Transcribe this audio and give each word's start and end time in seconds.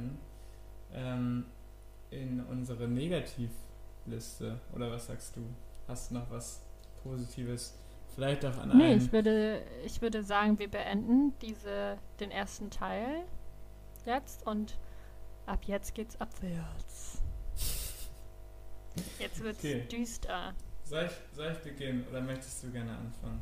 reinarbeiten 0.00 0.18
ähm, 0.92 1.44
in 2.10 2.40
unsere 2.40 2.88
Negativliste. 2.88 4.60
Oder 4.74 4.90
was 4.90 5.06
sagst 5.06 5.36
du? 5.36 5.42
Hast 5.86 6.10
du 6.10 6.14
noch 6.14 6.30
was 6.30 6.62
Positives? 7.02 7.76
Vielleicht 8.14 8.44
auch 8.44 8.58
an 8.58 8.76
Nee, 8.76 8.94
ich 8.96 9.12
würde, 9.12 9.62
ich 9.84 10.02
würde 10.02 10.22
sagen, 10.24 10.58
wir 10.58 10.68
beenden 10.68 11.32
diese, 11.40 11.98
den 12.18 12.30
ersten 12.30 12.70
Teil 12.70 13.22
jetzt 14.04 14.46
und 14.46 14.78
ab 15.46 15.64
jetzt 15.64 15.94
geht's 15.94 16.20
abwärts. 16.20 17.22
Jetzt 19.18 19.40
wird's 19.42 19.60
Okay. 19.60 19.86
düster. 19.90 20.54
Soll 20.82 21.04
ich, 21.06 21.36
soll 21.36 21.52
ich 21.52 21.58
beginnen 21.58 22.04
oder 22.10 22.20
möchtest 22.20 22.64
du 22.64 22.72
gerne 22.72 22.96
anfangen? 22.96 23.40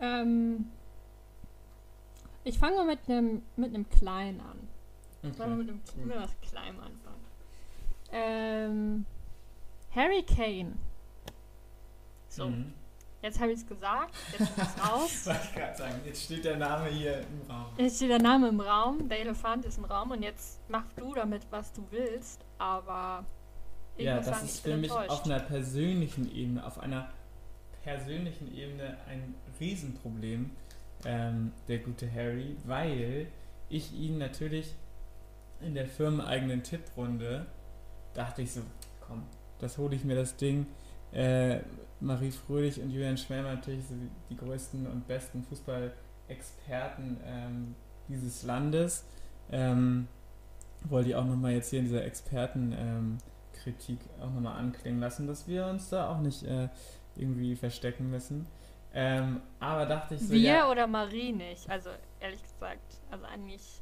Ähm, 0.00 0.66
ich 2.44 2.58
fange 2.58 2.76
mal 2.76 2.86
mit 2.86 3.08
einem 3.08 3.42
mit 3.56 3.74
einem 3.74 3.88
kleinen 3.88 4.40
an. 4.40 4.68
Sollen 5.22 5.34
wir 5.38 5.44
Okay. 5.44 5.56
mit, 5.56 5.68
einem, 5.68 5.80
gut. 5.94 6.06
mit 6.06 6.16
was 6.16 6.40
Kleinem 6.40 6.80
anfangen? 6.80 7.24
Ähm, 8.12 9.06
Harry 9.94 10.22
Kane. 10.22 10.72
So, 12.28 12.48
Mhm. 12.48 12.72
jetzt 13.22 13.40
habe 13.40 13.52
ich 13.52 13.60
es 13.60 13.66
gesagt, 13.66 14.14
jetzt 14.32 14.40
ist 14.40 14.58
es 14.58 14.84
raus. 14.90 15.26
Wollte 15.26 15.40
ich 15.44 15.54
gerade 15.54 15.76
sagen, 15.78 16.00
jetzt 16.04 16.22
steht 16.24 16.44
der 16.44 16.56
Name 16.56 16.88
hier 16.88 17.20
im 17.20 17.50
Raum. 17.50 17.66
Jetzt 17.78 17.96
steht 17.96 18.10
der 18.10 18.22
Name 18.22 18.48
im 18.48 18.60
Raum, 18.60 19.08
der 19.08 19.20
Elefant 19.20 19.64
ist 19.64 19.78
im 19.78 19.84
Raum 19.84 20.10
und 20.10 20.22
jetzt 20.22 20.60
mach 20.68 20.84
du 20.96 21.14
damit, 21.14 21.46
was 21.50 21.72
du 21.72 21.86
willst, 21.90 22.44
aber 22.58 23.24
ich 23.96 24.04
Ja, 24.06 24.16
muss 24.16 24.24
das 24.26 24.34
sagen, 24.36 24.46
ist 24.46 24.54
ich 24.56 24.62
für 24.62 24.70
bin 24.70 24.80
mich 24.80 24.90
enttäuscht. 24.90 25.10
auf 25.10 25.24
einer 25.24 25.40
persönlichen 25.40 26.34
Ebene, 26.34 26.66
auf 26.66 26.78
einer 26.78 27.10
persönlichen 27.84 28.54
Ebene 28.54 28.96
ein 29.08 29.34
Riesenproblem, 29.60 30.50
ähm, 31.04 31.52
der 31.68 31.78
gute 31.78 32.10
Harry, 32.12 32.56
weil 32.64 33.26
ich 33.68 33.92
ihn 33.92 34.18
natürlich 34.18 34.74
in 35.62 35.74
der 35.74 35.86
firmeneigenen 35.86 36.62
Tipprunde 36.62 37.46
dachte 38.14 38.42
ich 38.42 38.52
so, 38.52 38.60
komm, 39.00 39.24
das 39.58 39.78
hole 39.78 39.94
ich 39.94 40.04
mir 40.04 40.16
das 40.16 40.36
Ding. 40.36 40.66
Äh, 41.12 41.60
Marie 42.00 42.30
Fröhlich 42.30 42.80
und 42.80 42.90
Julian 42.90 43.16
Schmelmer 43.16 43.54
natürlich 43.54 43.86
so 43.86 43.94
die 44.28 44.36
größten 44.36 44.86
und 44.86 45.06
besten 45.06 45.44
Fußballexperten 45.44 47.18
ähm, 47.24 47.74
dieses 48.08 48.42
Landes. 48.42 49.04
Ähm, 49.50 50.08
wollte 50.84 51.10
ich 51.10 51.14
auch 51.14 51.24
nochmal 51.24 51.52
jetzt 51.52 51.70
hier 51.70 51.78
in 51.78 51.84
dieser 51.84 52.04
Experten 52.04 52.74
ähm, 52.76 53.18
auch 54.20 54.30
nochmal 54.30 54.58
anklingen 54.58 54.98
lassen, 55.00 55.28
dass 55.28 55.46
wir 55.46 55.66
uns 55.66 55.90
da 55.90 56.10
auch 56.10 56.18
nicht 56.18 56.42
äh, 56.42 56.68
irgendwie 57.14 57.54
verstecken 57.54 58.10
müssen. 58.10 58.46
Ähm, 58.92 59.40
aber 59.60 59.86
dachte 59.86 60.16
ich 60.16 60.20
so, 60.20 60.32
Wir 60.32 60.40
ja, 60.40 60.70
oder 60.70 60.86
Marie 60.86 61.32
nicht, 61.32 61.70
also 61.70 61.90
ehrlich 62.20 62.42
gesagt, 62.42 62.98
also 63.10 63.24
eigentlich. 63.24 63.81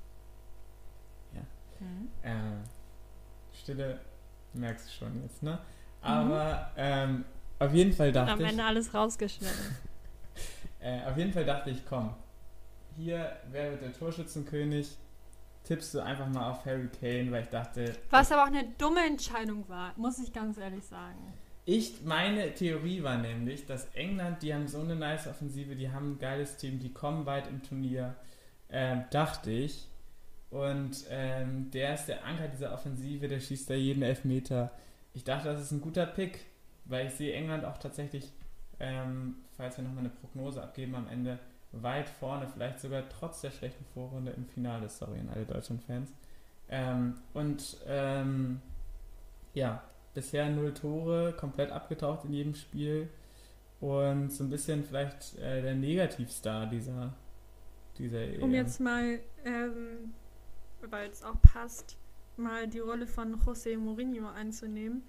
Mhm. 1.80 2.08
äh, 2.22 3.56
Stille 3.56 4.00
merkst 4.52 4.88
du 4.88 4.92
schon 4.92 5.22
jetzt, 5.22 5.42
ne? 5.42 5.58
Aber 6.02 6.70
ähm, 6.76 7.24
auf 7.58 7.72
jeden 7.74 7.92
Fall 7.92 8.12
dachte 8.12 8.32
Am 8.32 8.40
ich, 8.40 8.48
Ende 8.48 8.64
alles 8.64 8.94
rausgeschnitten. 8.94 9.76
äh, 10.80 11.04
auf 11.04 11.16
jeden 11.16 11.32
Fall 11.32 11.44
dachte 11.44 11.70
ich, 11.70 11.84
komm, 11.86 12.14
hier, 12.96 13.36
wer 13.50 13.72
wird 13.72 13.82
der 13.82 13.92
Torschützenkönig? 13.92 14.96
Tippst 15.64 15.92
du 15.94 16.00
einfach 16.00 16.26
mal 16.28 16.50
auf 16.50 16.64
Harry 16.64 16.88
Kane, 16.88 17.30
weil 17.30 17.42
ich 17.42 17.50
dachte, 17.50 17.92
Was 18.08 18.32
aber 18.32 18.44
auch 18.44 18.46
eine 18.46 18.64
dumme 18.78 19.04
Entscheidung 19.06 19.68
war, 19.68 19.92
muss 19.96 20.18
ich 20.18 20.32
ganz 20.32 20.56
ehrlich 20.56 20.84
sagen. 20.84 21.34
Ich, 21.66 22.02
meine 22.02 22.54
Theorie 22.54 23.02
war 23.02 23.18
nämlich, 23.18 23.66
dass 23.66 23.86
England, 23.94 24.42
die 24.42 24.54
haben 24.54 24.66
so 24.66 24.80
eine 24.80 24.96
nice 24.96 25.26
Offensive, 25.26 25.76
die 25.76 25.90
haben 25.90 26.12
ein 26.12 26.18
geiles 26.18 26.56
Team, 26.56 26.78
die 26.78 26.92
kommen 26.92 27.26
weit 27.26 27.46
im 27.46 27.62
Turnier, 27.62 28.16
ähm, 28.70 29.04
dachte 29.10 29.50
ich. 29.50 29.89
Und 30.50 31.04
ähm, 31.10 31.70
der 31.70 31.94
ist 31.94 32.06
der 32.06 32.24
Anker 32.24 32.48
dieser 32.48 32.72
Offensive, 32.72 33.28
der 33.28 33.40
schießt 33.40 33.70
da 33.70 33.74
jeden 33.74 34.02
Elfmeter. 34.02 34.72
Ich 35.14 35.24
dachte, 35.24 35.48
das 35.48 35.60
ist 35.60 35.70
ein 35.70 35.80
guter 35.80 36.06
Pick, 36.06 36.40
weil 36.84 37.06
ich 37.06 37.14
sehe 37.14 37.32
England 37.32 37.64
auch 37.64 37.78
tatsächlich, 37.78 38.32
ähm, 38.80 39.36
falls 39.56 39.76
wir 39.76 39.84
nochmal 39.84 40.00
eine 40.00 40.10
Prognose 40.10 40.62
abgeben 40.62 40.94
am 40.96 41.08
Ende, 41.08 41.38
weit 41.72 42.08
vorne, 42.08 42.48
vielleicht 42.48 42.80
sogar 42.80 43.08
trotz 43.08 43.42
der 43.42 43.52
schlechten 43.52 43.84
Vorrunde 43.94 44.32
im 44.32 44.44
Finale, 44.46 44.88
sorry 44.88 45.20
an 45.20 45.28
alle 45.28 45.44
Deutschland-Fans. 45.44 46.10
Ähm, 46.68 47.14
und 47.32 47.76
ähm, 47.86 48.60
ja, 49.54 49.82
bisher 50.14 50.48
null 50.48 50.74
Tore, 50.74 51.32
komplett 51.32 51.70
abgetaucht 51.70 52.24
in 52.24 52.32
jedem 52.32 52.54
Spiel 52.54 53.08
und 53.80 54.30
so 54.32 54.44
ein 54.44 54.50
bisschen 54.50 54.84
vielleicht 54.84 55.38
äh, 55.38 55.62
der 55.62 55.74
Negativstar 55.74 56.66
dieser, 56.66 57.14
dieser 57.98 58.22
Um 58.42 58.50
EM. 58.50 58.54
jetzt 58.54 58.80
mal, 58.80 59.20
ähm, 59.44 60.12
weil 60.88 61.10
es 61.10 61.22
auch 61.22 61.40
passt, 61.42 61.96
mal 62.36 62.66
die 62.68 62.78
Rolle 62.78 63.06
von 63.06 63.36
José 63.40 63.76
Mourinho 63.76 64.28
einzunehmen. 64.28 65.02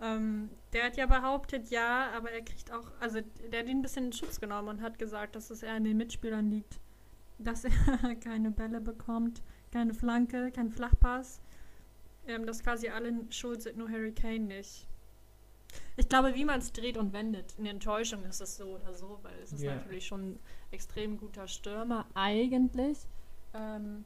Ähm, 0.00 0.48
der 0.72 0.84
hat 0.84 0.96
ja 0.96 1.06
behauptet, 1.06 1.70
ja, 1.70 2.10
aber 2.16 2.30
er 2.30 2.42
kriegt 2.42 2.70
auch, 2.72 2.86
also 3.00 3.20
der 3.50 3.60
hat 3.60 3.68
ihn 3.68 3.78
ein 3.78 3.82
bisschen 3.82 4.06
in 4.06 4.12
Schutz 4.12 4.38
genommen 4.40 4.68
und 4.68 4.80
hat 4.82 4.98
gesagt, 4.98 5.34
dass 5.34 5.50
es 5.50 5.62
eher 5.62 5.74
an 5.74 5.84
den 5.84 5.96
Mitspielern 5.96 6.48
liegt, 6.50 6.78
dass 7.38 7.64
er 7.64 7.70
keine 8.20 8.50
Bälle 8.52 8.80
bekommt, 8.80 9.42
keine 9.72 9.94
Flanke, 9.94 10.52
kein 10.52 10.70
Flachpass. 10.70 11.40
Ähm, 12.28 12.46
dass 12.46 12.62
quasi 12.62 12.88
alle 12.90 13.12
schuld 13.30 13.62
sind, 13.62 13.78
nur 13.78 13.90
Harry 13.90 14.12
Kane 14.12 14.40
nicht. 14.40 14.86
Ich 15.96 16.08
glaube, 16.08 16.34
wie 16.34 16.44
man 16.44 16.60
es 16.60 16.72
dreht 16.72 16.96
und 16.96 17.12
wendet, 17.12 17.54
in 17.58 17.66
Enttäuschung 17.66 18.22
ist 18.24 18.40
es 18.40 18.56
so 18.56 18.76
oder 18.76 18.94
so, 18.94 19.18
weil 19.22 19.36
es 19.42 19.52
ist 19.52 19.62
Ja. 19.62 19.74
natürlich 19.74 20.06
schon 20.06 20.32
ein 20.32 20.40
extrem 20.70 21.16
guter 21.16 21.48
Stürmer, 21.48 22.06
eigentlich. 22.14 22.98
Ähm, 23.54 24.04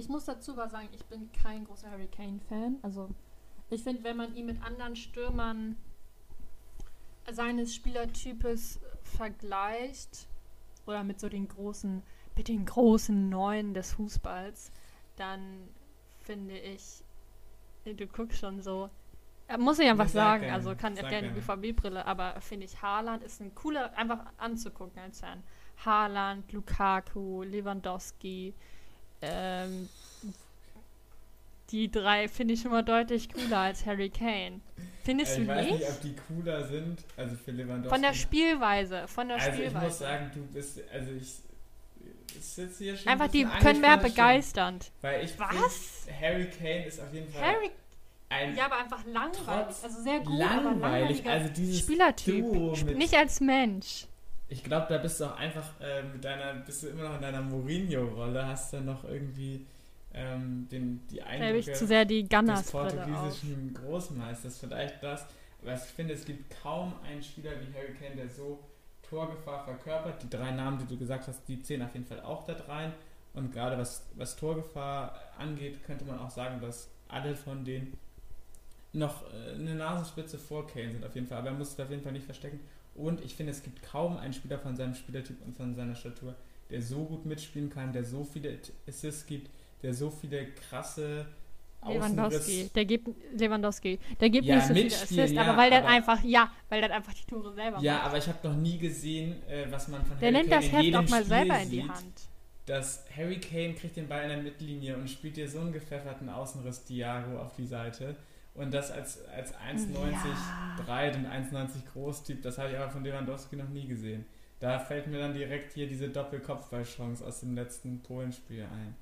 ich 0.00 0.08
muss 0.08 0.24
dazu 0.24 0.52
aber 0.52 0.68
sagen, 0.68 0.88
ich 0.92 1.04
bin 1.06 1.30
kein 1.32 1.64
großer 1.64 1.90
Harry 1.90 2.08
Kane-Fan. 2.08 2.78
Also, 2.82 3.10
ich 3.68 3.82
finde, 3.82 4.02
wenn 4.02 4.16
man 4.16 4.34
ihn 4.34 4.46
mit 4.46 4.62
anderen 4.62 4.96
Stürmern 4.96 5.76
seines 7.30 7.74
Spielertypes 7.74 8.80
vergleicht, 9.02 10.26
oder 10.86 11.04
mit 11.04 11.20
so 11.20 11.28
den 11.28 11.46
großen, 11.46 12.02
mit 12.36 12.48
den 12.48 12.64
großen 12.64 13.28
Neuen 13.28 13.74
des 13.74 13.92
Fußballs, 13.92 14.72
dann 15.16 15.68
finde 16.20 16.58
ich, 16.58 17.04
du 17.84 18.06
guckst 18.06 18.38
schon 18.38 18.62
so, 18.62 18.88
muss 19.58 19.78
ich 19.78 19.88
einfach 19.88 20.08
sagen, 20.08 20.42
gerne, 20.42 20.54
also 20.54 20.74
kann 20.74 20.94
gerne 20.94 21.32
die. 21.32 21.40
BVB-Brille, 21.40 22.06
aber 22.06 22.40
finde 22.40 22.66
ich, 22.66 22.80
Haaland 22.80 23.22
ist 23.22 23.40
ein 23.40 23.54
cooler, 23.54 23.96
einfach 23.96 24.24
anzugucken 24.38 25.00
als 25.00 25.20
Fan. 25.20 25.42
Haaland, 25.84 26.52
Lukaku, 26.52 27.42
Lewandowski, 27.42 28.54
ähm, 29.22 29.88
die 31.70 31.90
drei 31.90 32.26
finde 32.28 32.54
ich 32.54 32.62
schon 32.62 32.72
mal 32.72 32.82
deutlich 32.82 33.32
cooler 33.32 33.58
als 33.58 33.86
Harry 33.86 34.10
Kane. 34.10 34.60
Findest 35.04 35.38
Äh, 35.38 35.42
ich 35.42 35.46
du 35.46 35.52
weiß 35.54 35.64
nicht? 35.66 35.78
nicht, 35.78 35.88
ob 35.88 36.00
die 36.02 36.16
cooler 36.16 36.66
sind, 36.66 37.04
also 37.16 37.36
für 37.36 37.52
Lewandowski. 37.52 37.88
Von 37.88 38.02
der 38.02 38.14
Spielweise, 38.14 39.06
von 39.08 39.28
der 39.28 39.36
also 39.36 39.48
ich 39.50 39.54
Spielweise. 39.56 39.86
muss 39.86 39.98
sagen, 39.98 40.30
du 40.34 40.42
bist, 40.46 40.80
also 40.92 41.10
ich 41.12 41.34
ich 42.36 42.44
sitze 42.44 42.84
hier 42.84 42.96
schon 42.96 43.08
Einfach 43.08 43.24
ein 43.26 43.30
die 43.32 43.44
können 43.44 43.80
mehr 43.80 43.98
begeisternd. 43.98 44.92
Weil 45.00 45.24
ich 45.24 45.38
Was? 45.38 46.04
find, 46.04 46.20
Harry 46.20 46.46
Kane 46.50 46.86
ist 46.86 47.00
auf 47.00 47.12
jeden 47.12 47.28
Fall 47.30 47.42
Harry, 47.42 47.70
ein 48.30 48.56
ja, 48.56 48.66
aber 48.66 48.78
einfach 48.78 49.04
langweilig. 49.06 49.76
Also 49.82 50.02
sehr 50.02 50.20
gut, 50.20 50.38
langweilig, 50.38 50.66
aber 50.66 50.70
langweiliger 50.80 51.30
also 51.32 51.48
dieses 51.52 51.78
Spielertyp. 51.80 52.52
Duo 52.52 52.72
Sp- 52.74 52.86
mit- 52.86 52.98
Nicht 52.98 53.14
als 53.14 53.40
Mensch. 53.40 54.06
Ich 54.50 54.62
glaube, 54.64 54.86
da 54.88 54.98
bist 54.98 55.20
du 55.20 55.24
auch 55.24 55.36
einfach 55.36 55.80
äh, 55.80 56.02
mit 56.02 56.24
deiner, 56.24 56.54
bist 56.54 56.82
du 56.82 56.88
immer 56.88 57.04
noch 57.04 57.14
in 57.16 57.22
deiner 57.22 57.40
Mourinho-Rolle, 57.40 58.46
hast 58.46 58.72
dann 58.72 58.84
noch 58.84 59.04
irgendwie 59.04 59.64
ähm, 60.12 60.68
den, 60.70 61.06
die 61.08 61.22
habe 61.22 61.36
ich 61.36 61.42
Eindrücke 61.42 61.72
zu 61.72 61.86
sehr 61.86 62.04
die 62.04 62.22
des 62.22 62.36
Gunners-Brille 62.36 62.84
auf. 62.84 62.94
portugiesischen 62.96 63.74
Großmeisters. 63.74 64.58
Vielleicht 64.58 65.02
das, 65.02 65.24
aber 65.62 65.74
ich 65.74 65.80
finde, 65.80 66.14
es 66.14 66.24
gibt 66.24 66.50
kaum 66.62 66.94
einen 67.04 67.22
Spieler 67.22 67.52
wie 67.52 67.72
Harry 67.74 67.94
Kane, 67.94 68.16
der 68.16 68.28
so 68.28 68.58
Torgefahr 69.08 69.64
verkörpert. 69.64 70.22
Die 70.22 70.30
drei 70.30 70.50
Namen, 70.50 70.78
die 70.78 70.86
du 70.86 70.98
gesagt 70.98 71.28
hast, 71.28 71.46
die 71.48 71.62
zählen 71.62 71.82
auf 71.82 71.94
jeden 71.94 72.06
Fall 72.06 72.20
auch 72.20 72.44
da 72.44 72.54
rein. 72.68 72.92
Und 73.34 73.52
gerade 73.52 73.78
was, 73.78 74.04
was 74.16 74.36
Torgefahr 74.36 75.14
angeht, 75.38 75.84
könnte 75.84 76.04
man 76.04 76.18
auch 76.18 76.30
sagen, 76.30 76.60
dass 76.60 76.88
alle 77.08 77.36
von 77.36 77.64
denen 77.64 77.96
noch 78.92 79.22
äh, 79.32 79.54
eine 79.54 79.76
Nasenspitze 79.76 80.38
vor 80.38 80.66
Kane 80.66 80.90
sind 80.90 81.04
auf 81.04 81.14
jeden 81.14 81.26
Fall. 81.26 81.38
Aber 81.38 81.48
er 81.48 81.54
muss 81.54 81.70
sich 81.70 81.84
auf 81.84 81.90
jeden 81.90 82.02
Fall 82.02 82.12
nicht 82.12 82.24
verstecken. 82.24 82.60
Und 83.00 83.24
ich 83.24 83.34
finde, 83.34 83.52
es 83.52 83.62
gibt 83.62 83.82
kaum 83.82 84.16
einen 84.16 84.32
Spieler 84.32 84.58
von 84.58 84.76
seinem 84.76 84.94
Spielertyp 84.94 85.36
und 85.44 85.56
von 85.56 85.74
seiner 85.74 85.94
Statur, 85.94 86.34
der 86.70 86.82
so 86.82 87.04
gut 87.04 87.26
mitspielen 87.26 87.70
kann, 87.70 87.92
der 87.92 88.04
so 88.04 88.24
viele 88.24 88.58
Assists 88.88 89.26
gibt, 89.26 89.50
der 89.82 89.94
so 89.94 90.10
viele 90.10 90.46
krasse 90.52 91.26
Lewandowski, 91.86 92.70
der 92.74 92.84
gibt 92.84 93.08
Lewandowski, 93.32 93.98
der 94.20 94.28
gibt 94.30 94.44
Ja, 94.46 94.56
nicht 94.56 94.68
so 94.68 94.74
viele 94.74 94.86
Assists, 94.94 95.32
ja, 95.32 95.42
aber 95.42 95.56
weil 95.56 95.70
der 95.70 95.86
einfach, 95.86 96.22
ja, 96.22 96.52
weil 96.68 96.82
der 96.82 96.92
einfach 96.94 97.14
die 97.14 97.24
Tore 97.24 97.54
selber 97.54 97.80
Ja, 97.80 97.94
macht. 97.94 98.04
aber 98.04 98.18
ich 98.18 98.28
habe 98.28 98.48
noch 98.48 98.56
nie 98.56 98.76
gesehen, 98.78 99.42
äh, 99.48 99.66
was 99.70 99.88
man 99.88 100.04
von 100.04 100.18
Der 100.20 100.28
Harry 100.28 100.32
nimmt 100.32 100.50
Kane 100.50 100.62
das 100.62 100.72
Heft 100.72 100.94
auch 100.94 101.08
mal 101.08 101.24
Spiel 101.24 101.24
selber 101.24 101.58
in 101.58 101.70
die 101.70 101.80
sieht, 101.80 101.88
Hand. 101.88 102.28
dass 102.66 103.04
Harry 103.16 103.40
Kane 103.40 103.74
kriegt 103.74 103.96
den 103.96 104.08
Ball 104.08 104.22
in 104.24 104.28
der 104.28 104.42
Mittellinie 104.42 104.96
und 104.96 105.08
spielt 105.08 105.36
dir 105.36 105.48
so 105.48 105.60
einen 105.60 105.72
gepfefferten 105.72 106.28
Außenriss 106.28 106.84
Diago 106.84 107.40
auf 107.40 107.54
die 107.56 107.66
Seite. 107.66 108.16
Und 108.60 108.72
das 108.74 108.90
als, 108.90 109.24
als 109.28 109.54
1,90 109.54 110.12
Ja. 110.12 110.76
breit 110.84 111.16
und 111.16 111.26
1,90 111.26 111.86
Großtyp, 111.92 112.42
das 112.42 112.58
habe 112.58 112.70
ich 112.70 112.76
aber 112.76 112.90
von 112.90 113.02
Lewandowski 113.02 113.56
noch 113.56 113.68
nie 113.70 113.86
gesehen. 113.88 114.26
Da 114.58 114.78
fällt 114.78 115.06
mir 115.06 115.18
dann 115.18 115.32
direkt 115.32 115.72
hier 115.72 115.86
diese 115.86 116.10
Doppelkopfballchance 116.10 117.24
aus 117.24 117.40
dem 117.40 117.54
letzten 117.54 118.02
Polenspiel 118.02 118.64
ein. 118.64 118.94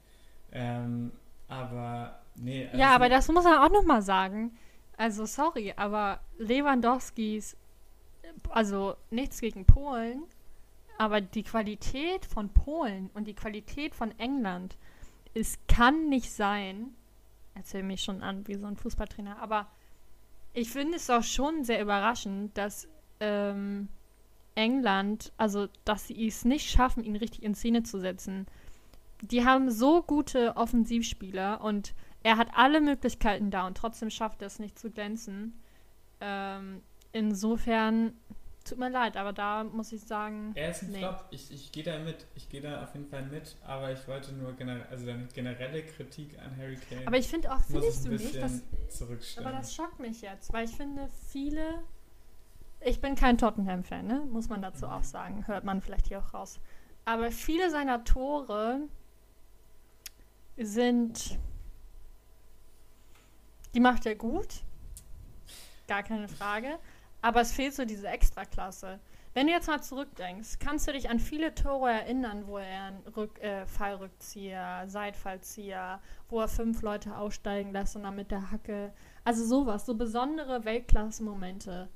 Ähm, 0.52 1.12
Aber 1.48 2.20
nee. 2.36 2.66
Also 2.66 2.78
ja, 2.78 2.94
aber 2.94 3.08
das 3.08 3.26
muss 3.28 3.42
man 3.42 3.58
auch 3.58 3.70
nochmal 3.70 4.02
sagen. 4.02 4.56
Also 4.96 5.26
sorry, 5.26 5.74
aber 5.76 6.20
Lewandowskis, 6.38 7.56
also 8.50 8.94
nichts 9.10 9.40
gegen 9.40 9.64
Polen, 9.64 10.22
aber 10.98 11.20
die 11.20 11.42
Qualität 11.42 12.26
von 12.26 12.48
Polen 12.50 13.10
und 13.14 13.26
die 13.26 13.34
Qualität 13.34 13.94
von 13.94 14.16
England, 14.18 14.76
es 15.34 15.58
kann 15.66 16.08
nicht 16.08 16.30
sein, 16.32 16.94
erzähle 17.58 17.84
mich 17.84 18.02
schon 18.02 18.22
an 18.22 18.46
wie 18.46 18.54
so 18.54 18.66
ein 18.66 18.76
Fußballtrainer, 18.76 19.40
aber 19.40 19.68
ich 20.54 20.70
finde 20.70 20.96
es 20.96 21.10
auch 21.10 21.22
schon 21.22 21.64
sehr 21.64 21.82
überraschend, 21.82 22.56
dass 22.56 22.88
ähm, 23.20 23.88
England, 24.54 25.32
also 25.36 25.68
dass 25.84 26.06
sie 26.06 26.26
es 26.26 26.44
nicht 26.44 26.70
schaffen, 26.70 27.04
ihn 27.04 27.16
richtig 27.16 27.42
in 27.42 27.54
Szene 27.54 27.82
zu 27.82 28.00
setzen. 28.00 28.46
Die 29.20 29.44
haben 29.44 29.70
so 29.70 30.02
gute 30.02 30.56
Offensivspieler 30.56 31.60
und 31.60 31.94
er 32.22 32.36
hat 32.36 32.48
alle 32.54 32.80
Möglichkeiten 32.80 33.50
da 33.50 33.66
und 33.66 33.76
trotzdem 33.76 34.10
schafft 34.10 34.42
er 34.42 34.46
es 34.46 34.58
nicht 34.58 34.78
zu 34.78 34.90
glänzen. 34.90 35.60
Ähm, 36.20 36.82
insofern, 37.12 38.12
tut 38.68 38.78
mir 38.78 38.90
leid, 38.90 39.16
aber 39.16 39.32
da 39.32 39.64
muss 39.64 39.92
ich 39.92 40.02
sagen. 40.02 40.52
Er 40.54 40.70
ist 40.70 40.82
ein 40.82 40.92
nee. 40.92 40.98
Flop. 40.98 41.24
Ich, 41.30 41.52
ich 41.52 41.72
gehe 41.72 41.82
da 41.82 41.98
mit. 41.98 42.26
Ich 42.34 42.48
gehe 42.48 42.60
da 42.60 42.82
auf 42.82 42.94
jeden 42.94 43.08
Fall 43.08 43.22
mit. 43.22 43.56
Aber 43.66 43.92
ich 43.92 44.06
wollte 44.08 44.32
nur 44.32 44.52
generell, 44.54 44.86
also 44.90 45.08
eine 45.10 45.26
generelle 45.26 45.84
Kritik 45.84 46.38
an 46.38 46.56
Harry 46.56 46.76
Kane. 46.76 47.06
Aber 47.06 47.16
ich 47.16 47.28
finde 47.28 47.52
auch, 47.52 47.60
findest 47.62 47.98
ich 47.98 48.04
du 48.04 48.10
ein 48.10 48.16
nicht, 48.16 48.42
dass. 48.42 49.38
Aber 49.38 49.52
das 49.52 49.74
schockt 49.74 50.00
mich 50.00 50.20
jetzt, 50.20 50.52
weil 50.52 50.66
ich 50.66 50.76
finde, 50.76 51.08
viele. 51.30 51.80
Ich 52.80 53.00
bin 53.00 53.16
kein 53.16 53.36
Tottenham-Fan, 53.38 54.06
ne? 54.06 54.24
muss 54.30 54.48
man 54.48 54.62
dazu 54.62 54.86
auch 54.86 55.02
sagen. 55.02 55.46
Hört 55.48 55.64
man 55.64 55.80
vielleicht 55.80 56.06
hier 56.06 56.20
auch 56.20 56.32
raus. 56.32 56.60
Aber 57.04 57.32
viele 57.32 57.70
seiner 57.70 58.04
Tore 58.04 58.82
sind. 60.56 61.38
Die 63.74 63.80
macht 63.80 64.06
er 64.06 64.14
gut. 64.14 64.62
Gar 65.88 66.02
keine 66.02 66.28
Frage. 66.28 66.78
Aber 67.20 67.40
es 67.40 67.52
fehlt 67.52 67.74
so 67.74 67.84
diese 67.84 68.08
Extraklasse. 68.08 69.00
Wenn 69.34 69.46
du 69.46 69.52
jetzt 69.52 69.68
mal 69.68 69.82
zurückdenkst, 69.82 70.58
kannst 70.58 70.88
du 70.88 70.92
dich 70.92 71.10
an 71.10 71.20
viele 71.20 71.54
Tore 71.54 71.90
erinnern, 71.90 72.46
wo 72.46 72.58
er 72.58 72.84
einen 72.84 73.06
Rück, 73.16 73.38
äh, 73.40 73.66
Fallrückzieher, 73.66 74.84
Seitfallzieher, 74.86 76.00
wo 76.28 76.40
er 76.40 76.48
fünf 76.48 76.82
Leute 76.82 77.16
aussteigen 77.16 77.72
lässt 77.72 77.94
und 77.94 78.04
dann 78.04 78.16
mit 78.16 78.30
der 78.30 78.50
Hacke. 78.50 78.92
Also 79.24 79.44
sowas, 79.44 79.86
so 79.86 79.94
besondere 79.94 80.64
Weltklasse-Momente. 80.64 81.88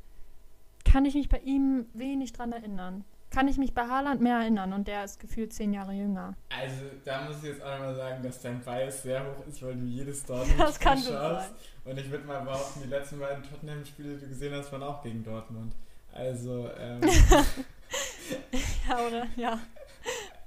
Kann 0.84 1.04
ich 1.04 1.14
mich 1.14 1.28
bei 1.28 1.40
ihm 1.40 1.86
wenig 1.94 2.32
dran 2.32 2.52
erinnern. 2.52 3.04
Kann 3.32 3.49
ich 3.49 3.56
mich 3.56 3.73
bei 3.73 3.82
Haaland 3.88 4.20
mehr 4.20 4.37
erinnern 4.38 4.73
und 4.75 4.87
der 4.88 5.05
ist 5.05 5.19
gefühlt 5.19 5.52
zehn 5.52 5.73
Jahre 5.73 5.93
jünger. 5.93 6.34
Also, 6.50 6.82
da 7.05 7.23
muss 7.23 7.38
ich 7.38 7.44
jetzt 7.50 7.62
auch 7.62 7.73
nochmal 7.79 7.94
sagen, 7.96 8.23
dass 8.23 8.40
dein 8.43 8.61
Bias 8.61 9.02
sehr 9.02 9.25
hoch 9.25 9.46
ist, 9.49 9.62
weil 9.62 9.75
du 9.75 9.87
jedes 9.87 10.25
Dortmund 10.25 10.55
Das 10.61 10.79
kann 10.79 10.99
schaust. 10.99 11.11
sein. 11.49 11.50
Und 11.84 11.99
ich 11.99 12.11
würde 12.11 12.25
mal 12.26 12.40
behaupten, 12.43 12.81
die 12.84 12.88
letzten 12.88 13.19
beiden 13.19 13.43
Tottenham-Spiele, 13.43 14.14
die 14.17 14.20
du 14.20 14.29
gesehen 14.29 14.55
hast, 14.55 14.70
waren 14.73 14.82
auch 14.82 15.02
gegen 15.02 15.25
Dortmund. 15.25 15.75
Also, 16.12 16.69
ähm, 16.79 17.00
Ja, 18.88 18.99
oder? 19.06 19.26
Ja. 19.37 19.58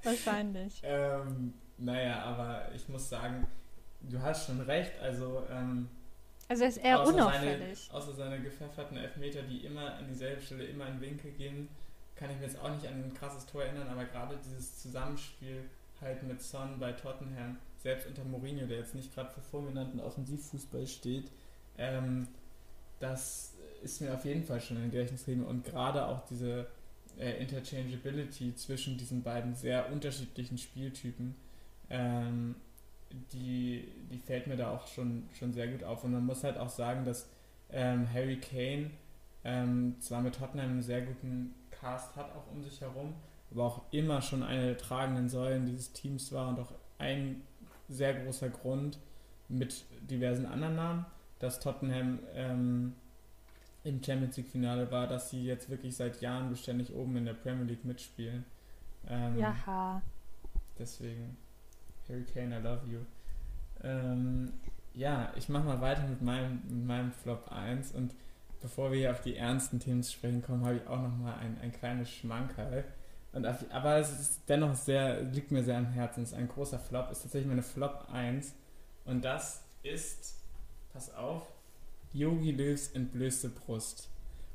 Wahrscheinlich. 0.02 0.80
ähm, 0.84 1.52
naja, 1.78 2.22
aber 2.22 2.68
ich 2.74 2.88
muss 2.88 3.08
sagen, 3.08 3.46
du 4.02 4.20
hast 4.20 4.46
schon 4.46 4.60
recht. 4.60 4.92
Also, 5.02 5.42
ähm, 5.50 5.88
Also 6.48 6.62
er 6.62 6.68
ist 6.68 6.76
eher 6.78 7.00
außer 7.00 7.12
unauffällig. 7.14 7.88
Seine, 7.88 7.98
außer 7.98 8.12
seine 8.14 8.40
gepfefferten 8.40 8.96
Elfmeter, 8.96 9.42
die 9.42 9.64
immer 9.66 9.94
an 9.94 10.06
dieselbe 10.08 10.40
Stelle, 10.40 10.64
immer 10.64 10.86
in 10.86 11.00
Winkel 11.00 11.32
gehen, 11.32 11.68
kann 12.16 12.30
ich 12.30 12.38
mir 12.38 12.46
jetzt 12.46 12.58
auch 12.60 12.70
nicht 12.70 12.86
an 12.86 13.04
ein 13.04 13.14
krasses 13.14 13.46
Tor 13.46 13.64
erinnern, 13.64 13.88
aber 13.88 14.04
gerade 14.04 14.38
dieses 14.44 14.78
Zusammenspiel 14.78 15.64
halt 16.00 16.22
mit 16.22 16.42
Son 16.42 16.78
bei 16.78 16.92
Tottenham, 16.92 17.58
selbst 17.78 18.06
unter 18.06 18.24
Mourinho, 18.24 18.66
der 18.66 18.78
jetzt 18.78 18.94
nicht 18.94 19.14
gerade 19.14 19.30
für 19.30 19.40
fulminanten 19.40 20.00
Offensivfußball 20.00 20.86
steht, 20.86 21.30
ähm, 21.78 22.28
das 22.98 23.54
ist 23.82 24.00
mir 24.00 24.14
auf 24.14 24.24
jeden 24.24 24.42
Fall 24.42 24.60
schon 24.60 24.78
in 24.78 24.90
Gedächtnis 24.90 25.24
geblieben 25.24 25.46
und 25.46 25.64
gerade 25.64 26.06
auch 26.06 26.24
diese 26.26 26.66
äh, 27.18 27.40
Interchangeability 27.42 28.54
zwischen 28.54 28.96
diesen 28.98 29.22
beiden 29.22 29.54
sehr 29.54 29.90
unterschiedlichen 29.92 30.58
Spieltypen, 30.58 31.34
ähm, 31.90 32.56
die, 33.32 33.88
die 34.10 34.18
fällt 34.18 34.46
mir 34.46 34.56
da 34.56 34.72
auch 34.72 34.86
schon, 34.86 35.28
schon 35.38 35.52
sehr 35.52 35.68
gut 35.68 35.84
auf. 35.84 36.04
Und 36.04 36.12
man 36.12 36.26
muss 36.26 36.44
halt 36.44 36.58
auch 36.58 36.68
sagen, 36.68 37.04
dass 37.04 37.28
ähm, 37.70 38.12
Harry 38.12 38.38
Kane 38.40 38.90
ähm, 39.44 39.96
zwar 40.00 40.22
mit 40.22 40.34
Tottenham 40.34 40.70
einen 40.70 40.82
sehr 40.82 41.02
guten 41.02 41.54
Cast 41.80 42.16
hat, 42.16 42.30
auch 42.34 42.50
um 42.52 42.62
sich 42.62 42.80
herum, 42.80 43.14
aber 43.50 43.64
auch 43.64 43.82
immer 43.90 44.20
schon 44.22 44.42
eine 44.42 44.66
der 44.66 44.78
tragenden 44.78 45.28
Säulen 45.28 45.66
dieses 45.66 45.92
Teams 45.92 46.32
war 46.32 46.48
und 46.48 46.58
auch 46.60 46.72
ein 46.98 47.42
sehr 47.88 48.14
großer 48.14 48.48
Grund 48.48 48.98
mit 49.48 49.84
diversen 50.10 50.46
anderen 50.46 50.76
Namen, 50.76 51.06
dass 51.38 51.60
Tottenham 51.60 52.18
ähm, 52.34 52.94
im 53.84 54.02
Champions 54.02 54.36
League 54.36 54.48
Finale 54.48 54.90
war, 54.90 55.06
dass 55.06 55.30
sie 55.30 55.44
jetzt 55.44 55.70
wirklich 55.70 55.96
seit 55.96 56.20
Jahren 56.20 56.50
beständig 56.50 56.92
oben 56.92 57.16
in 57.16 57.24
der 57.24 57.34
Premier 57.34 57.64
League 57.64 57.84
mitspielen. 57.84 58.44
Ähm, 59.08 59.38
Ja. 59.38 60.02
Deswegen, 60.78 61.36
Harry 62.08 62.24
Kane, 62.24 62.58
I 62.58 62.62
love 62.62 62.86
you. 62.86 62.98
Ähm, 63.82 64.52
ja, 64.94 65.32
ich 65.36 65.48
mache 65.48 65.64
mal 65.64 65.80
weiter 65.80 66.06
mit 66.08 66.22
meinem, 66.22 66.60
mit 66.68 66.86
meinem 66.86 67.12
Flop 67.12 67.50
1 67.52 67.92
und 67.92 68.14
bevor 68.60 68.90
wir 68.90 68.98
hier 68.98 69.10
auf 69.12 69.20
die 69.20 69.36
ernsten 69.36 69.80
Themen 69.80 70.02
zu 70.02 70.12
sprechen 70.12 70.42
kommen, 70.42 70.64
habe 70.64 70.76
ich 70.76 70.86
auch 70.86 71.00
noch 71.00 71.16
mal 71.16 71.36
ein, 71.36 71.58
ein 71.60 71.72
kleines 71.72 72.10
Schmankerl. 72.10 72.84
Und 73.32 73.46
auf, 73.46 73.64
aber 73.70 73.98
es 73.98 74.18
ist 74.18 74.40
dennoch 74.48 74.74
sehr, 74.74 75.22
liegt 75.22 75.50
mir 75.50 75.62
sehr 75.62 75.76
am 75.76 75.86
Herzen. 75.86 76.22
Es 76.22 76.30
ist 76.30 76.38
ein 76.38 76.48
großer 76.48 76.78
Flop, 76.78 77.10
ist 77.10 77.22
tatsächlich 77.22 77.48
meine 77.48 77.62
Flop 77.62 78.08
1 78.10 78.54
und 79.04 79.24
das 79.24 79.62
ist, 79.82 80.36
pass 80.92 81.14
auf, 81.14 81.42
Yogi 82.12 82.52
Löws 82.52 82.88
entblößte 82.88 83.50
Brust. 83.50 84.08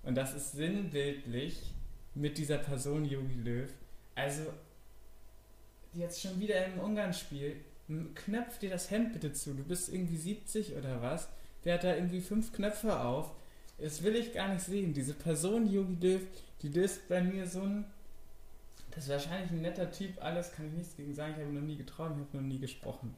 Und 0.03 0.15
das 0.15 0.33
ist 0.33 0.53
sinnbildlich 0.53 1.73
mit 2.15 2.37
dieser 2.37 2.57
Person 2.57 3.05
Yogi 3.05 3.35
Löw. 3.35 3.69
Also, 4.15 4.41
jetzt 5.93 6.21
schon 6.21 6.39
wieder 6.39 6.65
im 6.65 6.79
Ungarn-Spiel, 6.79 7.57
knöpf 8.15 8.57
dir 8.59 8.69
das 8.69 8.89
Hemd 8.91 9.13
bitte 9.13 9.31
zu. 9.33 9.53
Du 9.53 9.63
bist 9.63 9.93
irgendwie 9.93 10.17
70 10.17 10.75
oder 10.75 11.01
was? 11.01 11.29
Der 11.63 11.75
hat 11.75 11.83
da 11.83 11.95
irgendwie 11.95 12.21
fünf 12.21 12.51
Knöpfe 12.51 12.99
auf. 12.99 13.31
Das 13.81 14.03
will 14.03 14.15
ich 14.15 14.33
gar 14.33 14.53
nicht 14.53 14.63
sehen. 14.63 14.93
Diese 14.93 15.13
Person 15.13 15.71
Yogi 15.71 15.95
Löw, 15.99 16.21
die 16.61 16.69
löst 16.69 17.07
bei 17.09 17.21
mir 17.21 17.47
so 17.47 17.61
ein. 17.61 17.85
Das 18.91 19.05
ist 19.05 19.09
wahrscheinlich 19.09 19.51
ein 19.51 19.61
netter 19.61 19.89
Typ, 19.89 20.21
alles 20.21 20.51
kann 20.51 20.67
ich 20.67 20.73
nichts 20.73 20.95
gegen 20.97 21.13
sagen. 21.13 21.33
Ich 21.37 21.43
habe 21.43 21.53
noch 21.53 21.61
nie 21.61 21.77
getroffen, 21.77 22.17
ich 22.17 22.27
habe 22.27 22.37
noch 22.37 22.53
nie 22.53 22.59
gesprochen. 22.59 23.15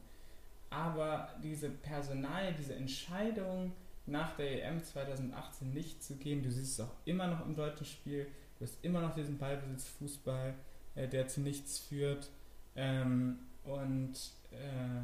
Aber 0.70 1.34
diese 1.42 1.68
Personal, 1.68 2.54
diese 2.54 2.74
Entscheidung, 2.74 3.72
nach 4.06 4.36
der 4.36 4.64
EM 4.64 4.82
2018 4.82 5.72
nicht 5.72 6.02
zu 6.02 6.16
gehen, 6.16 6.42
du 6.42 6.50
siehst 6.50 6.78
es 6.78 6.80
auch 6.80 6.92
immer 7.04 7.26
noch 7.26 7.44
im 7.44 7.54
deutschen 7.54 7.86
Spiel, 7.86 8.26
du 8.58 8.64
hast 8.64 8.76
immer 8.82 9.00
noch 9.00 9.14
diesen 9.14 9.38
Ballbesitzfußball, 9.38 10.54
äh, 10.94 11.08
der 11.08 11.28
zu 11.28 11.40
nichts 11.40 11.78
führt. 11.78 12.30
Ähm, 12.76 13.38
und 13.64 14.14
äh, 14.52 15.02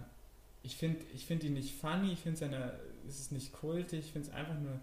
ich 0.63 0.77
finde 0.77 1.05
ich 1.15 1.27
find 1.27 1.43
ihn 1.45 1.55
nicht 1.55 1.75
funny, 1.81 2.13
ich 2.13 2.21
finde 2.21 2.79
es 3.09 3.21
ist 3.21 3.33
nicht 3.33 3.53
kultig, 3.53 4.01
ich 4.01 4.13
finde 4.13 4.29
es 4.29 4.35
einfach 4.35 4.59
nur 4.59 4.81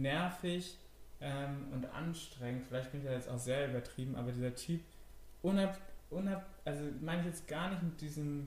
nervig 0.00 0.78
ähm, 1.20 1.68
und 1.72 1.86
anstrengend. 1.86 2.64
Vielleicht 2.66 2.92
bin 2.92 3.00
ich 3.00 3.06
da 3.06 3.12
jetzt 3.12 3.28
auch 3.28 3.38
sehr 3.38 3.68
übertrieben, 3.68 4.16
aber 4.16 4.32
dieser 4.32 4.54
Typ, 4.54 4.80
unab, 5.42 5.78
unab, 6.10 6.46
also 6.64 6.84
meine 7.00 7.20
ich 7.20 7.26
jetzt 7.26 7.48
gar 7.48 7.70
nicht 7.70 7.82
mit 7.82 8.00
diesem 8.00 8.46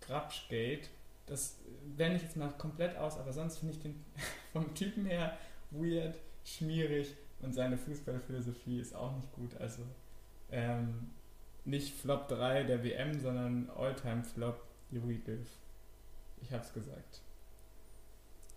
Grabschgate, 0.00 0.88
das 1.26 1.58
blende 1.96 2.16
ich 2.16 2.22
jetzt 2.22 2.36
mal 2.36 2.50
komplett 2.58 2.96
aus, 2.96 3.18
aber 3.18 3.32
sonst 3.32 3.58
finde 3.58 3.74
ich 3.74 3.82
den 3.82 4.04
vom 4.52 4.74
Typen 4.74 5.06
her 5.06 5.36
weird, 5.70 6.16
schmierig 6.44 7.14
und 7.42 7.52
seine 7.52 7.76
Fußballphilosophie 7.76 8.80
ist 8.80 8.94
auch 8.94 9.14
nicht 9.14 9.32
gut. 9.32 9.56
Also 9.60 9.82
ähm, 10.50 11.10
nicht 11.64 11.94
Flop 11.94 12.28
3 12.28 12.64
der 12.64 12.84
WM, 12.84 13.18
sondern 13.18 13.70
Alltime 13.70 14.22
Flop 14.24 14.62
Jogi 14.90 15.20
Löw. 15.26 15.46
Ich 16.40 16.52
hab's 16.52 16.72
gesagt. 16.72 17.22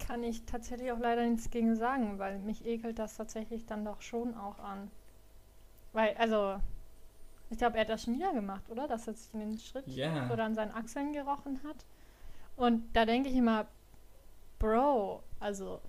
Kann 0.09 0.23
ich 0.23 0.43
tatsächlich 0.45 0.91
auch 0.91 0.97
leider 0.97 1.23
nichts 1.23 1.51
gegen 1.51 1.75
sagen, 1.75 2.17
weil 2.17 2.39
mich 2.39 2.65
ekelt 2.65 2.97
das 2.97 3.15
tatsächlich 3.15 3.67
dann 3.67 3.85
doch 3.85 4.01
schon 4.01 4.33
auch 4.35 4.57
an. 4.57 4.89
Weil, 5.93 6.15
also, 6.17 6.59
ich 7.51 7.59
glaube, 7.59 7.75
er 7.77 7.81
hat 7.81 7.89
das 7.89 8.05
schon 8.05 8.15
wieder 8.15 8.33
gemacht, 8.33 8.67
oder? 8.71 8.87
Dass 8.87 9.05
er 9.07 9.13
sich 9.13 9.31
in 9.35 9.39
den 9.41 9.59
Schritt 9.59 9.85
Ja. 9.87 10.27
oder 10.31 10.45
an 10.45 10.55
seinen 10.55 10.71
Achseln 10.71 11.13
gerochen 11.13 11.59
hat. 11.63 11.85
Und 12.55 12.91
da 12.93 13.05
denke 13.05 13.29
ich 13.29 13.35
immer, 13.35 13.67
Bro, 14.57 15.21
also, 15.39 15.79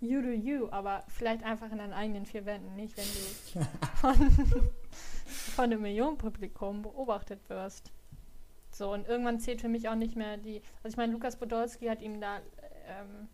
you 0.00 0.20
do 0.20 0.28
you, 0.28 0.68
aber 0.70 1.04
vielleicht 1.08 1.42
einfach 1.42 1.72
in 1.72 1.78
deinen 1.78 1.94
eigenen 1.94 2.26
vier 2.26 2.44
Wänden, 2.44 2.76
nicht 2.76 2.98
wenn 2.98 3.62
du 3.62 3.66
von, 3.96 4.30
von 5.26 5.64
einem 5.64 5.80
Millionenpublikum 5.80 6.82
beobachtet 6.82 7.40
wirst. 7.48 7.92
So, 8.72 8.92
und 8.92 9.08
irgendwann 9.08 9.40
zählt 9.40 9.62
für 9.62 9.68
mich 9.70 9.88
auch 9.88 9.94
nicht 9.94 10.16
mehr 10.16 10.36
die. 10.36 10.60
Also, 10.82 10.92
ich 10.92 10.96
meine, 10.98 11.14
Lukas 11.14 11.36
Podolski 11.36 11.86
hat 11.86 12.02
ihm 12.02 12.20
da, 12.20 12.40
ähm, 12.86 13.28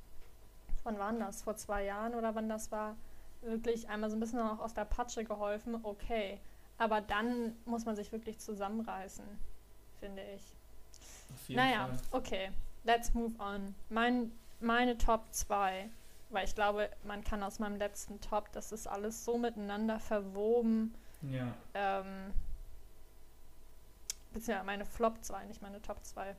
wann 0.84 0.98
war 0.98 1.12
das? 1.12 1.42
Vor 1.42 1.56
zwei 1.56 1.84
Jahren 1.84 2.14
oder 2.14 2.34
wann 2.34 2.48
das 2.48 2.70
war? 2.70 2.96
Wirklich 3.42 3.88
einmal 3.88 4.10
so 4.10 4.16
ein 4.16 4.20
bisschen 4.20 4.38
auch 4.40 4.60
aus 4.60 4.74
der 4.74 4.84
Patsche 4.84 5.24
geholfen, 5.24 5.78
okay. 5.82 6.40
Aber 6.78 7.00
dann 7.00 7.54
muss 7.66 7.84
man 7.84 7.94
sich 7.96 8.10
wirklich 8.12 8.38
zusammenreißen, 8.38 9.24
finde 10.00 10.22
ich. 10.34 10.42
Auf 11.32 11.48
jeden 11.48 11.60
Naja, 11.60 11.86
Fall. 11.88 11.98
okay. 12.12 12.50
let's 12.84 13.12
move 13.14 13.32
on. 13.38 13.74
Mein, 13.90 14.32
meine 14.60 14.96
Top 14.98 15.22
2, 15.30 15.88
weil 16.30 16.44
ich 16.46 16.54
glaube, 16.54 16.90
man 17.04 17.22
kann 17.24 17.42
aus 17.42 17.58
meinem 17.58 17.76
letzten 17.76 18.20
Top, 18.20 18.50
das 18.52 18.72
ist 18.72 18.86
alles 18.86 19.24
so 19.24 19.38
miteinander 19.38 20.00
verwoben. 20.00 20.94
Ja. 21.22 21.54
Ähm, 21.74 22.32
beziehungsweise 24.32 24.66
meine 24.66 24.84
Flop 24.84 25.22
2, 25.22 25.46
nicht 25.46 25.62
meine 25.62 25.80
Top 25.80 26.04
2. 26.04 26.34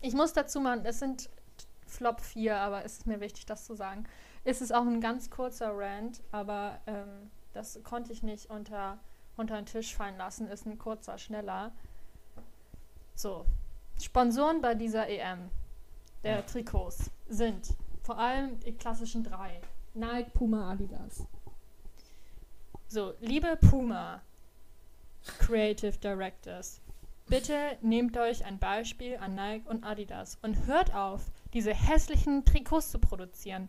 Ich 0.00 0.14
muss 0.14 0.32
dazu 0.32 0.60
machen, 0.60 0.84
es 0.86 0.98
sind 0.98 1.28
Flop 1.92 2.20
4, 2.20 2.56
aber 2.56 2.84
es 2.84 2.98
ist 2.98 3.06
mir 3.06 3.20
wichtig, 3.20 3.46
das 3.46 3.64
zu 3.66 3.74
sagen. 3.74 4.04
Es 4.44 4.60
ist 4.60 4.72
auch 4.72 4.86
ein 4.86 5.00
ganz 5.00 5.30
kurzer 5.30 5.72
Rant, 5.76 6.22
aber 6.32 6.80
ähm, 6.86 7.30
das 7.52 7.80
konnte 7.84 8.12
ich 8.12 8.22
nicht 8.22 8.50
unter, 8.50 8.98
unter 9.36 9.56
den 9.56 9.66
Tisch 9.66 9.94
fallen 9.94 10.16
lassen. 10.16 10.48
Ist 10.48 10.66
ein 10.66 10.78
kurzer, 10.78 11.18
schneller. 11.18 11.72
So. 13.14 13.46
Sponsoren 14.00 14.60
bei 14.60 14.74
dieser 14.74 15.08
EM 15.08 15.50
der 16.24 16.36
Ja. 16.36 16.42
Trikots 16.42 17.10
sind 17.28 17.76
vor 18.02 18.18
allem 18.18 18.58
die 18.60 18.72
klassischen 18.72 19.22
drei. 19.22 19.60
Nike, 19.94 20.30
Puma, 20.30 20.72
Adidas. 20.72 21.26
So, 22.88 23.14
liebe 23.20 23.56
Puma 23.56 24.22
Creative 25.38 25.96
Directors, 25.98 26.80
bitte 27.26 27.76
nehmt 27.80 28.16
euch 28.16 28.44
ein 28.44 28.58
Beispiel 28.58 29.16
an 29.18 29.34
Nike 29.34 29.68
und 29.68 29.84
Adidas 29.84 30.38
und 30.42 30.66
hört 30.66 30.94
auf, 30.94 31.30
diese 31.52 31.74
hässlichen 31.74 32.44
Trikots 32.44 32.90
zu 32.90 32.98
produzieren. 32.98 33.68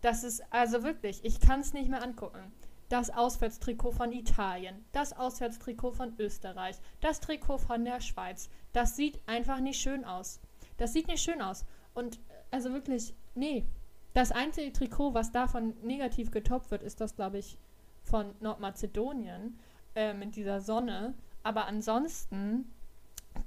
Das 0.00 0.24
ist 0.24 0.42
also 0.52 0.82
wirklich, 0.82 1.24
ich 1.24 1.40
kann 1.40 1.60
es 1.60 1.72
nicht 1.72 1.88
mehr 1.88 2.02
angucken. 2.02 2.52
Das 2.88 3.10
Auswärtstrikot 3.10 3.92
von 3.92 4.12
Italien, 4.12 4.84
das 4.92 5.14
Auswärtstrikot 5.14 5.92
von 5.92 6.12
Österreich, 6.18 6.76
das 7.00 7.20
Trikot 7.20 7.58
von 7.58 7.84
der 7.84 8.00
Schweiz. 8.00 8.50
Das 8.72 8.96
sieht 8.96 9.20
einfach 9.26 9.60
nicht 9.60 9.80
schön 9.80 10.04
aus. 10.04 10.40
Das 10.76 10.92
sieht 10.92 11.08
nicht 11.08 11.22
schön 11.22 11.40
aus. 11.40 11.64
Und 11.94 12.20
also 12.50 12.72
wirklich, 12.72 13.14
nee. 13.34 13.64
Das 14.12 14.30
einzige 14.30 14.72
Trikot, 14.72 15.14
was 15.14 15.32
davon 15.32 15.74
negativ 15.82 16.30
getoppt 16.30 16.70
wird, 16.70 16.82
ist 16.82 17.00
das, 17.00 17.16
glaube 17.16 17.38
ich, 17.38 17.58
von 18.04 18.34
Nordmazedonien 18.40 19.58
äh, 19.94 20.12
mit 20.14 20.36
dieser 20.36 20.60
Sonne. 20.60 21.14
Aber 21.42 21.66
ansonsten, 21.66 22.72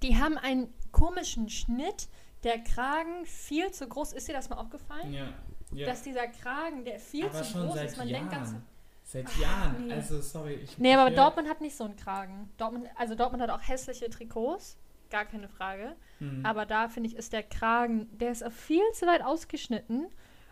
die 0.01 0.17
haben 0.17 0.38
einen 0.38 0.74
komischen 0.91 1.50
Schnitt. 1.50 2.09
Der 2.44 2.60
Kragen 2.60 3.25
viel 3.25 3.72
zu 3.72 3.88
groß. 3.88 4.13
Ist 4.13 4.27
dir 4.27 4.34
das 4.34 4.50
mal 4.50 4.58
aufgefallen? 4.58 5.12
Ja. 5.12 5.34
ja. 5.72 5.86
Dass 5.88 6.03
dieser 6.03 6.27
Kragen, 6.27 6.86
der 6.86 7.00
viel 7.00 7.25
aber 7.25 7.44
zu 7.44 7.58
groß 7.58 7.82
ist. 7.82 7.98
Man 7.98 8.08
Jahren. 8.08 8.29
denkt 8.29 8.32
ganz. 8.32 8.56
Seit 9.03 9.38
Jahren. 9.38 9.88
nee. 9.88 9.94
Also, 9.94 10.20
sorry. 10.22 10.56
Ich, 10.56 10.77
Nee, 10.77 10.94
aber 10.94 11.12
Dortmund 11.15 11.48
hat 11.50 11.62
nicht 11.62 11.75
so 11.77 11.86
einen 11.86 11.96
Kragen. 11.96 12.50
Dortmund, 12.58 12.88
also 12.96 13.15
Dortmund 13.15 13.41
hat 13.41 13.50
auch 13.50 13.65
hässliche 13.65 14.10
Trikots, 14.10 14.77
gar 15.10 15.24
keine 15.25 15.48
Frage. 15.48 15.96
Hm. 16.20 16.46
Aber 16.46 16.65
da 16.65 16.89
finde 16.89 17.10
ich, 17.10 17.15
ist 17.15 17.32
der 17.32 17.44
Kragen, 17.44 18.10
der 18.17 18.32
ist 18.32 18.44
viel 18.51 18.84
zu 18.94 19.08
weit 19.08 19.24
ausgeschnitten 19.24 20.08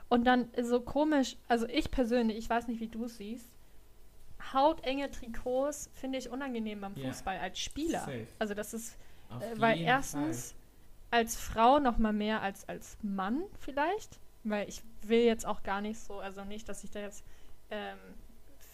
und 0.08 0.24
dann 0.25 0.48
so 0.62 0.80
komisch. 0.80 1.36
Also 1.50 1.68
ich 1.68 1.92
persönlich, 1.92 2.38
ich 2.38 2.50
weiß 2.50 2.68
nicht, 2.68 2.80
wie 2.80 2.88
du 2.88 3.06
es 3.06 3.18
siehst. 3.18 3.51
Hautenge 4.54 5.10
Trikots 5.12 5.89
finde 5.94 6.18
ich 6.20 6.30
unangenehm 6.30 6.80
beim 6.82 6.96
Ja. 6.96 7.10
Fußball 7.10 7.38
als 7.38 7.60
Spieler. 7.60 8.00
Safe. 8.01 8.27
Also 8.39 8.54
das 8.54 8.74
ist, 8.74 8.98
äh, 9.42 9.60
weil 9.60 9.80
erstens 9.82 10.56
als 11.15 11.38
Frau 11.38 11.79
noch 11.79 11.98
mal 11.98 12.12
mehr 12.12 12.41
als 12.41 12.67
als 12.67 12.98
Mann 13.01 13.43
vielleicht, 13.60 14.19
weil 14.43 14.67
ich 14.67 14.81
will 15.01 15.22
jetzt 15.22 15.45
auch 15.45 15.63
gar 15.63 15.79
nicht 15.79 15.98
so, 16.00 16.19
also 16.19 16.43
nicht, 16.43 16.67
dass 16.67 16.84
ich 16.84 16.91
da 16.91 17.00
jetzt 17.00 17.24
ähm, 17.69 17.98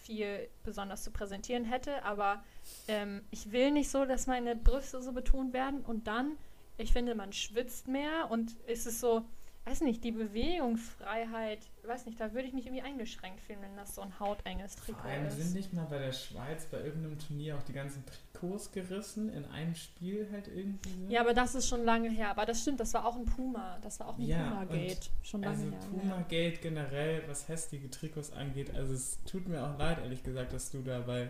viel 0.03 0.49
besonders 0.63 1.03
zu 1.03 1.11
präsentieren 1.11 1.65
hätte, 1.65 2.03
aber 2.03 2.43
ähm, 2.87 3.21
ich 3.29 3.51
will 3.51 3.71
nicht 3.71 3.91
so, 3.91 4.05
dass 4.05 4.25
meine 4.25 4.55
Brüste 4.55 5.01
so 5.03 5.11
betont 5.11 5.53
werden 5.53 5.81
und 5.81 6.07
dann, 6.07 6.35
ich 6.77 6.91
finde, 6.91 7.13
man 7.13 7.31
schwitzt 7.31 7.87
mehr 7.87 8.31
und 8.31 8.55
es 8.65 8.87
ist 8.87 8.99
so, 8.99 9.23
weiß 9.65 9.81
nicht, 9.81 10.03
die 10.03 10.11
Bewegungsfreiheit, 10.11 11.59
weiß 11.85 12.05
nicht, 12.07 12.19
da 12.19 12.33
würde 12.33 12.47
ich 12.47 12.53
mich 12.53 12.65
irgendwie 12.65 12.81
eingeschränkt 12.81 13.39
fühlen, 13.41 13.59
wenn 13.61 13.75
das 13.75 13.93
so 13.95 14.01
ein 14.01 14.19
hautenges 14.19 14.75
Vor 14.75 14.85
Trikot 14.85 15.07
allem 15.07 15.27
ist. 15.27 15.37
sind 15.37 15.53
nicht 15.53 15.73
mal 15.73 15.85
bei 15.85 15.99
der 15.99 16.11
Schweiz 16.11 16.65
bei 16.65 16.79
irgendeinem 16.81 17.19
Turnier 17.19 17.57
auch 17.57 17.63
die 17.63 17.73
ganzen 17.73 18.03
Trikots 18.33 18.71
gerissen 18.71 19.29
in 19.31 19.45
einem 19.45 19.75
Spiel 19.75 20.27
halt 20.31 20.47
irgendwie. 20.47 21.07
Ja, 21.09 21.21
aber 21.21 21.33
das 21.33 21.53
ist 21.55 21.67
schon 21.67 21.83
lange 21.85 22.09
her. 22.09 22.29
Aber 22.31 22.45
das 22.45 22.61
stimmt, 22.61 22.79
das 22.79 22.93
war 22.95 23.05
auch 23.05 23.15
ein 23.15 23.25
Puma. 23.25 23.77
Das 23.83 23.99
war 23.99 24.07
auch 24.07 24.17
ein 24.17 24.23
Ja, 24.25 24.49
Puma-Gate. 24.49 25.11
Schon 25.21 25.41
lange 25.43 25.55
Also 25.55 25.71
her. 25.71 25.79
Puma 25.91 26.21
Gate 26.27 26.61
generell, 26.61 27.23
was 27.27 27.47
hässliche 27.47 27.89
Trikots 27.89 28.33
angeht, 28.33 28.73
also 28.75 28.93
es 28.93 29.19
tut 29.25 29.47
mir 29.47 29.63
auch 29.63 29.77
leid, 29.77 29.99
ehrlich 29.99 30.23
gesagt, 30.23 30.53
dass 30.53 30.71
du 30.71 30.81
da 30.81 31.01
bei, 31.01 31.29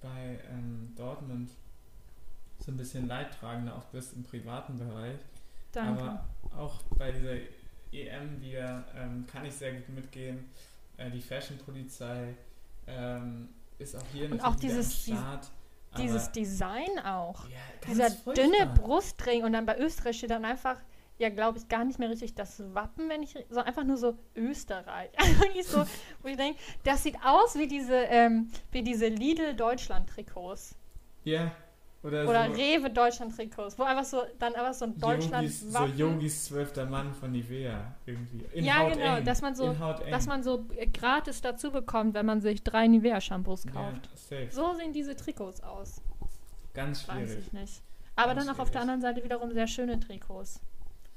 bei 0.00 0.40
ähm, 0.50 0.92
Dortmund 0.96 1.50
so 2.58 2.72
ein 2.72 2.76
bisschen 2.76 3.06
leidtragender 3.06 3.76
auch 3.76 3.84
bist 3.86 4.12
im 4.14 4.22
privaten 4.24 4.76
Bereich. 4.76 5.18
Danke. 5.72 6.02
Aber 6.02 6.24
auch 6.58 6.82
bei 6.98 7.12
dieser 7.12 7.36
EM 7.92 8.40
wieder 8.40 8.84
ähm, 8.96 9.26
kann 9.30 9.44
ich 9.44 9.54
sehr 9.54 9.72
gut 9.74 9.88
mitgehen. 9.90 10.50
Äh, 10.96 11.10
die 11.10 11.20
Fashion-Polizei 11.20 12.34
ähm, 12.86 13.48
ist 13.78 13.96
auch 13.96 14.04
hier 14.12 14.30
Und 14.30 14.40
auch 14.44 14.56
dieses- 14.56 15.04
Start. 15.04 15.50
Dieses 15.98 16.30
Design 16.30 17.00
auch. 17.04 17.48
ja, 17.48 17.56
Dieser 17.88 18.10
dünne 18.32 18.72
Brustring 18.76 19.42
und 19.42 19.52
dann 19.54 19.66
bei 19.66 19.76
Österreich 19.76 20.18
steht 20.18 20.30
dann 20.30 20.44
einfach, 20.44 20.76
ja, 21.18 21.30
glaube 21.30 21.58
ich, 21.58 21.66
gar 21.68 21.84
nicht 21.84 21.98
mehr 21.98 22.08
richtig 22.08 22.36
das 22.36 22.62
Wappen, 22.74 23.08
wenn 23.08 23.24
ich, 23.24 23.34
so 23.48 23.58
einfach 23.58 23.82
nur 23.82 23.96
so 23.96 24.16
Österreich. 24.36 25.10
So, 25.64 25.84
wo 26.22 26.28
ich 26.28 26.36
denke, 26.36 26.60
das 26.84 27.02
sieht 27.02 27.16
aus 27.24 27.56
wie 27.56 27.66
diese, 27.66 27.96
ähm, 27.96 28.52
wie 28.70 28.82
diese 28.82 29.08
Lidl 29.08 29.54
Deutschland 29.54 30.08
Trikots. 30.10 30.76
Ja, 31.24 31.50
oder, 32.02 32.26
Oder 32.28 32.46
so 32.46 32.52
Rewe 32.54 32.88
Deutschland 32.90 33.36
Trikots, 33.36 33.78
wo 33.78 33.82
einfach 33.82 34.04
so, 34.04 34.22
dann 34.38 34.54
einfach 34.54 34.72
so 34.72 34.86
ein 34.86 34.98
Deutschland 34.98 35.42
Yogis, 35.44 35.60
so. 35.72 35.84
Yogis 35.84 36.44
zwölfter 36.46 36.86
Mann 36.86 37.12
von 37.12 37.30
Nivea 37.32 37.94
irgendwie. 38.06 38.42
In 38.54 38.64
Ja, 38.64 38.78
Haut 38.78 38.94
genau, 38.94 39.16
eng. 39.16 39.24
dass 39.24 39.42
man 39.42 39.54
so- 39.54 39.74
dass 40.10 40.26
man 40.26 40.42
so 40.42 40.64
äh, 40.76 40.86
gratis 40.86 41.42
dazu 41.42 41.70
bekommt, 41.70 42.14
wenn 42.14 42.24
man 42.24 42.40
sich 42.40 42.62
drei 42.64 42.86
Nivea-Shampoos 42.86 43.66
kauft. 43.66 44.08
Ja. 44.30 44.50
So 44.50 44.72
sehen 44.74 44.92
diese 44.94 45.14
Trikots 45.14 45.62
aus. 45.62 46.00
Ganz 46.72 47.06
Weiß 47.06 47.16
schwierig. 47.28 47.46
ich 47.48 47.52
nicht. 47.52 47.82
Aber 48.16 48.34
Ganz 48.34 48.46
dann 48.46 48.54
auch 48.56 48.60
auf 48.60 48.70
der 48.70 48.80
schwierig. 48.80 48.92
anderen 48.94 49.00
Seite 49.02 49.22
wiederum 49.24 49.52
sehr 49.52 49.66
schöne 49.66 50.00
Trikots. 50.00 50.60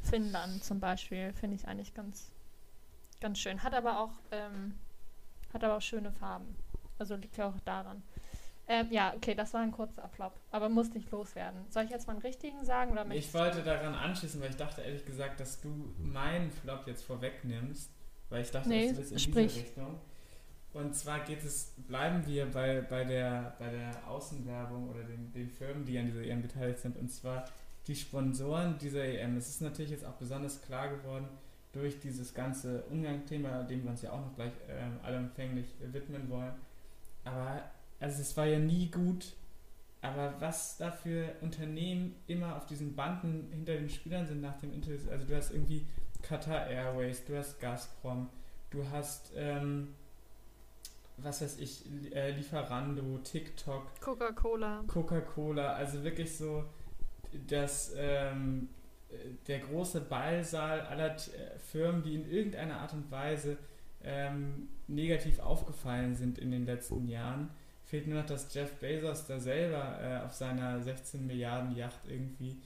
Finnland 0.01 0.63
zum 0.65 0.81
Beispiel 0.81 1.31
finde 1.33 1.55
ich 1.55 1.65
eigentlich 1.67 1.93
ganz, 1.93 2.29
ganz 3.21 3.39
schön. 3.39 3.63
Hat 3.63 3.73
aber 3.73 3.99
auch, 3.99 4.11
ähm, 4.31 4.73
hat 5.53 5.63
aber 5.63 5.77
auch 5.77 5.81
schöne 5.81 6.11
Farben. 6.11 6.55
Also 6.99 7.15
liegt 7.15 7.37
ja 7.37 7.47
auch 7.47 7.59
daran. 7.63 8.03
Ähm, 8.73 8.87
ja, 8.89 9.13
okay, 9.15 9.35
das 9.35 9.53
war 9.53 9.61
ein 9.61 9.71
kurzer 9.71 10.09
Flop. 10.09 10.33
Aber 10.49 10.67
muss 10.67 10.91
nicht 10.95 11.11
loswerden. 11.11 11.59
Soll 11.69 11.83
ich 11.83 11.91
jetzt 11.91 12.07
mal 12.07 12.13
einen 12.13 12.23
richtigen 12.23 12.65
sagen? 12.65 12.91
Oder 12.91 13.05
Ich 13.11 13.31
wollte 13.33 13.61
daran 13.61 13.93
anschließen, 13.93 14.41
weil 14.41 14.49
ich 14.49 14.55
dachte 14.55 14.81
ehrlich 14.81 15.05
gesagt, 15.05 15.39
dass 15.39 15.61
du 15.61 15.93
meinen 15.99 16.49
Flop 16.49 16.87
jetzt 16.87 17.03
vorwegnimmst, 17.03 17.91
weil 18.29 18.41
ich 18.41 18.49
dachte, 18.49 18.69
Nee, 18.69 18.87
es 18.87 18.97
ist 18.97 19.11
in 19.11 19.19
sprich. 19.19 19.53
diese 19.53 19.65
Richtung. 19.65 19.99
Und 20.73 20.95
zwar 20.95 21.19
geht 21.19 21.43
es, 21.43 21.75
bleiben 21.87 22.25
wir 22.25 22.49
bei, 22.49 22.81
bei, 22.81 23.03
der, 23.03 23.55
bei 23.59 23.69
der 23.69 24.07
Außenwerbung 24.07 24.89
oder 24.89 25.03
den, 25.03 25.31
den 25.31 25.47
Firmen, 25.51 25.85
die 25.85 25.99
an 25.99 26.07
dieser 26.07 26.23
EM 26.23 26.41
beteiligt 26.41 26.79
sind, 26.79 26.97
und 26.97 27.09
zwar 27.09 27.45
die 27.85 27.95
Sponsoren 27.95 28.79
dieser 28.79 29.03
EM. 29.03 29.37
Es 29.37 29.49
ist 29.49 29.61
natürlich 29.61 29.91
jetzt 29.91 30.05
auch 30.05 30.13
besonders 30.13 30.63
klar 30.63 30.89
geworden 30.89 31.27
durch 31.73 31.99
dieses 31.99 32.33
ganze 32.33 32.83
Ungarn-Thema, 32.85 33.63
dem 33.65 33.83
wir 33.83 33.91
uns 33.91 34.01
ja 34.01 34.13
auch 34.13 34.21
noch 34.21 34.33
gleich 34.33 34.53
ähm, 34.67 35.29
äh, 35.37 35.93
widmen 35.93 36.27
wollen. 36.27 36.53
Aber 37.23 37.69
also 38.03 38.21
es 38.21 38.35
war 38.35 38.45
ja 38.45 38.59
nie 38.59 38.91
gut, 38.91 39.33
aber 40.01 40.35
was 40.39 40.75
da 40.75 40.91
für 40.91 41.33
Unternehmen 41.39 42.15
immer 42.27 42.57
auf 42.57 42.65
diesen 42.65 42.95
Banden 42.97 43.47
hinter 43.49 43.75
den 43.75 43.89
Spielern 43.89 44.27
sind 44.27 44.41
nach 44.41 44.57
dem 44.59 44.73
Interview, 44.73 45.09
also 45.09 45.25
du 45.25 45.33
hast 45.33 45.51
irgendwie 45.51 45.87
Qatar 46.21 46.67
Airways, 46.67 47.23
du 47.23 47.37
hast 47.37 47.61
Gazprom, 47.61 48.29
du 48.71 48.85
hast, 48.91 49.31
ähm, 49.37 49.95
was 51.15 51.41
weiß 51.41 51.59
ich, 51.59 51.85
äh, 52.13 52.31
Lieferando, 52.31 53.19
TikTok, 53.19 54.01
Coca-Cola. 54.01 54.83
Coca-Cola, 54.87 55.71
also 55.71 56.03
wirklich 56.03 56.37
so 56.37 56.65
das, 57.47 57.93
ähm, 57.95 58.67
äh, 59.11 59.15
der 59.47 59.59
große 59.59 60.01
Ballsaal 60.01 60.81
aller 60.81 61.15
äh, 61.15 61.57
Firmen, 61.71 62.03
die 62.03 62.15
in 62.15 62.29
irgendeiner 62.29 62.81
Art 62.81 62.91
und 62.91 63.09
Weise 63.09 63.55
ähm, 64.03 64.67
negativ 64.87 65.39
aufgefallen 65.39 66.15
sind 66.15 66.37
in 66.37 66.51
den 66.51 66.65
letzten 66.65 67.07
Jahren. 67.07 67.49
Fehlt 67.85 68.07
nur 68.07 68.19
noch, 68.19 68.25
dass 68.25 68.53
Jeff 68.53 68.71
Bezos 68.79 69.27
da 69.27 69.39
selber 69.39 69.99
äh, 70.01 70.25
auf 70.25 70.33
seiner 70.33 70.81
16 70.81 71.27
Milliarden 71.27 71.75
Yacht 71.75 71.99
irgendwie 72.07 72.57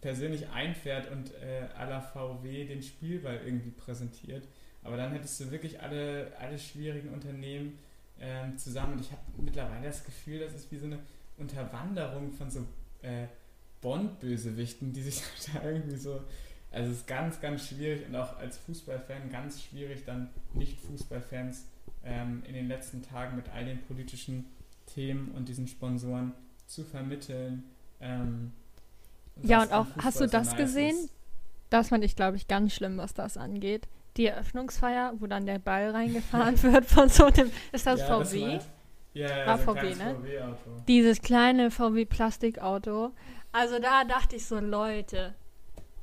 persönlich 0.00 0.48
einfährt 0.50 1.10
und 1.10 1.32
äh, 1.34 1.66
à 1.78 1.88
la 1.88 2.00
VW 2.00 2.66
den 2.66 2.82
Spielball 2.82 3.40
irgendwie 3.44 3.70
präsentiert. 3.70 4.46
Aber 4.82 4.98
dann 4.98 5.12
hättest 5.12 5.40
du 5.40 5.50
wirklich 5.50 5.80
alle, 5.80 6.32
alle 6.38 6.58
schwierigen 6.58 7.08
Unternehmen 7.08 7.78
ähm, 8.20 8.58
zusammen. 8.58 8.94
Und 8.94 9.00
ich 9.00 9.10
habe 9.10 9.22
mittlerweile 9.38 9.86
das 9.86 10.04
Gefühl, 10.04 10.40
das 10.40 10.54
ist 10.54 10.70
wie 10.70 10.76
so 10.76 10.86
eine 10.86 10.98
Unterwanderung 11.38 12.32
von 12.32 12.50
so 12.50 12.60
äh, 13.02 13.26
Bond-Bösewichten, 13.80 14.92
die 14.92 15.02
sich 15.02 15.22
da 15.54 15.62
irgendwie 15.62 15.96
so. 15.96 16.22
Also 16.70 16.90
es 16.90 16.98
ist 16.98 17.06
ganz, 17.06 17.40
ganz 17.40 17.68
schwierig 17.68 18.06
und 18.06 18.16
auch 18.16 18.36
als 18.38 18.58
Fußballfan 18.58 19.30
ganz 19.30 19.62
schwierig, 19.62 20.04
dann 20.04 20.30
Nicht-Fußballfans 20.54 21.66
ähm, 22.04 22.42
in 22.46 22.54
den 22.54 22.68
letzten 22.68 23.02
Tagen 23.02 23.36
mit 23.36 23.48
all 23.50 23.64
den 23.64 23.80
politischen 23.82 24.46
Themen 24.94 25.32
und 25.36 25.48
diesen 25.48 25.66
Sponsoren 25.66 26.32
zu 26.66 26.84
vermitteln. 26.84 27.64
Ähm, 28.00 28.52
Ja, 29.42 29.62
und 29.62 29.72
auch, 29.72 29.86
hast 29.98 30.20
du 30.20 30.24
so 30.24 30.30
das 30.30 30.56
gesehen? 30.56 30.94
ist. 30.96 31.12
das 31.70 31.88
fand 31.88 32.04
ich, 32.04 32.16
glaube 32.16 32.36
ich, 32.36 32.46
ganz 32.48 32.72
schlimm, 32.72 32.98
was 32.98 33.14
das 33.14 33.36
angeht. 33.36 33.88
Die 34.16 34.26
Eröffnungsfeier, 34.26 35.14
wo 35.18 35.26
dann 35.26 35.44
der 35.46 35.58
Ball 35.58 35.90
reingefahren 35.90 36.62
wird 36.62 36.84
von 36.86 37.08
so 37.08 37.24
einem, 37.24 37.50
ist 37.72 37.86
das 37.86 38.00
ja, 38.00 38.06
VW? 38.06 38.56
Das 38.56 38.70
ja, 39.14 39.28
ja, 39.28 39.46
War 39.46 39.58
so 39.58 39.72
ein 39.72 39.76
VW, 39.78 39.94
ne? 39.96 40.14
VW-Auto. 40.16 40.82
Dieses 40.88 41.20
kleine 41.22 41.70
VW-Plastikauto. 41.70 43.12
Also 43.52 43.78
da 43.78 44.04
dachte 44.04 44.36
ich 44.36 44.46
so, 44.46 44.58
Leute, 44.58 45.34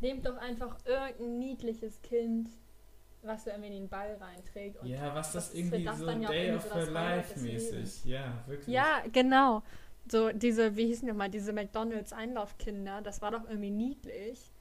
nehmt 0.01 0.25
doch 0.25 0.37
einfach 0.37 0.77
irgendein 0.85 1.39
niedliches 1.39 2.01
Kind, 2.01 2.49
was 3.23 3.43
da 3.43 3.51
irgendwie 3.51 3.67
in 3.67 3.83
den 3.83 3.89
Ball 3.89 4.17
reinträgt. 4.19 4.77
Und 4.77 4.87
Ja, 4.87 5.13
was 5.13 5.33
das 5.33 5.49
das 5.49 5.55
irgendwie 5.55 5.83
das 5.83 5.99
so 5.99 6.05
dann 6.05 6.21
ja 6.21 6.29
Day 6.29 6.47
irgendwie 6.47 6.67
of 6.67 6.73
Her 6.75 6.91
Life 6.91 7.39
mäßig. 7.39 8.05
Ja, 8.05 8.43
wirklich. 8.47 8.73
Ja, 8.73 9.03
genau. 9.11 9.63
So 10.09 10.31
diese, 10.31 10.75
wie 10.75 10.87
hießen 10.87 11.07
die 11.07 11.13
mal, 11.13 11.29
diese 11.29 11.53
McDonalds-Einlaufkinder, 11.53 13.01
das 13.01 13.21
war 13.21 13.31
doch 13.31 13.47
irgendwie 13.47 13.69
niedlich. 13.69 14.51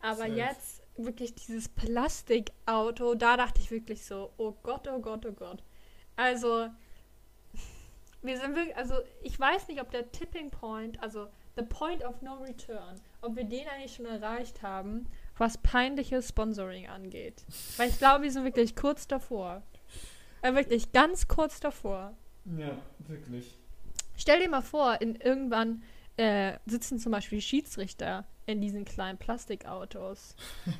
Aber 0.00 0.26
Safe. 0.26 0.32
jetzt 0.32 0.82
wirklich 0.96 1.34
dieses 1.34 1.68
Plastikauto, 1.68 3.14
da 3.14 3.36
dachte 3.36 3.60
ich 3.60 3.70
wirklich 3.70 4.04
so, 4.04 4.32
oh 4.36 4.52
Gott, 4.62 4.86
oh 4.88 4.98
Gott, 4.98 5.24
oh 5.26 5.32
Gott. 5.32 5.62
Also, 6.16 6.68
wir 8.22 8.38
sind 8.38 8.54
wirklich, 8.54 8.76
also 8.76 8.96
ich 9.22 9.40
weiß 9.40 9.68
nicht, 9.68 9.80
ob 9.80 9.90
der 9.90 10.12
Tipping 10.12 10.50
Point, 10.50 11.02
also 11.02 11.28
the 11.56 11.62
point 11.62 12.04
of 12.04 12.20
no 12.22 12.34
return, 12.34 13.00
ob 13.22 13.36
wir 13.36 13.44
den 13.44 13.66
eigentlich 13.68 13.94
schon 13.94 14.06
erreicht 14.06 14.62
haben, 14.62 15.06
was 15.38 15.58
peinliches 15.58 16.28
Sponsoring 16.28 16.88
angeht. 16.88 17.44
Weil 17.76 17.90
ich 17.90 17.98
glaube, 17.98 18.24
wir 18.24 18.32
sind 18.32 18.44
wirklich 18.44 18.76
kurz 18.76 19.06
davor. 19.06 19.62
Äh, 20.42 20.54
wirklich 20.54 20.92
ganz 20.92 21.28
kurz 21.28 21.60
davor. 21.60 22.16
Ja, 22.56 22.76
wirklich. 22.98 23.56
Stell 24.16 24.40
dir 24.40 24.48
mal 24.48 24.62
vor, 24.62 25.00
in 25.00 25.16
irgendwann 25.16 25.82
äh, 26.16 26.58
sitzen 26.66 26.98
zum 26.98 27.12
Beispiel 27.12 27.40
Schiedsrichter 27.40 28.26
in 28.46 28.60
diesen 28.60 28.84
kleinen 28.84 29.18
Plastikautos. 29.18 30.36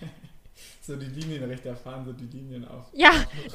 So 0.81 0.95
die 0.97 1.07
Linienrichter 1.07 1.75
fahren 1.75 2.05
so 2.05 2.13
die 2.13 2.27
Linien 2.27 2.67
auf. 2.67 2.87
Ja, 2.93 3.11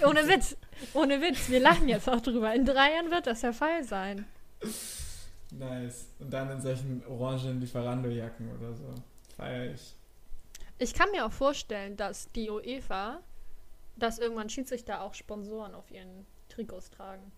ohne 0.05 0.27
Witz. 0.27 0.57
Ohne 0.93 1.21
Witz. 1.21 1.49
Wir 1.49 1.59
lachen 1.59 1.87
jetzt 1.87 2.09
auch 2.09 2.19
drüber. 2.19 2.53
In 2.53 2.65
drei 2.65 2.93
Jahren 2.93 3.09
wird 3.09 3.27
das 3.27 3.41
der 3.41 3.53
Fall 3.53 3.83
sein. 3.83 4.25
Nice. 5.51 6.09
Und 6.19 6.31
dann 6.31 6.51
in 6.51 6.61
solchen 6.61 7.01
orangen 7.07 7.61
Lieferando-Jacken 7.61 8.51
oder 8.51 8.73
so. 8.73 8.93
Feier 9.35 9.73
ich. 9.73 9.95
Ich 10.79 10.93
kann 10.93 11.11
mir 11.11 11.25
auch 11.25 11.31
vorstellen, 11.31 11.97
dass 11.97 12.31
die 12.31 12.49
UEFA, 12.49 13.19
dass 13.97 14.17
irgendwann 14.17 14.49
Schiedsrichter 14.49 15.01
auch 15.01 15.13
Sponsoren 15.13 15.75
auf 15.75 15.91
ihren 15.91 16.25
Trikots 16.47 16.89
tragen. 16.89 17.31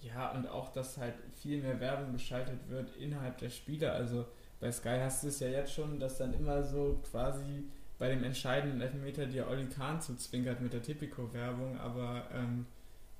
Ja, 0.00 0.30
und 0.32 0.46
auch, 0.48 0.70
dass 0.72 0.96
halt 0.96 1.14
viel 1.34 1.60
mehr 1.60 1.80
Werbung 1.80 2.12
geschaltet 2.12 2.68
wird 2.68 2.96
innerhalb 2.96 3.38
der 3.38 3.50
Spiele. 3.50 3.92
Also 3.92 4.26
bei 4.60 4.70
Sky 4.72 4.98
hast 5.00 5.24
du 5.24 5.28
es 5.28 5.40
ja 5.40 5.48
jetzt 5.48 5.72
schon, 5.74 5.98
dass 6.00 6.18
dann 6.18 6.32
immer 6.34 6.62
so 6.62 7.00
quasi 7.10 7.64
bei 7.98 8.08
dem 8.08 8.22
entscheidenden 8.24 8.80
Elfmeter 8.80 9.26
dir 9.26 9.48
Olli 9.48 9.66
Kahn 9.68 10.00
zuzwinkert 10.00 10.60
mit 10.60 10.72
der 10.72 10.82
Tipico-Werbung, 10.82 11.78
aber 11.78 12.28
ähm, 12.32 12.66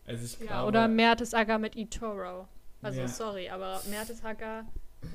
also 0.06 0.24
ich 0.24 0.38
Ja, 0.40 0.46
glaube... 0.46 0.68
oder 0.68 0.88
Mertesacker 0.88 1.58
mit 1.58 1.76
eToro. 1.76 2.46
Also 2.80 3.00
Ja. 3.00 3.08
sorry, 3.08 3.48
aber 3.50 3.82
Mertesacker 3.90 4.64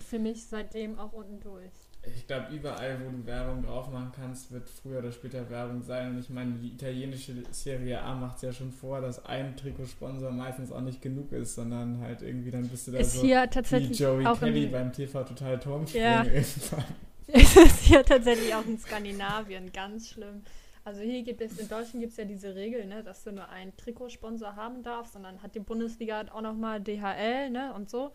für 0.10 0.20
mich 0.20 0.46
seitdem 0.46 1.00
auch 1.00 1.14
unten 1.14 1.40
durch. 1.40 1.72
Ich 2.06 2.28
glaube, 2.28 2.54
überall, 2.54 3.00
wo 3.00 3.10
du 3.10 3.26
Werbung 3.26 3.64
drauf 3.64 3.90
machen 3.90 4.12
kannst, 4.14 4.52
wird 4.52 4.70
früher 4.70 5.00
oder 5.00 5.12
später 5.12 5.50
Werbung 5.50 5.82
sein. 5.82 6.12
Und 6.12 6.20
ich 6.20 6.30
meine, 6.30 6.54
die 6.56 6.74
italienische 6.74 7.44
Serie 7.52 8.02
A 8.02 8.14
macht 8.14 8.38
es 8.38 8.42
ja 8.42 8.52
schon 8.52 8.72
vor, 8.72 9.00
dass 9.00 9.26
ein 9.26 9.56
Trikotsponsor 9.56 10.32
meistens 10.32 10.72
auch 10.72 10.82
nicht 10.82 11.02
genug 11.02 11.32
ist, 11.32 11.56
sondern 11.56 12.02
halt 12.02 12.22
irgendwie 12.22 12.52
dann 12.52 12.68
bist 12.68 12.88
du 12.88 12.92
da 12.92 13.00
Ist 13.00 13.14
so 13.14 13.22
hier 13.22 13.44
wie 13.44 13.50
tatsächlich 13.50 13.98
Joey 13.98 14.26
auch 14.26 14.38
Kelly 14.40 14.68
beim 14.68 14.92
TV 14.92 15.24
Total 15.24 15.60
Turmspringen 15.60 16.08
Ja. 16.08 16.24
irgendwann. 16.26 16.84
Es 17.28 17.56
ist 17.56 17.80
hier 17.80 18.04
tatsächlich 18.04 18.54
auch 18.54 18.66
in 18.66 18.78
Skandinavien 18.78 19.72
ganz 19.72 20.10
schlimm. 20.10 20.44
Also 20.86 21.02
hier 21.02 21.24
gibt 21.24 21.42
es, 21.42 21.58
in 21.58 21.70
Deutschland 21.70 22.02
gibt 22.02 22.12
es 22.12 22.18
ja 22.18 22.26
diese 22.26 22.56
Regel, 22.56 22.86
ne, 22.86 23.04
dass 23.04 23.24
du 23.24 23.32
nur 23.32 23.48
einen 23.50 23.76
Trikotsponsor 23.78 24.56
haben 24.58 24.84
darfst 24.84 25.16
und 25.16 25.24
dann 25.24 25.42
hat 25.42 25.56
die 25.56 25.62
Bundesliga 25.62 26.26
auch 26.34 26.42
nochmal 26.42 26.82
DHL, 26.82 27.50
ne, 27.50 27.74
und 27.74 27.90
so. 27.90 28.12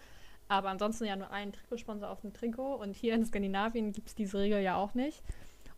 Aber 0.48 0.70
ansonsten 0.70 1.04
ja 1.04 1.16
nur 1.16 1.30
einen 1.30 1.52
Trikotsponsor 1.52 2.08
auf 2.08 2.22
dem 2.22 2.32
Trikot 2.32 2.76
und 2.76 2.96
hier 2.96 3.14
in 3.14 3.24
Skandinavien 3.24 3.92
gibt 3.92 4.08
es 4.08 4.14
diese 4.14 4.38
Regel 4.38 4.60
ja 4.60 4.76
auch 4.76 4.94
nicht. 4.94 5.22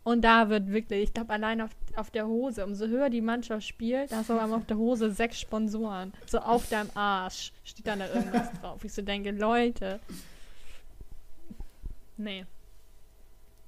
Und 0.03 0.23
da 0.23 0.49
wird 0.49 0.69
wirklich, 0.69 1.05
ich 1.05 1.13
glaube, 1.13 1.33
allein 1.33 1.61
auf, 1.61 1.71
auf 1.97 2.11
der 2.11 2.27
Hose, 2.27 2.65
umso 2.65 2.87
höher 2.87 3.11
die 3.11 3.21
Mannschaft 3.21 3.67
spielt, 3.67 4.13
da 4.13 4.17
hast 4.17 4.31
du 4.31 4.39
aber 4.39 4.57
auf 4.57 4.65
der 4.65 4.79
Hose 4.79 5.11
sechs 5.11 5.39
Sponsoren. 5.39 6.13
So 6.27 6.39
auf 6.39 6.69
deinem 6.71 6.91
Arsch 6.95 7.53
steht 7.65 7.87
dann 7.87 7.99
da 7.99 8.09
irgendwas 8.09 8.51
drauf. 8.61 8.83
Ich 8.83 8.95
so 8.95 9.03
denke, 9.03 9.31
Leute. 9.31 10.01
Nee. 12.17 12.47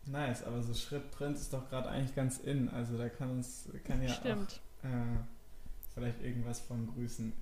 Nice, 0.07 0.43
aber 0.45 0.63
so 0.63 0.73
Schrittprint 0.73 1.37
ist 1.37 1.53
doch 1.53 1.69
gerade 1.69 1.91
eigentlich 1.91 2.15
ganz 2.15 2.39
in. 2.39 2.69
Also 2.71 2.97
da 2.97 3.09
kann 3.09 3.31
uns, 3.31 3.69
kann 3.85 4.03
ja 4.03 4.09
Stimmt. 4.09 4.61
auch 4.83 4.89
äh, 4.89 5.19
vielleicht 5.95 6.23
irgendwas 6.23 6.61
von 6.61 6.87
grüßen. 6.87 7.33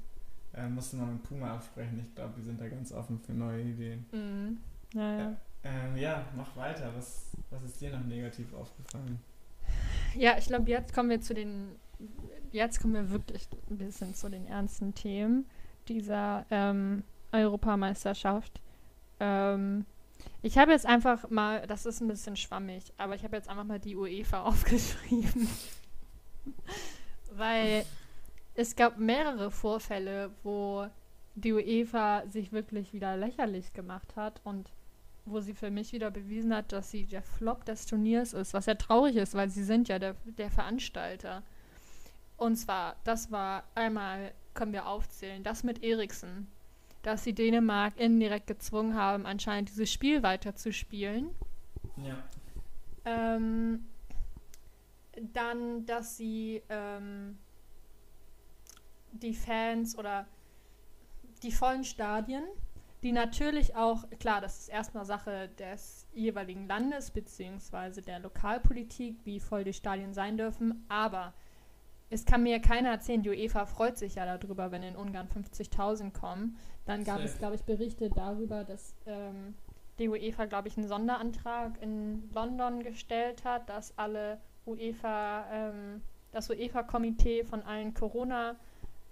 Äh, 0.55 0.69
musste 0.69 0.97
mal 0.97 1.07
mit 1.07 1.23
Puma 1.23 1.55
absprechen. 1.55 2.01
Ich 2.01 2.15
glaube, 2.15 2.35
die 2.37 2.43
sind 2.43 2.61
da 2.61 2.69
ganz 2.69 2.93
offen 2.93 3.21
für 3.21 3.33
neue 3.33 3.63
Ideen. 3.63 4.07
Mhm. 4.13 4.59
Ja, 4.95 5.19
ja. 5.19 5.37
Ähm, 5.63 5.97
ja, 5.97 6.27
mach 6.37 6.57
weiter. 6.57 6.91
Was, 6.97 7.31
was 7.51 7.63
ist 7.63 7.81
dir 7.81 7.91
noch 7.91 8.05
negativ 8.05 8.53
aufgefallen? 8.55 9.21
Ja, 10.15 10.37
ich 10.39 10.47
glaube, 10.47 10.69
jetzt 10.69 10.93
kommen 10.93 11.11
wir 11.11 11.21
zu 11.21 11.35
den, 11.35 11.77
jetzt 12.51 12.81
kommen 12.81 12.95
wir 12.95 13.11
wirklich 13.11 13.49
ein 13.71 13.79
bisschen 13.79 14.15
zu 14.15 14.29
den 14.29 14.47
ernsten 14.47 14.95
Themen 14.95 15.47
dieser 15.87 16.45
ähm, 16.51 17.05
Europameisterschaft. 17.33 18.61
Ähm, 19.21 19.85
ich 20.43 20.59
habe 20.59 20.73
jetzt 20.73 20.87
einfach 20.87 21.31
mal, 21.31 21.67
das 21.67 21.87
ist 21.87 22.01
ein 22.01 22.09
bisschen 22.09 22.37
schwammig, 22.37 22.93
aber 22.99 23.15
ich 23.15 23.25
habe 23.25 23.37
jetzt 23.37 23.49
einfach 23.49 23.65
mal 23.65 23.79
die 23.79 23.97
UEFA 23.97 24.43
aufgeschrieben. 24.45 25.49
Weil 27.33 27.85
es 28.55 28.77
gab 28.77 28.99
mehrere 28.99 29.51
Vorfälle, 29.51 30.31
wo 30.43 30.87
die 31.35 31.53
UEFA 31.53 32.27
sich 32.27 32.53
wirklich 32.53 32.93
wieder 32.93 33.17
lächerlich 33.17 33.73
gemacht 33.73 34.17
hat 34.17 34.41
und 34.45 34.71
wo 35.25 35.41
sie 35.41 35.55
für 35.55 35.71
mich 35.71 35.93
wieder 35.93 36.11
bewiesen 36.11 36.55
hat, 36.55 36.73
dass 36.73 36.91
sie 36.91 37.05
der 37.07 37.23
Flop 37.23 37.65
des 37.65 37.87
Turniers 37.87 38.33
ist, 38.33 38.55
was 38.55 38.67
ja 38.67 38.75
traurig 38.75 39.17
ist, 39.17 39.35
weil 39.35 39.49
sie 39.49 39.65
sind 39.65 39.89
ja 39.89 39.99
der, 39.99 40.15
der 40.25 40.51
Veranstalter. 40.51 41.43
Und 42.37 42.57
zwar, 42.57 42.97
das 43.05 43.31
war 43.31 43.65
einmal, 43.75 44.33
können 44.55 44.73
wir 44.73 44.87
aufzählen, 44.87 45.43
das 45.43 45.63
mit 45.63 45.83
Eriksen, 45.85 46.49
dass 47.03 47.23
sie 47.23 47.35
Dänemark 47.35 47.99
indirekt 47.99 48.47
gezwungen 48.47 48.95
haben, 48.95 49.27
anscheinend 49.27 49.69
dieses 49.69 49.93
Spiel 49.93 50.23
weiterzuspielen. 50.23 51.31
Ja. 51.97 52.17
Ähm, 53.05 53.87
dann, 55.33 55.87
dass 55.87 56.17
sie 56.17 56.63
ähm, 56.69 57.39
die 59.13 59.35
Fans 59.35 59.99
oder 59.99 60.27
die 61.43 61.53
vollen 61.53 61.85
Stadien, 61.85 62.45
die 63.03 63.13
natürlich 63.13 63.77
auch, 63.77 64.05
klar, 64.19 64.41
das 64.41 64.61
ist 64.61 64.69
erstmal 64.69 65.05
Sache 65.05 65.49
des 65.59 66.07
jeweiligen 66.13 66.67
Landes 66.67 67.11
beziehungsweise 67.11 68.03
der 68.03 68.19
Lokalpolitik, 68.19 69.17
wie 69.25 69.41
voll 69.41 69.65
die 69.65 69.73
Stadien 69.73 70.13
sein 70.13 70.37
dürfen, 70.37 70.85
aber 70.89 71.33
es 72.11 72.25
kann 72.25 72.43
mir 72.43 72.61
keiner 72.61 72.91
erzählen, 72.91 73.23
die 73.23 73.31
UEFA 73.31 73.67
freut 73.67 73.97
sich 73.97 74.17
ja 74.17 74.37
darüber, 74.37 74.73
wenn 74.73 74.83
in 74.83 74.97
Ungarn 74.97 75.29
50.000 75.29 76.13
kommen. 76.13 76.57
Dann 76.85 77.05
gab 77.05 77.21
es, 77.21 77.31
Safe. 77.31 77.39
glaube 77.39 77.55
ich, 77.55 77.63
Berichte 77.63 78.11
darüber, 78.11 78.65
dass 78.65 78.97
ähm, 79.07 79.55
die 80.01 80.09
UEFA, 80.09 80.47
glaube 80.47 80.67
ich, 80.67 80.77
einen 80.77 80.89
Sonderantrag 80.89 81.81
in 81.81 82.29
London 82.35 82.83
gestellt 82.83 83.45
hat, 83.45 83.69
dass 83.69 83.97
alle 83.97 84.41
UEFA, 84.67 85.47
ähm, 85.53 86.03
das 86.33 86.51
UEFA-Komitee 86.51 87.45
von 87.45 87.63
allen 87.63 87.95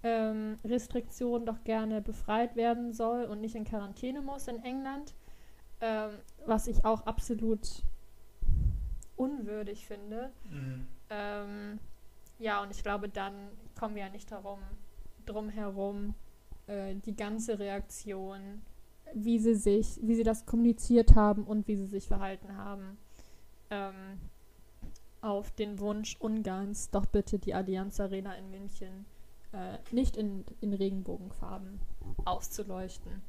Corona-Restriktionen 0.01 1.45
doch 1.45 1.63
gerne 1.63 2.01
befreit 2.01 2.55
werden 2.55 2.93
soll 2.93 3.25
und 3.25 3.41
nicht 3.41 3.55
in 3.55 3.65
Quarantäne 3.65 4.21
muss 4.21 4.47
in 4.47 4.63
England. 4.63 5.13
Ähm, 5.81 6.11
was 6.45 6.67
ich 6.67 6.83
auch 6.83 7.05
absolut 7.05 7.83
unwürdig 9.15 9.85
finde. 9.85 10.31
Mhm. 10.49 10.87
Ähm, 11.09 11.79
ja, 12.37 12.61
und 12.61 12.71
ich 12.71 12.83
glaube, 12.83 13.07
dann 13.07 13.33
kommen 13.77 13.95
wir 13.95 14.03
ja 14.03 14.09
nicht 14.09 14.31
darum, 14.31 14.59
drum 15.25 15.49
herum, 15.49 16.15
äh, 16.67 16.95
die 16.95 17.15
ganze 17.15 17.59
Reaktion, 17.59 18.61
wie 19.13 19.39
sie 19.39 19.55
sich, 19.55 19.99
wie 20.01 20.15
sie 20.15 20.23
das 20.23 20.45
kommuniziert 20.45 21.15
haben 21.15 21.43
und 21.43 21.67
wie 21.67 21.77
sie 21.77 21.87
sich 21.87 22.07
verhalten 22.07 22.57
haben, 22.57 22.97
ähm, 23.69 24.19
auf 25.21 25.51
den 25.51 25.79
Wunsch 25.79 26.17
Ungarns, 26.19 26.89
doch 26.89 27.05
bitte 27.05 27.39
die 27.39 27.53
Allianz 27.53 27.99
Arena 27.99 28.35
in 28.35 28.51
München 28.51 29.05
äh, 29.51 29.77
nicht 29.93 30.17
in, 30.17 30.45
in 30.61 30.73
Regenbogenfarben 30.73 31.79
auszuleuchten. 32.25 33.21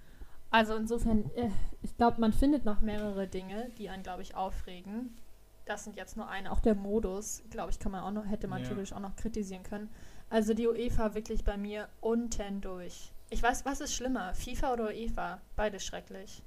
Also 0.51 0.75
insofern, 0.75 1.31
äh, 1.37 1.51
ich 1.83 1.97
glaube, 1.97 2.21
man 2.21 2.33
findet 2.33 2.65
noch 2.65 2.81
mehrere 2.81 3.27
Dinge, 3.29 3.71
die 3.79 3.89
einen, 3.89 4.03
glaube 4.03 4.23
ich, 4.23 4.35
aufregen. 4.35 5.17
Das 5.65 5.85
sind 5.85 5.97
jetzt 5.97 6.17
nur 6.17 6.29
eine. 6.29 6.51
Auch 6.51 6.61
der 6.61 6.75
Modus, 6.75 7.43
glaube 7.51 7.71
ich, 7.71 7.79
kann 7.79 7.93
man 7.93 8.03
auch 8.03 8.11
noch, 8.11 8.27
hätte 8.29 8.49
man 8.49 8.59
Ja. 8.63 8.65
natürlich 8.69 8.93
auch 8.93 9.01
noch 9.01 9.15
kritisieren 9.17 9.63
können. 9.63 9.89
Also 10.29 10.55
die 10.55 10.67
UEFA 10.67 11.15
wirklich 11.15 11.45
bei 11.45 11.57
mir 11.57 11.89
unten 12.01 12.61
durch. 12.61 13.13
Ich 13.31 13.43
weiß, 13.43 13.65
was 13.65 13.81
ist 13.81 13.95
schlimmer? 13.95 14.35
FIFA 14.35 14.73
oder 14.73 14.85
UEFA? 14.89 15.41
Beides 15.55 15.85
schrecklich. 15.85 16.43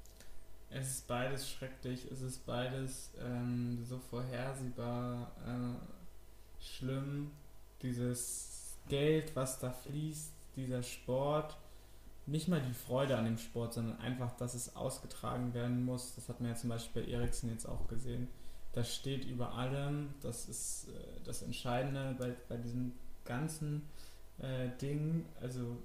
Es 0.70 0.88
ist 0.90 1.06
beides 1.06 1.48
schrecklich, 1.48 2.10
es 2.10 2.20
ist 2.20 2.44
beides 2.44 3.12
ähm, 3.24 3.82
so 3.84 3.98
vorhersehbar 3.98 5.30
äh, 5.46 6.62
schlimm. 6.62 7.30
Dieses 7.80 8.53
Geld, 8.88 9.34
was 9.34 9.58
da 9.58 9.70
fließt, 9.70 10.32
dieser 10.56 10.82
Sport, 10.82 11.56
nicht 12.26 12.48
mal 12.48 12.60
die 12.60 12.72
Freude 12.72 13.16
an 13.16 13.24
dem 13.24 13.38
Sport, 13.38 13.74
sondern 13.74 13.98
einfach, 13.98 14.34
dass 14.36 14.54
es 14.54 14.76
ausgetragen 14.76 15.52
werden 15.52 15.84
muss. 15.84 16.14
Das 16.14 16.28
hat 16.28 16.40
man 16.40 16.50
ja 16.50 16.56
zum 16.56 16.70
Beispiel 16.70 17.02
bei 17.02 17.10
Eriksen 17.10 17.50
jetzt 17.50 17.66
auch 17.66 17.86
gesehen. 17.88 18.28
Das 18.72 18.94
steht 18.94 19.24
über 19.24 19.52
allem. 19.52 20.14
Das 20.22 20.48
ist 20.48 20.88
äh, 20.88 21.24
das 21.24 21.42
Entscheidende 21.42 22.16
bei, 22.18 22.34
bei 22.48 22.56
diesem 22.56 22.92
ganzen 23.24 23.82
äh, 24.38 24.68
Ding. 24.80 25.26
Also 25.40 25.76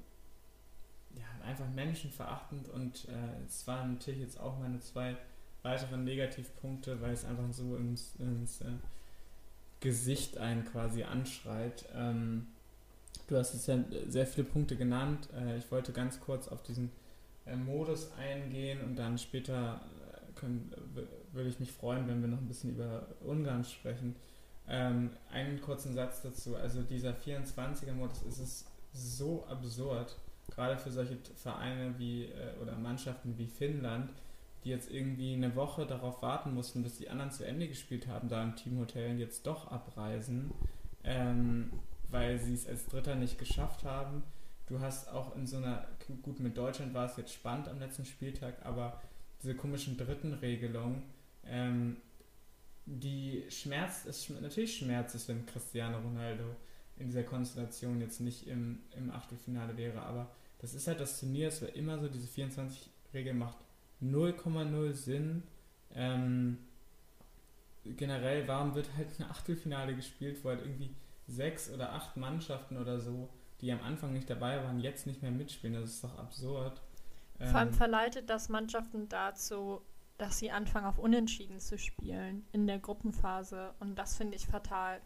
ja, 1.16 1.26
einfach 1.46 1.68
menschenverachtend 1.70 2.70
und 2.70 3.08
äh, 3.10 3.46
es 3.48 3.66
waren 3.68 3.94
natürlich 3.94 4.22
jetzt 4.22 4.40
auch 4.40 4.60
meine 4.60 4.80
zwei 4.80 5.18
weiteren 5.64 6.04
Negativpunkte, 6.04 7.02
weil 7.02 7.12
es 7.12 7.26
einfach 7.26 7.52
so 7.52 7.76
ins, 7.76 8.16
ins 8.18 8.62
äh, 8.62 8.72
Gesicht 9.80 10.38
einen 10.38 10.66
quasi 10.66 11.04
anschreit. 11.04 11.86
Ähm, 11.94 12.48
Du 13.30 13.38
hast 13.38 13.54
jetzt 13.54 13.68
ja 13.68 13.78
sehr 14.08 14.26
viele 14.26 14.48
Punkte 14.48 14.76
genannt. 14.76 15.30
Äh, 15.38 15.60
ich 15.60 15.72
wollte 15.72 15.92
ganz 15.92 16.20
kurz 16.20 16.48
auf 16.48 16.64
diesen 16.64 16.92
äh, 17.46 17.56
Modus 17.56 18.12
eingehen 18.18 18.82
und 18.82 18.96
dann 18.98 19.20
später 19.20 19.82
äh, 20.12 20.34
können, 20.34 20.74
würde 21.32 21.48
ich 21.48 21.60
mich 21.60 21.72
freuen, 21.72 22.08
wenn 22.08 22.22
wir 22.22 22.28
noch 22.28 22.40
ein 22.40 22.48
bisschen 22.48 22.72
über 22.72 23.06
Ungarn 23.24 23.64
sprechen. 23.64 24.16
Ähm, 24.68 25.12
einen 25.32 25.62
kurzen 25.62 25.94
Satz 25.94 26.24
dazu. 26.24 26.56
Also 26.56 26.82
dieser 26.82 27.12
24er-Modus 27.12 28.24
ist 28.24 28.40
es 28.40 28.66
so 28.94 29.46
absurd, 29.46 30.16
gerade 30.50 30.80
für 30.80 30.92
solche 30.92 31.18
Vereine 31.36 31.94
wie 32.00 32.30
oder 32.60 32.76
Mannschaften 32.76 33.38
wie 33.38 33.46
Finnland, 33.46 34.10
die 34.64 34.70
jetzt 34.70 34.90
irgendwie 34.90 35.36
eine 35.36 35.56
Woche 35.56 35.86
darauf 35.86 36.24
warten 36.24 36.56
mussten, 36.56 36.82
bis 36.82 36.98
die 36.98 37.10
anderen 37.10 37.30
zu 37.30 37.46
Ende 37.46 37.68
gespielt 37.68 38.08
haben, 38.08 38.28
da 38.28 38.42
im 38.42 38.56
Teamhotel 38.56 39.20
jetzt 39.20 39.46
doch 39.46 39.70
abreisen. 39.72 40.52
Ähm, 41.04 41.70
weil 42.12 42.40
sie 42.40 42.54
es 42.54 42.68
als 42.68 42.86
Dritter 42.86 43.16
nicht 43.16 43.38
geschafft 43.38 43.84
haben. 43.84 44.24
Du 44.68 44.80
hast 44.80 45.10
auch 45.10 45.36
in 45.36 45.48
so 45.48 45.58
einer, 45.58 45.88
gut, 46.22 46.40
mit 46.40 46.58
Deutschland 46.58 46.94
war 46.94 47.06
es 47.06 47.18
jetzt 47.18 47.34
spannend 47.34 47.68
am 47.68 47.80
letzten 47.80 48.06
Spieltag, 48.06 48.66
aber 48.66 49.02
diese 49.42 49.56
komischen 49.56 49.98
dritten 49.98 50.34
Regelungen, 50.34 51.04
ähm, 51.46 51.98
die 52.86 53.44
schmerzt, 53.50 54.06
es 54.08 54.30
natürlich 54.30 54.78
schmerzt 54.78 55.16
es, 55.16 55.28
wenn 55.28 55.46
Cristiano 55.46 56.00
Ronaldo 56.00 56.56
in 56.98 57.08
dieser 57.08 57.24
Konstellation 57.24 58.02
jetzt 58.02 58.20
nicht 58.20 58.48
im, 58.48 58.80
im 58.96 59.12
Achtelfinale 59.12 59.78
wäre, 59.78 60.02
aber 60.02 60.30
das 60.60 60.74
ist 60.74 60.88
halt 60.88 61.00
das 61.00 61.20
Turnier, 61.20 61.48
es 61.48 61.62
war 61.62 61.74
immer 61.76 62.00
so, 62.00 62.08
diese 62.08 62.28
24-Regel 62.28 63.34
macht 63.34 63.58
0,0 64.02 64.94
Sinn. 64.94 65.44
Ähm, 65.94 66.58
generell, 67.86 68.48
warum 68.48 68.76
wird 68.76 68.90
halt 68.98 69.08
ein 69.20 69.24
Achtelfinale 69.24 69.96
gespielt, 69.96 70.44
wo 70.44 70.50
halt 70.50 70.62
irgendwie 70.62 70.90
sechs 71.30 71.72
oder 71.72 71.94
acht 71.94 72.18
Mannschaften 72.18 72.78
oder 72.78 73.00
so, 73.00 73.30
die 73.62 73.72
am 73.72 73.82
Anfang 73.82 74.14
nicht 74.14 74.30
dabei 74.30 74.64
waren, 74.64 74.80
jetzt 74.80 75.08
nicht 75.08 75.22
mehr 75.22 75.32
mitspielen. 75.32 75.80
Das 75.80 75.90
ist 75.90 76.04
doch 76.04 76.18
absurd. 76.18 76.82
Vor 77.38 77.56
allem 77.56 77.70
ähm, 77.70 77.74
verleitet 77.74 78.30
das 78.30 78.50
Mannschaften 78.50 79.08
dazu, 79.08 79.82
dass 80.18 80.40
sie 80.40 80.52
anfangen 80.52 80.86
auf 80.86 81.00
Unentschieden 81.00 81.60
zu 81.60 81.78
spielen 81.78 82.46
in 82.52 82.68
der 82.68 82.80
Gruppenphase. 82.80 83.74
Und 83.80 83.96
das 83.98 84.18
finde 84.18 84.36
ich 84.36 84.46
fatal. 84.46 85.02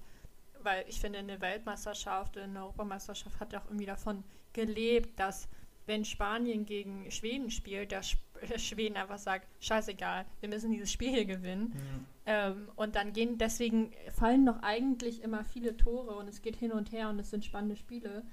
Weil 0.62 0.86
ich 0.88 1.00
finde, 1.00 1.20
eine 1.20 1.42
Weltmeisterschaft, 1.42 2.38
eine 2.38 2.62
Europameisterschaft 2.62 3.40
hat 3.40 3.54
ja 3.54 3.60
auch 3.60 3.66
irgendwie 3.66 3.86
davon 3.86 4.24
gelebt, 4.54 5.20
dass 5.20 5.48
wenn 5.86 6.06
Spanien 6.06 6.66
gegen 6.66 7.12
Schweden 7.12 7.52
spielt, 7.52 7.92
der 7.92 8.02
Schweden 8.58 8.98
einfach 8.98 9.18
sagt, 9.18 9.48
scheißegal, 9.60 10.26
wir 10.40 10.50
müssen 10.50 10.72
dieses 10.72 10.92
Spiel 10.92 11.10
hier 11.10 11.26
gewinnen. 11.26 11.74
Mhm. 11.74 12.06
Ähm, 12.26 12.70
und 12.76 12.96
dann 12.96 13.14
gehen, 13.14 13.38
deswegen 13.38 13.92
fallen 14.14 14.44
noch 14.44 14.62
eigentlich 14.64 15.22
immer 15.22 15.44
viele 15.44 15.76
Tore 15.78 16.16
und 16.16 16.28
es 16.28 16.42
geht 16.42 16.56
hin 16.56 16.72
und 16.72 16.92
her 16.92 17.10
und 17.10 17.20
es 17.20 17.30
sind 17.30 17.46
spannende 17.46 17.76
Spiele. 17.76 18.24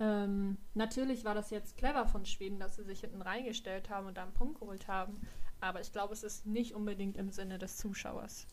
Ähm, 0.00 0.58
natürlich 0.74 1.24
war 1.24 1.34
das 1.34 1.50
jetzt 1.50 1.76
clever 1.76 2.06
von 2.06 2.24
Schweden, 2.24 2.58
dass 2.60 2.76
sie 2.76 2.84
sich 2.84 3.00
hinten 3.00 3.22
reingestellt 3.22 3.90
haben 3.90 4.06
und 4.06 4.16
da 4.16 4.22
einen 4.22 4.34
Punkt 4.34 4.60
geholt 4.60 4.86
haben. 4.86 5.20
Aber 5.60 5.80
ich 5.80 5.92
glaube, 5.92 6.12
es 6.12 6.22
ist 6.22 6.46
nicht 6.46 6.74
unbedingt 6.74 7.16
im 7.16 7.30
Sinne 7.30 7.58
des 7.58 7.76
Zuschauers. 7.78 8.46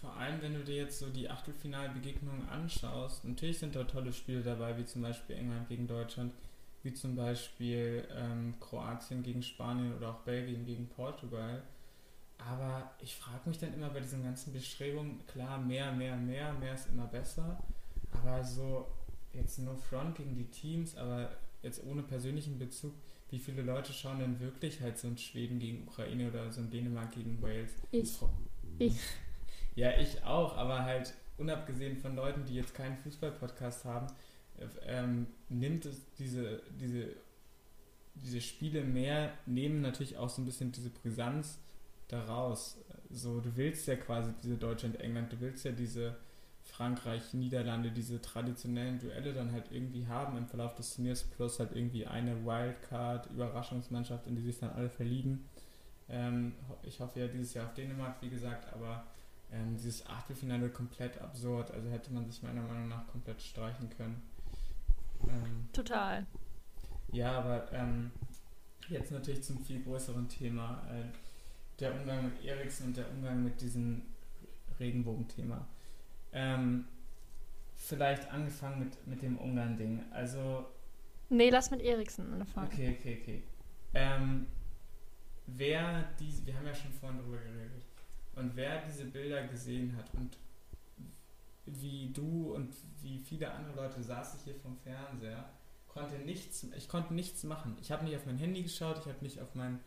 Vor 0.00 0.14
allem, 0.16 0.40
wenn 0.42 0.54
du 0.54 0.62
dir 0.62 0.76
jetzt 0.76 0.98
so 0.98 1.08
die 1.08 1.30
Achtelfinalbegegnungen 1.30 2.48
anschaust, 2.48 3.24
natürlich 3.24 3.58
sind 3.58 3.74
da 3.74 3.84
tolle 3.84 4.12
Spiele 4.12 4.42
dabei, 4.42 4.76
wie 4.76 4.84
zum 4.84 5.02
Beispiel 5.02 5.36
England 5.36 5.68
gegen 5.68 5.86
Deutschland 5.86 6.32
wie 6.84 6.92
zum 6.92 7.16
Beispiel 7.16 8.06
ähm, 8.14 8.54
Kroatien 8.60 9.22
gegen 9.22 9.42
Spanien 9.42 9.96
oder 9.96 10.10
auch 10.10 10.20
Belgien 10.20 10.64
gegen 10.66 10.86
Portugal. 10.86 11.62
Aber 12.38 12.90
ich 13.00 13.16
frage 13.16 13.48
mich 13.48 13.58
dann 13.58 13.72
immer 13.72 13.88
bei 13.88 14.00
diesen 14.00 14.22
ganzen 14.22 14.52
Bestrebungen, 14.52 15.26
klar, 15.26 15.58
mehr, 15.58 15.92
mehr, 15.92 16.16
mehr, 16.16 16.52
mehr 16.52 16.74
ist 16.74 16.90
immer 16.90 17.06
besser. 17.06 17.58
Aber 18.12 18.44
so 18.44 18.86
jetzt 19.32 19.58
nur 19.58 19.76
Front 19.76 20.16
gegen 20.16 20.34
die 20.34 20.50
Teams, 20.50 20.96
aber 20.96 21.30
jetzt 21.62 21.82
ohne 21.84 22.02
persönlichen 22.02 22.58
Bezug, 22.58 22.92
wie 23.30 23.38
viele 23.38 23.62
Leute 23.62 23.92
schauen 23.92 24.20
denn 24.20 24.38
wirklich 24.38 24.80
halt 24.80 24.98
so 24.98 25.08
ein 25.08 25.16
Schweden 25.16 25.58
gegen 25.58 25.88
Ukraine 25.88 26.28
oder 26.28 26.52
so 26.52 26.60
ein 26.60 26.70
Dänemark 26.70 27.12
gegen 27.12 27.40
Wales? 27.42 27.72
Ich. 27.90 28.18
Ich. 28.78 28.96
Ja, 29.76 29.90
ich 29.98 30.22
auch, 30.22 30.56
aber 30.56 30.84
halt 30.84 31.12
unabgesehen 31.36 31.96
von 31.96 32.14
Leuten, 32.14 32.44
die 32.44 32.54
jetzt 32.54 32.76
keinen 32.76 32.96
Fußball-Podcast 32.96 33.84
haben, 33.84 34.06
ähm, 34.86 35.26
nimmt 35.48 35.86
es 35.86 36.00
diese, 36.18 36.62
diese, 36.80 37.08
diese 38.14 38.40
Spiele 38.40 38.82
mehr, 38.84 39.32
nehmen 39.46 39.80
natürlich 39.80 40.16
auch 40.16 40.28
so 40.28 40.42
ein 40.42 40.46
bisschen 40.46 40.72
diese 40.72 40.90
Brisanz 40.90 41.58
daraus. 42.08 42.78
So, 43.10 43.40
du 43.40 43.56
willst 43.56 43.86
ja 43.86 43.96
quasi 43.96 44.32
diese 44.42 44.56
Deutschland-England, 44.56 45.32
du 45.32 45.40
willst 45.40 45.64
ja 45.64 45.72
diese 45.72 46.16
Frankreich-Niederlande, 46.62 47.90
diese 47.90 48.20
traditionellen 48.20 48.98
Duelle 48.98 49.32
dann 49.32 49.52
halt 49.52 49.70
irgendwie 49.70 50.06
haben 50.06 50.36
im 50.36 50.46
Verlauf 50.46 50.74
des 50.74 50.94
Turniers, 50.94 51.22
plus 51.22 51.58
halt 51.58 51.72
irgendwie 51.74 52.06
eine 52.06 52.44
Wildcard, 52.44 53.30
Überraschungsmannschaft, 53.30 54.26
in 54.26 54.36
die 54.36 54.42
sich 54.42 54.58
dann 54.58 54.70
alle 54.70 54.88
verlieben. 54.88 55.44
Ähm, 56.08 56.52
ich 56.82 57.00
hoffe 57.00 57.20
ja 57.20 57.28
dieses 57.28 57.54
Jahr 57.54 57.66
auf 57.66 57.74
Dänemark, 57.74 58.16
wie 58.22 58.30
gesagt, 58.30 58.72
aber 58.72 59.04
ähm, 59.52 59.76
dieses 59.76 60.06
Achtelfinale 60.06 60.68
komplett 60.68 61.20
absurd, 61.20 61.70
also 61.70 61.88
hätte 61.90 62.12
man 62.12 62.26
sich 62.26 62.42
meiner 62.42 62.62
Meinung 62.62 62.88
nach 62.88 63.06
komplett 63.06 63.40
streichen 63.40 63.88
können. 63.90 64.22
Ähm, 65.28 65.68
Total. 65.72 66.26
Ja, 67.12 67.38
aber 67.38 67.72
ähm, 67.72 68.10
jetzt 68.88 69.12
natürlich 69.12 69.42
zum 69.42 69.64
viel 69.64 69.82
größeren 69.82 70.28
Thema. 70.28 70.82
Äh, 70.90 71.04
der 71.80 71.94
Umgang 71.94 72.24
mit 72.24 72.44
Eriksen 72.44 72.88
und 72.88 72.96
der 72.96 73.10
Umgang 73.10 73.42
mit 73.42 73.60
diesem 73.60 74.02
Regenbogenthema. 74.78 75.66
Ähm, 76.32 76.86
vielleicht 77.76 78.30
angefangen 78.30 78.80
mit, 78.80 79.06
mit 79.06 79.22
dem 79.22 79.38
Ungarn-Ding. 79.38 80.04
Also. 80.12 80.66
Nee, 81.30 81.50
lass 81.50 81.70
mit 81.70 81.82
Eriksen 81.82 82.32
anfangen. 82.32 82.68
Okay, 82.68 82.96
okay, 82.98 83.18
okay. 83.20 83.42
Ähm, 83.94 84.46
wer 85.46 86.04
diese, 86.18 86.46
wir 86.46 86.56
haben 86.56 86.66
ja 86.66 86.74
schon 86.74 86.92
vorhin 86.92 87.18
drüber 87.20 87.38
geredet, 87.38 87.84
und 88.36 88.56
wer 88.56 88.82
diese 88.82 89.04
Bilder 89.04 89.46
gesehen 89.46 89.96
hat 89.96 90.12
und 90.14 90.36
wie 91.66 92.10
du 92.12 92.54
und 92.54 92.74
wie 93.00 93.18
viele 93.18 93.50
andere 93.52 93.76
Leute 93.76 94.02
saß 94.02 94.36
ich 94.36 94.42
hier 94.42 94.54
vom 94.56 94.76
Fernseher, 94.78 95.48
konnte 95.88 96.16
nichts, 96.16 96.66
ich 96.76 96.88
konnte 96.88 97.14
nichts 97.14 97.44
machen. 97.44 97.76
Ich 97.80 97.90
habe 97.92 98.04
nicht 98.04 98.16
auf 98.16 98.26
mein 98.26 98.38
Handy 98.38 98.62
geschaut, 98.62 98.98
ich 98.98 99.06
habe 99.06 99.22
nicht 99.22 99.40
auf 99.40 99.54
mein 99.54 99.80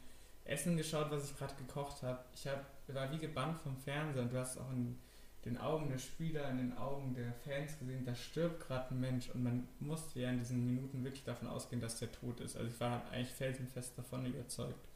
Essen 0.46 0.78
geschaut, 0.78 1.12
was 1.12 1.30
ich 1.30 1.38
gerade 1.38 1.56
gekocht 1.56 2.02
habe. 2.04 2.24
Ich 2.34 2.48
hab, 2.48 2.66
war 2.88 3.12
wie 3.12 3.18
gebannt 3.18 3.60
vom 3.60 3.78
Fernseher 3.78 4.24
und 4.24 4.34
du 4.34 4.40
hast 4.40 4.58
auch 4.58 4.72
in 4.72 4.98
den 5.46 5.58
Augen 5.58 5.90
der 5.90 5.98
Spieler, 5.98 6.50
in 6.50 6.58
den 6.58 6.78
Augen 6.78 7.14
der 7.14 7.34
Fans 7.34 7.78
gesehen, 7.80 8.06
da 8.06 8.16
stirbt 8.16 8.68
gerade 8.68 8.94
ein 8.94 9.00
Mensch 9.00 9.30
und 9.30 9.44
man 9.44 9.68
musste 9.80 10.20
ja 10.20 10.30
in 10.30 10.40
diesen 10.40 10.66
Minuten 10.66 11.04
wirklich 11.04 11.24
davon 11.24 11.48
ausgehen, 11.48 11.82
dass 11.82 12.00
der 12.00 12.12
tot 12.12 12.40
ist. 12.40 12.58
Also 12.58 12.70
ich 12.70 12.80
war 12.80 13.04
eigentlich 13.12 13.34
felsenfest 13.34 13.98
davon 13.98 14.26
überzeugt. 14.26 14.88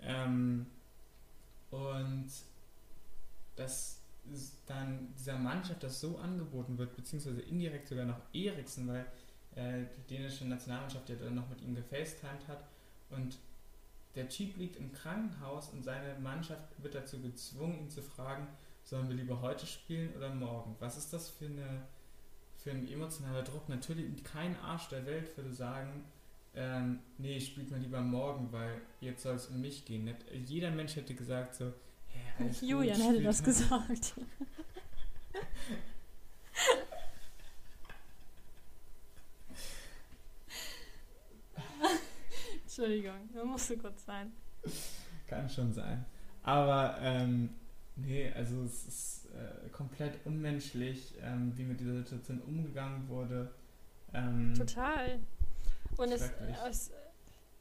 Ähm, 0.00 0.66
und 1.70 2.28
das 3.56 3.99
dann 4.66 5.12
dieser 5.18 5.38
Mannschaft 5.38 5.82
das 5.82 6.00
so 6.00 6.18
angeboten 6.18 6.78
wird, 6.78 6.94
beziehungsweise 6.96 7.40
indirekt 7.40 7.88
sogar 7.88 8.04
noch 8.04 8.20
Eriksen, 8.32 8.88
weil 8.88 9.06
äh, 9.56 9.84
die 9.96 10.14
dänische 10.14 10.46
Nationalmannschaft 10.46 11.08
ja 11.08 11.16
dann 11.16 11.34
noch 11.34 11.48
mit 11.48 11.60
ihm 11.62 11.74
gefacetimed 11.74 12.46
hat 12.48 12.64
und 13.10 13.38
der 14.14 14.28
Cheap 14.28 14.56
liegt 14.56 14.76
im 14.76 14.92
Krankenhaus 14.92 15.68
und 15.70 15.84
seine 15.84 16.18
Mannschaft 16.18 16.62
wird 16.78 16.94
dazu 16.94 17.20
gezwungen, 17.20 17.78
ihn 17.78 17.90
zu 17.90 18.02
fragen, 18.02 18.46
sollen 18.84 19.08
wir 19.08 19.16
lieber 19.16 19.40
heute 19.40 19.66
spielen 19.66 20.12
oder 20.16 20.34
morgen? 20.34 20.74
Was 20.80 20.96
ist 20.96 21.12
das 21.12 21.28
für, 21.28 21.46
eine, 21.46 21.82
für 22.56 22.70
ein 22.72 22.88
emotionaler 22.88 23.42
Druck? 23.42 23.68
Natürlich, 23.68 24.24
kein 24.24 24.56
Arsch 24.60 24.88
der 24.88 25.06
Welt 25.06 25.36
würde 25.36 25.52
sagen, 25.52 26.04
ähm, 26.54 26.98
nee, 27.18 27.38
spielt 27.40 27.70
man 27.70 27.80
lieber 27.80 28.00
morgen, 28.00 28.50
weil 28.50 28.80
jetzt 29.00 29.22
soll 29.22 29.36
es 29.36 29.46
um 29.46 29.60
mich 29.60 29.84
gehen. 29.84 30.04
Nicht, 30.04 30.24
jeder 30.32 30.72
Mensch 30.72 30.96
hätte 30.96 31.14
gesagt 31.14 31.54
so, 31.54 31.72
ja, 32.38 32.46
Julian 32.60 32.98
gut, 32.98 33.08
hätte 33.08 33.22
das 33.22 33.42
gesagt. 33.42 34.14
Entschuldigung, 42.62 43.28
da 43.34 43.44
musste 43.44 43.76
kurz 43.76 44.04
sein. 44.06 44.32
Kann 45.26 45.50
schon 45.50 45.72
sein. 45.72 46.04
Aber 46.42 46.96
ähm, 47.00 47.50
nee, 47.96 48.32
also 48.32 48.62
es 48.62 48.86
ist 48.86 49.26
äh, 49.34 49.68
komplett 49.70 50.18
unmenschlich, 50.24 51.14
ähm, 51.22 51.52
wie 51.56 51.64
mit 51.64 51.80
dieser 51.80 51.96
Situation 51.96 52.40
umgegangen 52.40 53.08
wurde. 53.08 53.50
Ähm, 54.14 54.54
Total. 54.56 55.18
Und 55.96 56.10
es, 56.10 56.30
es, 56.68 56.90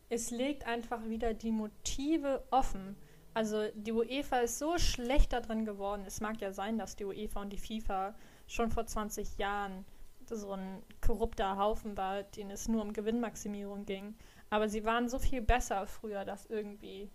es 0.09 0.31
legt 0.31 0.65
einfach 0.65 1.03
wieder 1.05 1.33
die 1.33 1.51
Motive 1.51 2.43
offen. 2.51 2.95
Also 3.39 3.69
die 3.73 3.93
UEFA 3.93 4.39
ist 4.39 4.59
so 4.59 4.77
schlecht 4.77 5.31
darin 5.31 5.63
geworden. 5.63 6.03
Es 6.05 6.19
mag 6.19 6.41
ja 6.41 6.51
sein, 6.51 6.77
dass 6.77 6.97
die 6.97 7.05
UEFA 7.05 7.39
und 7.39 7.51
die 7.51 7.57
FIFA 7.57 8.13
schon 8.47 8.69
vor 8.69 8.85
20 8.85 9.37
Jahren 9.37 9.85
so 10.25 10.51
ein 10.51 10.83
korrupter 10.99 11.55
Haufen 11.55 11.95
war, 11.95 12.23
den 12.23 12.51
es 12.51 12.67
nur 12.67 12.81
um 12.81 12.91
Gewinnmaximierung 12.91 13.85
ging. 13.85 14.13
Aber 14.49 14.67
sie 14.67 14.83
waren 14.83 15.07
so 15.07 15.19
viel 15.19 15.41
besser 15.41 15.87
früher, 15.87 16.25
das 16.25 16.47
irgendwie 16.47 17.09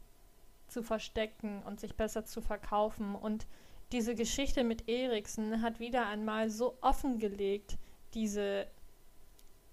zu 0.66 0.82
verstecken 0.82 1.62
und 1.64 1.78
sich 1.78 1.94
besser 1.94 2.24
zu 2.24 2.40
verkaufen. 2.40 3.14
Und 3.14 3.46
diese 3.92 4.14
Geschichte 4.14 4.64
mit 4.64 4.88
Eriksen 4.88 5.60
hat 5.60 5.78
wieder 5.78 6.06
einmal 6.06 6.48
so 6.48 6.78
offengelegt, 6.80 7.76
diese 8.14 8.66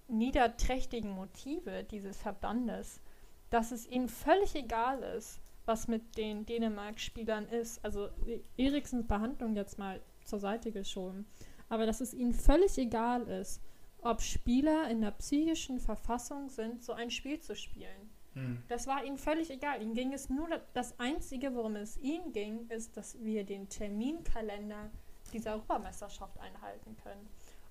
niederträchtigen 0.06 1.12
Motive 1.12 1.84
dieses 1.84 2.18
Verbandes, 2.18 3.00
dass 3.48 3.72
es 3.72 3.86
ihnen 3.86 4.10
völlig 4.10 4.54
egal 4.54 5.02
ist, 5.16 5.40
was 5.64 5.88
mit 5.88 6.16
den 6.16 6.46
Dänemark-Spielern 6.46 7.46
ist. 7.48 7.84
Also 7.84 8.08
Eriksens 8.56 9.06
Behandlung 9.06 9.54
jetzt 9.56 9.78
mal 9.78 10.00
zur 10.24 10.38
Seite 10.38 10.72
geschoben. 10.72 11.26
Aber 11.68 11.86
dass 11.86 12.00
es 12.00 12.14
ihnen 12.14 12.34
völlig 12.34 12.76
egal 12.78 13.28
ist, 13.28 13.62
ob 14.02 14.20
Spieler 14.20 14.90
in 14.90 15.00
der 15.00 15.12
psychischen 15.12 15.78
Verfassung 15.78 16.48
sind, 16.48 16.82
so 16.82 16.92
ein 16.92 17.10
Spiel 17.10 17.40
zu 17.40 17.54
spielen. 17.54 18.10
Hm. 18.34 18.62
Das 18.68 18.86
war 18.86 19.04
ihnen 19.04 19.18
völlig 19.18 19.50
egal. 19.50 19.80
Ihnen 19.80 19.94
ging 19.94 20.12
es 20.12 20.28
nur, 20.28 20.48
das 20.74 20.98
Einzige, 20.98 21.54
worum 21.54 21.76
es 21.76 21.96
ihnen 21.98 22.32
ging, 22.32 22.68
ist, 22.68 22.96
dass 22.96 23.22
wir 23.22 23.44
den 23.44 23.68
Terminkalender 23.68 24.90
dieser 25.32 25.52
Europameisterschaft 25.52 26.38
einhalten 26.40 26.96
können. 27.02 27.28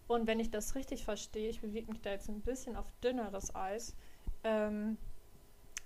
Und 0.08 0.27
wenn 0.27 0.39
ich 0.39 0.51
das 0.51 0.75
richtig 0.75 1.04
verstehe, 1.04 1.49
ich 1.49 1.62
bewege 1.62 1.91
mich 1.91 2.01
da 2.01 2.12
jetzt 2.12 2.30
ein 2.30 2.41
bisschen 2.41 2.75
auf 2.75 2.91
dünneres 3.04 3.54
Eis, 3.56 3.95
ähm, 4.43 4.97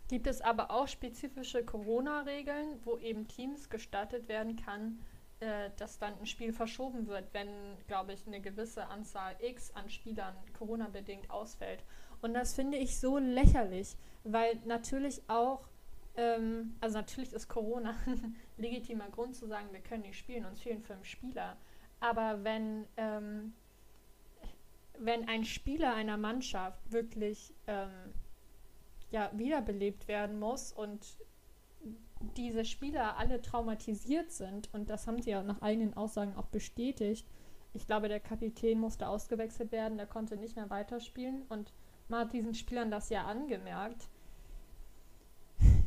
gibt 0.07 0.27
es 0.27 0.41
aber 0.41 0.71
auch 0.71 0.87
spezifische 0.87 1.63
Corona-Regeln, 1.63 2.79
wo 2.83 2.97
eben 2.97 3.27
Teams 3.27 3.69
gestattet 3.69 4.27
werden 4.27 4.55
kann, 4.55 4.99
äh, 5.39 5.71
dass 5.77 5.99
dann 5.99 6.17
ein 6.19 6.25
Spiel 6.25 6.53
verschoben 6.53 7.07
wird, 7.07 7.33
wenn, 7.33 7.49
glaube 7.87 8.13
ich, 8.13 8.25
eine 8.25 8.39
gewisse 8.39 8.87
Anzahl 8.87 9.35
X 9.39 9.71
an 9.71 9.89
Spielern 9.89 10.35
Corona-bedingt 10.57 11.29
ausfällt. 11.29 11.83
Und 12.21 12.33
das 12.33 12.53
finde 12.53 12.77
ich 12.77 12.99
so 12.99 13.17
lächerlich, 13.17 13.97
weil 14.23 14.57
natürlich 14.65 15.21
auch, 15.27 15.67
ähm, 16.15 16.75
also 16.79 16.97
natürlich 16.97 17.33
ist 17.33 17.47
Corona 17.47 17.95
ein 18.05 18.35
legitimer 18.57 19.09
Grund 19.09 19.35
zu 19.35 19.47
sagen, 19.47 19.67
wir 19.71 19.81
können 19.81 20.03
nicht 20.03 20.17
spielen, 20.17 20.45
uns 20.45 20.61
fehlen 20.61 20.81
fünf 20.81 21.05
Spieler. 21.05 21.57
Aber 21.99 22.43
wenn, 22.43 22.87
ähm, 22.97 23.53
wenn 24.99 25.27
ein 25.27 25.43
Spieler 25.43 25.95
einer 25.95 26.17
Mannschaft 26.17 26.79
wirklich 26.91 27.53
ähm, 27.67 28.13
ja, 29.15 29.32
wiederbelebt 29.34 30.10
werden 30.10 30.39
muss 30.39 30.73
und 30.73 31.17
diese 32.36 32.65
Spieler 32.65 33.17
alle 33.17 33.41
traumatisiert 33.41 34.32
sind, 34.32 34.73
und 34.73 34.89
das 34.89 35.08
haben 35.08 35.21
sie 35.21 35.30
ja 35.30 35.41
nach 35.41 35.62
eigenen 35.62 35.95
Aussagen 35.95 36.36
auch 36.36 36.47
bestätigt, 36.47 37.25
ich 37.71 37.88
glaube, 37.88 38.10
der 38.10 38.19
Kapitän 38.19 38.80
musste 38.80 39.08
ausgewechselt 39.08 39.71
werden, 39.71 39.97
der 39.97 40.08
konnte 40.08 40.38
nicht 40.38 40.56
mehr 40.56 40.69
weiterspielen. 40.69 41.43
Und 41.49 41.73
man 42.08 42.21
hat 42.21 42.34
diesen 42.34 42.54
Spielern 42.54 42.89
das 42.89 43.10
ja 43.10 43.25
angemerkt. 43.25 44.08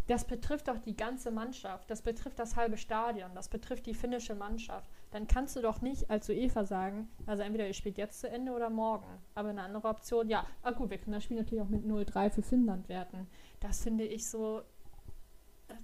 Das 0.07 0.27
betrifft 0.27 0.69
doch 0.69 0.79
die 0.79 0.97
ganze 0.97 1.31
Mannschaft, 1.31 1.91
das 1.91 2.03
betrifft 2.03 2.39
das 2.39 2.57
halbe 2.57 2.79
Stadion, 2.79 3.35
das 3.35 3.49
betrifft 3.49 3.87
die 3.87 3.95
finnische 3.95 4.35
Mannschaft. 4.35 4.91
Dann 5.11 5.27
kannst 5.27 5.57
du 5.57 5.63
doch 5.63 5.81
nicht 5.81 6.11
als 6.11 6.29
UEFA 6.29 6.65
sagen, 6.65 7.09
also 7.27 7.43
entweder 7.43 7.67
ihr 7.67 7.73
spielt 7.73 7.97
jetzt 7.97 8.21
zu 8.21 8.29
Ende 8.29 8.53
oder 8.53 8.69
morgen. 8.69 9.07
Aber 9.35 9.49
eine 9.49 9.63
andere 9.63 9.89
Option, 9.89 10.29
ja, 10.29 10.47
ah 10.63 10.73
gut, 10.73 10.91
wir 10.91 10.99
können 10.99 11.15
das 11.15 11.25
Spiel 11.25 11.39
natürlich 11.39 11.63
auch 11.63 11.69
mit 11.69 11.85
0-3 11.85 12.31
für 12.31 12.43
Finnland 12.43 12.89
werten. 12.89 13.27
Das 13.61 13.83
finde 13.83 14.05
ich 14.05 14.29
so, 14.29 14.63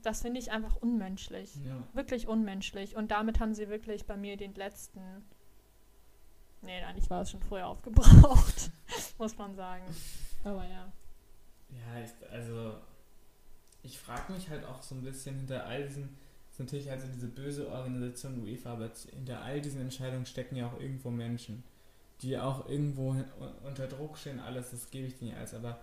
das 0.03 0.23
finde 0.23 0.41
ich 0.41 0.53
einfach 0.53 0.77
unmenschlich. 0.77 1.55
Ja. 1.65 1.83
Wirklich 1.93 2.29
unmenschlich. 2.29 2.97
Und 2.97 3.11
damit 3.11 3.41
haben 3.41 3.55
sie 3.55 3.69
wirklich 3.69 4.07
bei 4.07 4.17
mir 4.17 4.37
den 4.37 4.55
letzten. 4.55 5.01
Nee, 6.63 6.83
eigentlich 6.83 7.11
war 7.11 7.23
es 7.23 7.31
schon 7.31 7.43
vorher 7.43 7.69
aufgebraucht, 7.69 8.71
muss 9.19 9.37
man 9.37 9.55
sagen. 9.55 9.85
Aber 10.45 10.65
ja. 10.65 10.93
Ja, 11.71 12.03
ich, 12.03 12.31
also 12.31 12.75
ich 13.83 13.99
frage 13.99 14.33
mich 14.33 14.49
halt 14.49 14.65
auch 14.65 14.83
so 14.83 14.95
ein 14.95 15.03
bisschen 15.03 15.37
hinter 15.37 15.67
all 15.67 15.87
diesen, 15.87 16.17
ist 16.55 16.61
natürlich 16.61 16.89
also 16.89 17.09
diese 17.13 17.27
böse 17.27 17.69
Organisation 17.69 18.41
UEFA, 18.41 18.75
aber 18.75 18.89
hinter 19.11 19.43
all 19.43 19.61
diesen 19.61 19.81
Entscheidungen 19.81 20.25
stecken 20.25 20.55
ja 20.55 20.69
auch 20.69 20.81
irgendwo 20.81 21.11
Menschen, 21.11 21.65
die 22.23 22.39
auch 22.39 22.69
irgendwo 22.69 23.17
unter 23.65 23.89
Druck 23.89 24.17
stehen, 24.17 24.39
alles, 24.39 24.71
das 24.71 24.89
gebe 24.93 25.09
ich 25.09 25.19
dir 25.19 25.25
nicht 25.25 25.37
alles, 25.37 25.53
aber 25.53 25.81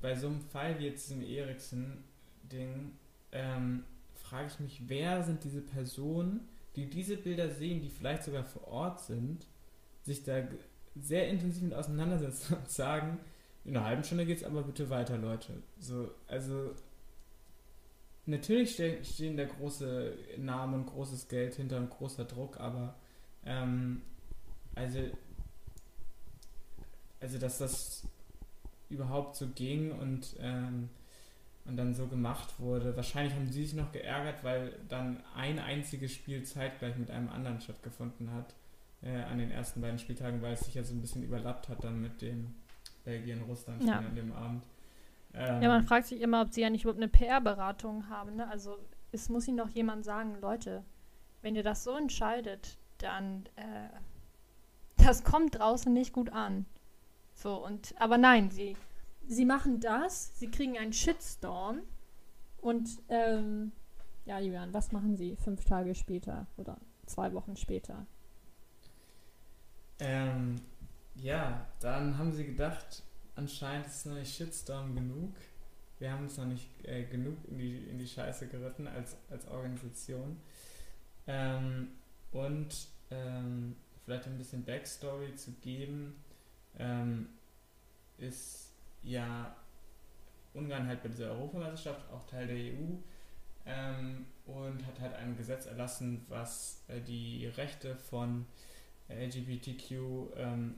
bei 0.00 0.14
so 0.14 0.28
einem 0.28 0.40
Fall 0.40 0.78
wie 0.78 0.84
jetzt 0.84 1.10
diesem 1.10 1.20
Eriksen-Ding, 1.20 2.92
ähm, 3.32 3.82
frage 4.14 4.46
ich 4.46 4.60
mich, 4.60 4.82
wer 4.86 5.24
sind 5.24 5.42
diese 5.42 5.62
Personen, 5.62 6.48
die 6.76 6.88
diese 6.88 7.16
Bilder 7.16 7.50
sehen, 7.50 7.80
die 7.80 7.88
vielleicht 7.88 8.22
sogar 8.22 8.44
vor 8.44 8.68
Ort 8.68 9.00
sind, 9.00 9.48
sich 10.04 10.22
da 10.22 10.46
sehr 10.94 11.26
intensiv 11.28 11.64
mit 11.64 11.74
auseinandersetzen 11.74 12.54
und 12.54 12.70
sagen, 12.70 13.18
in 13.64 13.76
einer 13.76 13.84
halben 13.84 14.04
Stunde 14.04 14.26
geht 14.26 14.38
es 14.38 14.44
aber 14.44 14.62
bitte 14.62 14.90
weiter, 14.90 15.18
Leute. 15.18 15.54
So, 15.80 16.12
also 16.28 16.76
natürlich 18.28 18.74
ste 18.74 19.04
stehen 19.04 19.36
da 19.36 19.44
große 19.44 20.16
Namen 20.36 20.74
und 20.74 20.86
großes 20.86 21.28
Geld 21.28 21.54
hinter 21.54 21.78
und 21.78 21.90
großer 21.90 22.24
Druck, 22.24 22.60
aber 22.60 22.94
ähm, 23.44 24.02
also 24.74 25.00
also 27.20 27.38
dass 27.38 27.58
das 27.58 28.06
überhaupt 28.90 29.36
so 29.36 29.48
ging 29.48 29.92
und 29.92 30.36
ähm, 30.40 30.88
und 31.64 31.76
dann 31.76 31.94
so 31.94 32.06
gemacht 32.06 32.58
wurde. 32.58 32.96
Wahrscheinlich 32.96 33.34
haben 33.34 33.46
sie 33.46 33.64
sich 33.64 33.74
noch 33.74 33.92
geärgert, 33.92 34.42
weil 34.42 34.72
dann 34.88 35.22
ein 35.36 35.58
einziges 35.58 36.12
Spiel 36.12 36.42
zeitgleich 36.42 36.96
mit 36.96 37.10
einem 37.10 37.28
anderen 37.28 37.60
stattgefunden 37.60 38.32
hat 38.32 38.54
äh, 39.02 39.22
an 39.22 39.38
den 39.38 39.50
ersten 39.50 39.82
beiden 39.82 39.98
Spieltagen, 39.98 40.40
weil 40.40 40.54
es 40.54 40.60
sich 40.60 40.74
ja 40.74 40.82
so 40.82 40.94
ein 40.94 41.02
bisschen 41.02 41.22
überlappt 41.22 41.68
hat 41.68 41.84
dann 41.84 42.00
mit 42.00 42.22
dem 42.22 42.54
Belgien-Russland-Spiel 43.04 43.88
ja. 43.88 43.98
an 43.98 44.14
dem 44.14 44.32
Abend. 44.32 44.64
Ähm, 45.34 45.62
ja, 45.62 45.68
man 45.68 45.84
fragt 45.84 46.06
sich 46.06 46.20
immer, 46.20 46.42
ob 46.42 46.52
sie 46.52 46.62
ja 46.62 46.70
nicht 46.70 46.82
überhaupt 46.84 47.02
eine 47.02 47.08
PR-Beratung 47.08 48.08
haben. 48.08 48.36
Ne? 48.36 48.48
Also 48.48 48.78
es 49.12 49.28
muss 49.28 49.48
ihnen 49.48 49.58
doch 49.58 49.68
jemand 49.70 50.04
sagen, 50.04 50.36
Leute, 50.40 50.84
wenn 51.42 51.54
ihr 51.54 51.62
das 51.62 51.84
so 51.84 51.96
entscheidet, 51.96 52.78
dann 52.98 53.46
äh, 53.56 53.88
das 54.96 55.24
kommt 55.24 55.58
draußen 55.58 55.92
nicht 55.92 56.12
gut 56.12 56.30
an. 56.30 56.66
So, 57.34 57.64
und 57.64 57.94
aber 57.98 58.18
nein, 58.18 58.50
sie 58.50 58.76
sie 59.28 59.44
machen 59.44 59.80
das, 59.80 60.38
sie 60.38 60.50
kriegen 60.50 60.76
einen 60.76 60.92
Shitstorm 60.92 61.82
und 62.60 62.88
ähm, 63.08 63.72
ja, 64.24 64.40
Julian, 64.40 64.74
was 64.74 64.92
machen 64.92 65.16
sie 65.16 65.36
fünf 65.36 65.64
Tage 65.64 65.94
später 65.94 66.46
oder 66.56 66.78
zwei 67.06 67.32
Wochen 67.32 67.56
später? 67.56 68.06
Ähm, 70.00 70.56
ja, 71.16 71.66
dann 71.80 72.18
haben 72.18 72.32
sie 72.32 72.44
gedacht, 72.46 73.02
anscheinend 73.38 73.86
ist 73.86 73.96
es 73.96 74.04
noch 74.04 74.14
nicht 74.16 74.34
Shitstorm 74.34 74.94
genug. 74.94 75.34
Wir 75.98 76.12
haben 76.12 76.26
es 76.26 76.36
noch 76.36 76.46
nicht 76.46 76.68
äh, 76.84 77.04
genug 77.04 77.36
in 77.48 77.58
die, 77.58 77.76
in 77.88 77.98
die 77.98 78.06
Scheiße 78.06 78.48
geritten 78.48 78.86
als, 78.86 79.16
als 79.30 79.48
Organisation. 79.48 80.36
Ähm, 81.26 81.88
und 82.32 82.88
ähm, 83.10 83.76
vielleicht 84.04 84.26
ein 84.26 84.38
bisschen 84.38 84.64
Backstory 84.64 85.34
zu 85.34 85.52
geben, 85.62 86.22
ähm, 86.78 87.28
ist 88.18 88.72
ja 89.02 89.56
Ungarn 90.54 90.86
halt 90.86 91.02
bei 91.02 91.08
dieser 91.08 91.30
Europameisterschaft 91.30 92.10
auch 92.10 92.26
Teil 92.26 92.46
der 92.46 92.56
EU 92.56 92.96
ähm, 93.66 94.26
und 94.46 94.84
hat 94.86 95.00
halt 95.00 95.14
ein 95.14 95.36
Gesetz 95.36 95.66
erlassen, 95.66 96.24
was 96.28 96.82
äh, 96.88 97.00
die 97.00 97.46
Rechte 97.46 97.96
von 97.96 98.46
LGBTQIA 99.08 100.26
ähm, 100.36 100.76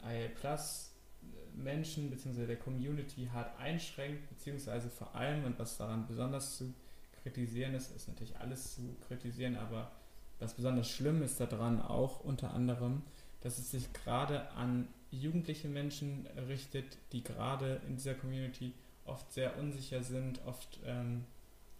Menschen 1.62 2.10
bzw. 2.10 2.46
der 2.46 2.56
Community 2.56 3.28
hart 3.32 3.58
einschränkt, 3.58 4.28
beziehungsweise 4.28 4.90
vor 4.90 5.14
allem, 5.14 5.44
und 5.44 5.58
was 5.58 5.76
daran 5.76 6.06
besonders 6.06 6.56
zu 6.58 6.74
kritisieren 7.22 7.74
ist, 7.74 7.94
ist 7.94 8.08
natürlich 8.08 8.36
alles 8.38 8.74
zu 8.74 8.96
kritisieren, 9.06 9.56
aber 9.56 9.90
was 10.38 10.54
besonders 10.54 10.88
schlimm 10.88 11.22
ist 11.22 11.40
daran 11.40 11.82
auch 11.82 12.20
unter 12.20 12.54
anderem, 12.54 13.02
dass 13.42 13.58
es 13.58 13.70
sich 13.70 13.92
gerade 13.92 14.50
an 14.52 14.88
jugendliche 15.10 15.68
Menschen 15.68 16.26
richtet, 16.48 16.96
die 17.12 17.22
gerade 17.22 17.80
in 17.86 17.96
dieser 17.96 18.14
Community 18.14 18.72
oft 19.04 19.32
sehr 19.32 19.58
unsicher 19.58 20.02
sind, 20.02 20.40
oft 20.46 20.78
ähm, 20.84 21.24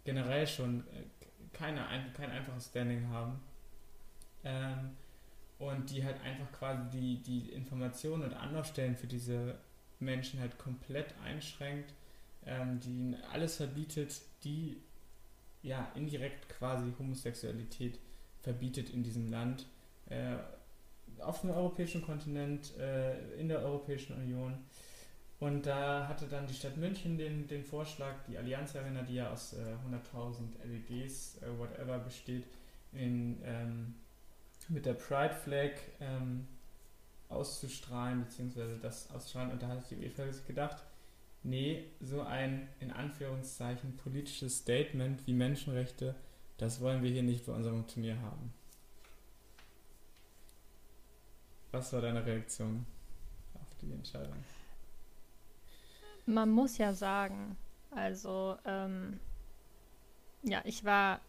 generell 0.03 0.47
schon 0.47 0.81
äh, 0.81 1.03
keine, 1.53 1.87
ein, 1.87 2.11
kein 2.13 2.29
einfaches 2.29 2.67
Standing 2.67 3.07
haben. 3.09 3.39
Ähm, 4.43 4.91
und 5.59 5.91
die 5.91 6.03
halt 6.03 6.19
einfach 6.21 6.51
quasi 6.53 6.81
die, 6.91 7.21
die 7.21 7.51
Informationen 7.51 8.23
und 8.23 8.33
Anlaufstellen 8.33 8.95
für 8.95 9.05
diese 9.05 9.59
Menschen 10.01 10.39
halt 10.39 10.57
komplett 10.57 11.13
einschränkt, 11.23 11.93
ähm, 12.45 12.79
die 12.79 12.89
ihnen 12.89 13.17
alles 13.31 13.57
verbietet, 13.57 14.21
die 14.43 14.77
ja, 15.63 15.91
indirekt 15.95 16.49
quasi 16.49 16.91
Homosexualität 16.97 17.99
verbietet 18.41 18.89
in 18.89 19.03
diesem 19.03 19.29
Land. 19.29 19.65
Äh, 20.09 20.37
auf 21.19 21.41
dem 21.41 21.51
europäischen 21.51 22.01
Kontinent, 22.01 22.75
äh, 22.77 23.35
in 23.35 23.47
der 23.47 23.59
Europäischen 23.59 24.15
Union. 24.15 24.57
Und 25.39 25.65
da 25.65 26.07
hatte 26.07 26.27
dann 26.27 26.45
die 26.47 26.53
Stadt 26.53 26.77
München 26.77 27.17
den, 27.17 27.47
den 27.47 27.63
Vorschlag, 27.63 28.13
die 28.27 28.37
Allianz 28.37 28.75
Arena, 28.75 29.01
die 29.01 29.15
ja 29.15 29.31
aus 29.31 29.53
äh, 29.53 29.75
100.000 30.15 30.37
LEDs, 30.65 31.39
äh, 31.41 31.59
whatever, 31.59 31.99
besteht, 31.99 32.45
in, 32.93 33.41
ähm, 33.43 33.95
mit 34.67 34.85
der 34.85 34.93
Pride 34.93 35.33
Flag 35.33 35.71
ähm, 35.99 36.47
auszustrahlen, 37.31 38.25
beziehungsweise 38.25 38.77
das 38.77 39.09
auszustrahlen. 39.11 39.51
Und 39.51 39.61
da 39.61 39.67
hat 39.67 39.89
die 39.89 39.97
UEFA 39.97 40.31
sich 40.31 40.45
gedacht, 40.45 40.83
nee, 41.43 41.85
so 41.99 42.21
ein 42.21 42.67
in 42.79 42.91
Anführungszeichen 42.91 43.97
politisches 43.97 44.57
Statement 44.57 45.25
wie 45.25 45.33
Menschenrechte, 45.33 46.15
das 46.57 46.79
wollen 46.81 47.01
wir 47.01 47.09
hier 47.09 47.23
nicht 47.23 47.45
bei 47.45 47.53
unserem 47.53 47.87
Turnier 47.87 48.21
haben. 48.21 48.53
Was 51.71 51.93
war 51.93 52.01
deine 52.01 52.25
Reaktion 52.25 52.85
auf 53.55 53.75
die 53.81 53.91
Entscheidung? 53.91 54.35
Man 56.25 56.51
muss 56.51 56.77
ja 56.77 56.93
sagen, 56.93 57.57
also, 57.91 58.57
ähm, 58.65 59.19
ja, 60.43 60.61
ich 60.65 60.83
war 60.83 61.21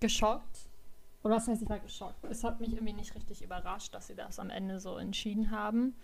geschockt. 0.00 0.68
Oder 1.24 1.36
was 1.36 1.48
heißt, 1.48 1.62
ich 1.62 1.68
war 1.68 1.80
geschockt? 1.80 2.22
Es 2.24 2.44
hat 2.44 2.60
mich 2.60 2.74
irgendwie 2.74 2.92
nicht 2.92 3.14
richtig 3.14 3.42
überrascht, 3.42 3.94
dass 3.94 4.06
sie 4.06 4.14
das 4.14 4.38
am 4.38 4.50
Ende 4.50 4.78
so 4.78 4.98
entschieden 4.98 5.50
haben. 5.50 5.94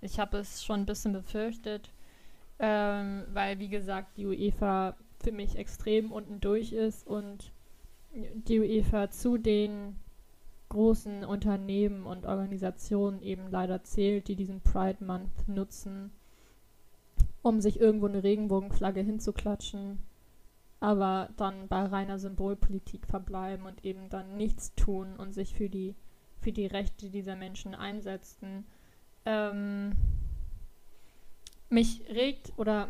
Ich 0.00 0.18
habe 0.18 0.38
es 0.38 0.64
schon 0.64 0.80
ein 0.80 0.86
bisschen 0.86 1.12
befürchtet, 1.12 1.92
ähm, 2.58 3.24
weil, 3.32 3.58
wie 3.58 3.68
gesagt, 3.68 4.16
die 4.16 4.26
UEFA 4.26 4.96
für 5.22 5.32
mich 5.32 5.56
extrem 5.56 6.10
unten 6.10 6.40
durch 6.40 6.72
ist 6.72 7.06
und 7.06 7.52
die 8.12 8.58
UEFA 8.58 9.10
zu 9.10 9.36
den 9.36 9.96
großen 10.70 11.24
Unternehmen 11.24 12.06
und 12.06 12.24
Organisationen 12.24 13.20
eben 13.22 13.50
leider 13.50 13.84
zählt, 13.84 14.28
die 14.28 14.36
diesen 14.36 14.62
Pride 14.62 15.04
Month 15.04 15.46
nutzen, 15.46 16.10
um 17.42 17.60
sich 17.60 17.78
irgendwo 17.78 18.06
eine 18.06 18.22
Regenbogenflagge 18.22 19.00
hinzuklatschen, 19.00 19.98
aber 20.80 21.28
dann 21.36 21.68
bei 21.68 21.84
reiner 21.84 22.18
Symbolpolitik 22.18 23.06
verbleiben 23.06 23.66
und 23.66 23.84
eben 23.84 24.08
dann 24.08 24.36
nichts 24.36 24.74
tun 24.74 25.16
und 25.16 25.32
sich 25.32 25.54
für 25.54 25.68
die, 25.68 25.94
für 26.40 26.52
die 26.52 26.66
Rechte 26.66 27.10
dieser 27.10 27.36
Menschen 27.36 27.74
einsetzen. 27.74 28.66
Ähm, 29.26 29.92
mich 31.68 32.02
regt 32.08 32.52
oder 32.56 32.88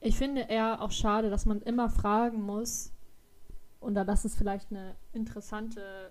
ich 0.00 0.16
finde 0.16 0.42
eher 0.42 0.80
auch 0.80 0.90
schade, 0.92 1.28
dass 1.28 1.44
man 1.44 1.60
immer 1.60 1.90
fragen 1.90 2.40
muss, 2.40 2.92
und 3.80 3.94
da 3.94 4.04
das 4.04 4.24
ist 4.24 4.36
vielleicht 4.36 4.70
eine 4.70 4.96
interessante 5.12 6.10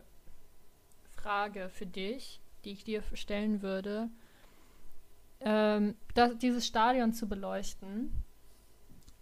Frage 1.12 1.70
für 1.70 1.86
dich, 1.86 2.40
die 2.64 2.72
ich 2.72 2.84
dir 2.84 3.04
stellen 3.14 3.62
würde, 3.62 4.10
ähm, 5.42 5.96
das, 6.14 6.38
dieses 6.38 6.66
Stadion 6.66 7.14
zu 7.14 7.28
beleuchten 7.28 8.12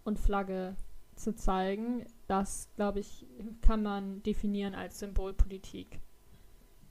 und 0.04 0.18
Flagge 0.18 0.76
zu 1.16 1.34
zeigen, 1.34 2.06
das, 2.28 2.70
glaube 2.76 3.00
ich, 3.00 3.26
kann 3.62 3.82
man 3.82 4.22
definieren 4.22 4.74
als 4.74 4.98
Symbolpolitik. 4.98 6.00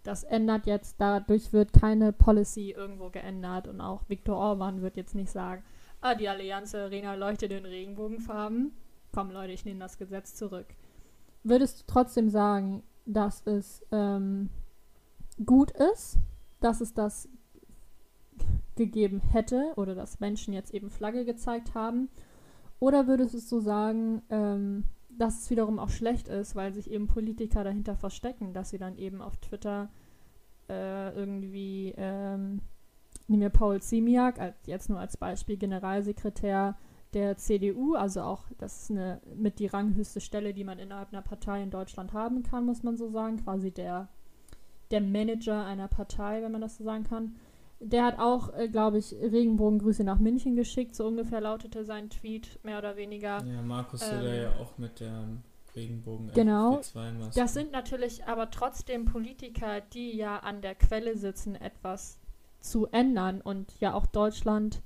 Das 0.04 0.24
ändert 0.24 0.68
jetzt, 0.68 0.98
dadurch 1.00 1.52
wird 1.52 1.74
keine 1.74 2.14
Policy 2.14 2.72
irgendwo 2.72 3.10
geändert 3.10 3.68
und 3.68 3.82
auch 3.82 4.08
Viktor 4.08 4.38
Orban 4.38 4.82
wird 4.82 4.98
jetzt 4.98 5.16
nicht 5.16 5.32
sagen, 5.32 5.64
ah, 6.02 6.14
die 6.14 6.30
Allianz 6.30 6.76
Arena 6.76 7.16
leuchtet 7.16 7.52
in 7.52 7.66
Regenbogenfarben. 7.66 8.74
Komm 9.12 9.32
Leute, 9.32 9.54
ich 9.54 9.66
nehme 9.66 9.80
das 9.80 9.98
Gesetz 9.98 10.36
zurück. 10.36 10.68
Würdest 11.44 11.82
du 11.82 11.84
trotzdem 11.88 12.30
sagen, 12.30 12.84
dass 13.06 13.42
es 13.48 13.84
ähm, 13.92 14.50
gut 15.44 15.72
ist, 15.72 16.18
dass 16.60 16.82
es 16.82 16.94
das 16.94 17.30
gegeben 18.76 19.20
hätte 19.20 19.74
oder 19.76 19.96
dass 19.96 20.20
Menschen 20.20 20.54
jetzt 20.54 20.74
eben 20.74 20.90
Flagge 20.90 21.26
gezeigt 21.26 21.74
haben? 21.74 22.10
Oder 22.80 23.08
würdest 23.08 23.34
du 23.34 23.40
so 23.40 23.60
sagen, 23.60 24.22
ähm, 24.30 24.86
dass 25.10 25.42
es 25.42 25.50
wiederum 25.50 25.80
auch 25.80 25.90
schlecht 25.90 26.28
ist, 26.28 26.56
weil 26.56 26.74
sich 26.74 26.92
eben 26.92 27.08
Politiker 27.08 27.64
dahinter 27.64 27.96
verstecken, 27.96 28.54
dass 28.54 28.70
sie 28.70 28.78
dann 28.78 28.98
eben 28.98 29.22
auf 29.22 29.38
Twitter 29.38 29.90
äh, 30.70 31.16
irgendwie, 31.16 31.94
ähm, 31.98 32.62
nehmen 33.28 33.42
wir 33.42 33.50
Paul 33.50 33.82
Ziemiak, 33.82 34.40
als, 34.40 34.56
jetzt 34.66 34.90
nur 34.90 35.00
als 35.00 35.18
Beispiel 35.18 35.58
Generalsekretär 35.58 36.76
der 37.14 37.38
CDU, 37.38 37.96
also 37.96 38.22
auch, 38.22 38.44
das 38.58 38.84
ist 38.84 38.92
eine 38.92 39.22
mit 39.38 39.60
die 39.60 39.68
ranghöchste 39.68 40.20
Stelle, 40.20 40.54
die 40.54 40.66
man 40.66 40.80
innerhalb 40.80 41.14
einer 41.14 41.22
Partei 41.22 41.64
in 41.64 41.72
Deutschland 41.72 42.12
haben 42.12 42.44
kann, 42.44 42.66
muss 42.66 42.84
man 42.84 42.98
so 42.98 43.10
sagen, 43.10 43.38
quasi 43.38 43.72
der 43.72 44.10
der 44.92 45.02
Manager 45.02 45.66
einer 45.66 45.88
Partei, 45.88 46.42
wenn 46.42 46.52
man 46.52 46.62
das 46.62 46.78
so 46.78 46.84
sagen 46.84 47.04
kann. 47.04 47.36
Der 47.80 48.06
hat 48.06 48.20
auch, 48.20 48.54
äh, 48.54 48.70
glaube 48.70 48.98
ich, 48.98 49.14
Regenbogengrüße 49.14 50.04
nach 50.04 50.20
München 50.20 50.56
geschickt, 50.56 50.96
so 50.96 51.08
ungefähr 51.08 51.42
lautete 51.42 51.84
sein 51.84 52.10
Tweet, 52.10 52.60
mehr 52.64 52.78
oder 52.78 52.96
weniger. 52.96 53.44
Ja, 53.44 53.62
Markus 53.62 54.02
ähm, 54.02 54.10
Söder 54.10 54.36
ja 54.36 54.50
auch 54.62 54.78
mit 54.78 55.00
der 55.00 55.28
Regenbogen 55.76 56.32
Genau. 56.34 56.82
Das 57.36 57.54
sind 57.54 57.72
natürlich 57.72 58.26
aber 58.26 58.50
trotzdem 58.50 59.06
Politiker, 59.06 59.82
die 59.82 60.16
ja 60.16 60.38
an 60.40 60.62
der 60.62 60.76
Quelle 60.76 61.18
sitzen, 61.18 61.56
etwas 61.56 62.20
zu 62.62 62.88
ändern. 62.88 63.42
Und 63.42 63.80
ja 63.80 63.94
auch 63.94 64.06
Deutschland, 64.06 64.82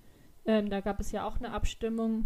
ähm, 0.45 0.69
da 0.69 0.81
gab 0.81 0.99
es 0.99 1.11
ja 1.11 1.27
auch 1.27 1.37
eine 1.37 1.51
Abstimmung 1.51 2.25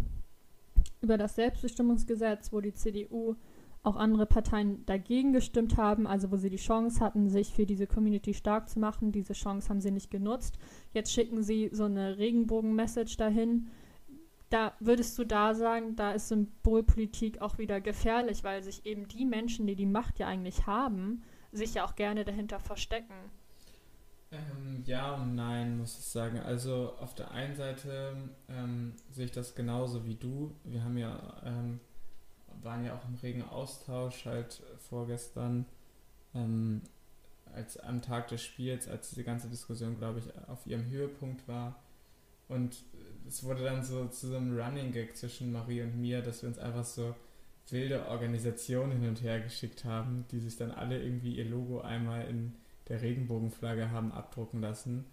über 1.00 1.18
das 1.18 1.34
Selbstbestimmungsgesetz, 1.34 2.52
wo 2.52 2.60
die 2.60 2.74
CDU 2.74 3.36
auch 3.84 3.96
andere 3.96 4.24
Parteien 4.26 4.84
dagegen 4.86 5.32
gestimmt 5.32 5.76
haben, 5.76 6.06
also 6.06 6.32
wo 6.32 6.36
sie 6.36 6.50
die 6.50 6.56
Chance 6.56 7.00
hatten, 7.00 7.28
sich 7.28 7.52
für 7.52 7.66
diese 7.66 7.86
Community 7.86 8.32
stark 8.32 8.68
zu 8.68 8.80
machen. 8.80 9.12
Diese 9.12 9.34
Chance 9.34 9.68
haben 9.68 9.80
sie 9.80 9.90
nicht 9.90 10.10
genutzt. 10.10 10.58
Jetzt 10.92 11.12
schicken 11.12 11.42
sie 11.42 11.68
so 11.70 11.84
eine 11.84 12.16
Regenbogen-Message 12.16 13.18
dahin. 13.18 13.68
Da 14.48 14.72
würdest 14.80 15.18
du 15.18 15.24
da 15.24 15.54
sagen, 15.54 15.96
da 15.96 16.12
ist 16.12 16.28
Symbolpolitik 16.28 17.42
auch 17.42 17.58
wieder 17.58 17.80
gefährlich, 17.80 18.42
weil 18.42 18.62
sich 18.62 18.86
eben 18.86 19.06
die 19.06 19.26
Menschen, 19.26 19.66
die 19.66 19.76
die 19.76 19.86
Macht 19.86 20.18
ja 20.18 20.28
eigentlich 20.28 20.66
haben, 20.66 21.22
sich 21.52 21.74
ja 21.74 21.84
auch 21.84 21.94
gerne 21.94 22.24
dahinter 22.24 22.60
verstecken. 22.60 23.14
Ähm, 24.32 24.82
ja 24.86 25.14
und 25.14 25.34
nein, 25.34 25.76
muss 25.76 25.98
ich 25.98 26.04
sagen. 26.06 26.38
Also 26.38 26.94
auf 27.00 27.14
der 27.14 27.30
einen 27.32 27.54
Seite 27.54 28.16
ähm, 28.48 28.94
sehe 29.10 29.26
ich 29.26 29.32
das 29.32 29.54
genauso 29.54 30.06
wie 30.06 30.14
du. 30.14 30.54
Wir 30.64 30.82
haben 30.82 30.96
ja 30.96 31.42
ähm, 31.44 31.80
waren 32.64 32.84
ja 32.84 32.94
auch 32.94 33.08
im 33.08 33.14
regen 33.16 33.42
Austausch 33.42 34.24
halt 34.24 34.62
vorgestern, 34.88 35.66
ähm, 36.34 36.82
als 37.54 37.78
am 37.78 38.02
Tag 38.02 38.28
des 38.28 38.42
Spiels, 38.42 38.88
als 38.88 39.10
diese 39.10 39.24
ganze 39.24 39.48
Diskussion, 39.48 39.96
glaube 39.96 40.18
ich, 40.18 40.48
auf 40.48 40.66
ihrem 40.66 40.88
Höhepunkt 40.90 41.46
war. 41.46 41.76
Und 42.48 42.76
es 43.28 43.44
wurde 43.44 43.64
dann 43.64 43.84
so 43.84 44.06
zu 44.08 44.28
so 44.28 44.36
einem 44.36 44.58
Running 44.58 44.92
Gag 44.92 45.16
zwischen 45.16 45.52
Marie 45.52 45.82
und 45.82 46.00
mir, 46.00 46.20
dass 46.22 46.42
wir 46.42 46.48
uns 46.48 46.58
einfach 46.58 46.84
so 46.84 47.14
wilde 47.70 48.06
Organisationen 48.08 49.00
hin 49.00 49.08
und 49.08 49.22
her 49.22 49.40
geschickt 49.40 49.84
haben, 49.84 50.26
die 50.30 50.40
sich 50.40 50.56
dann 50.56 50.70
alle 50.70 51.02
irgendwie 51.02 51.36
ihr 51.36 51.46
Logo 51.46 51.80
einmal 51.80 52.26
in 52.28 52.54
der 52.88 53.00
Regenbogenflagge 53.00 53.90
haben 53.90 54.12
abdrucken 54.12 54.60
lassen. 54.60 55.06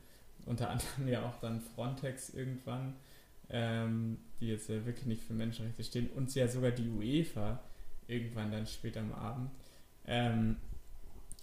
Unter 0.46 0.70
anderem 0.70 1.08
ja 1.08 1.26
auch 1.26 1.40
dann 1.40 1.62
Frontex 1.62 2.34
irgendwann 2.34 2.96
ähm, 3.50 4.18
die 4.42 4.48
jetzt 4.48 4.70
äh, 4.70 4.86
wirklich 4.86 5.06
nicht 5.06 5.24
für 5.24 5.34
Menschenrechte 5.34 5.84
stehen, 5.84 6.10
und 6.10 6.34
ja 6.36 6.48
sogar 6.48 6.72
die 6.72 6.90
UEFA 6.90 7.60
irgendwann 8.08 8.52
dann 8.52 8.66
später 8.66 9.00
am 9.00 9.14
Abend. 9.14 9.52
Ähm, 10.06 10.58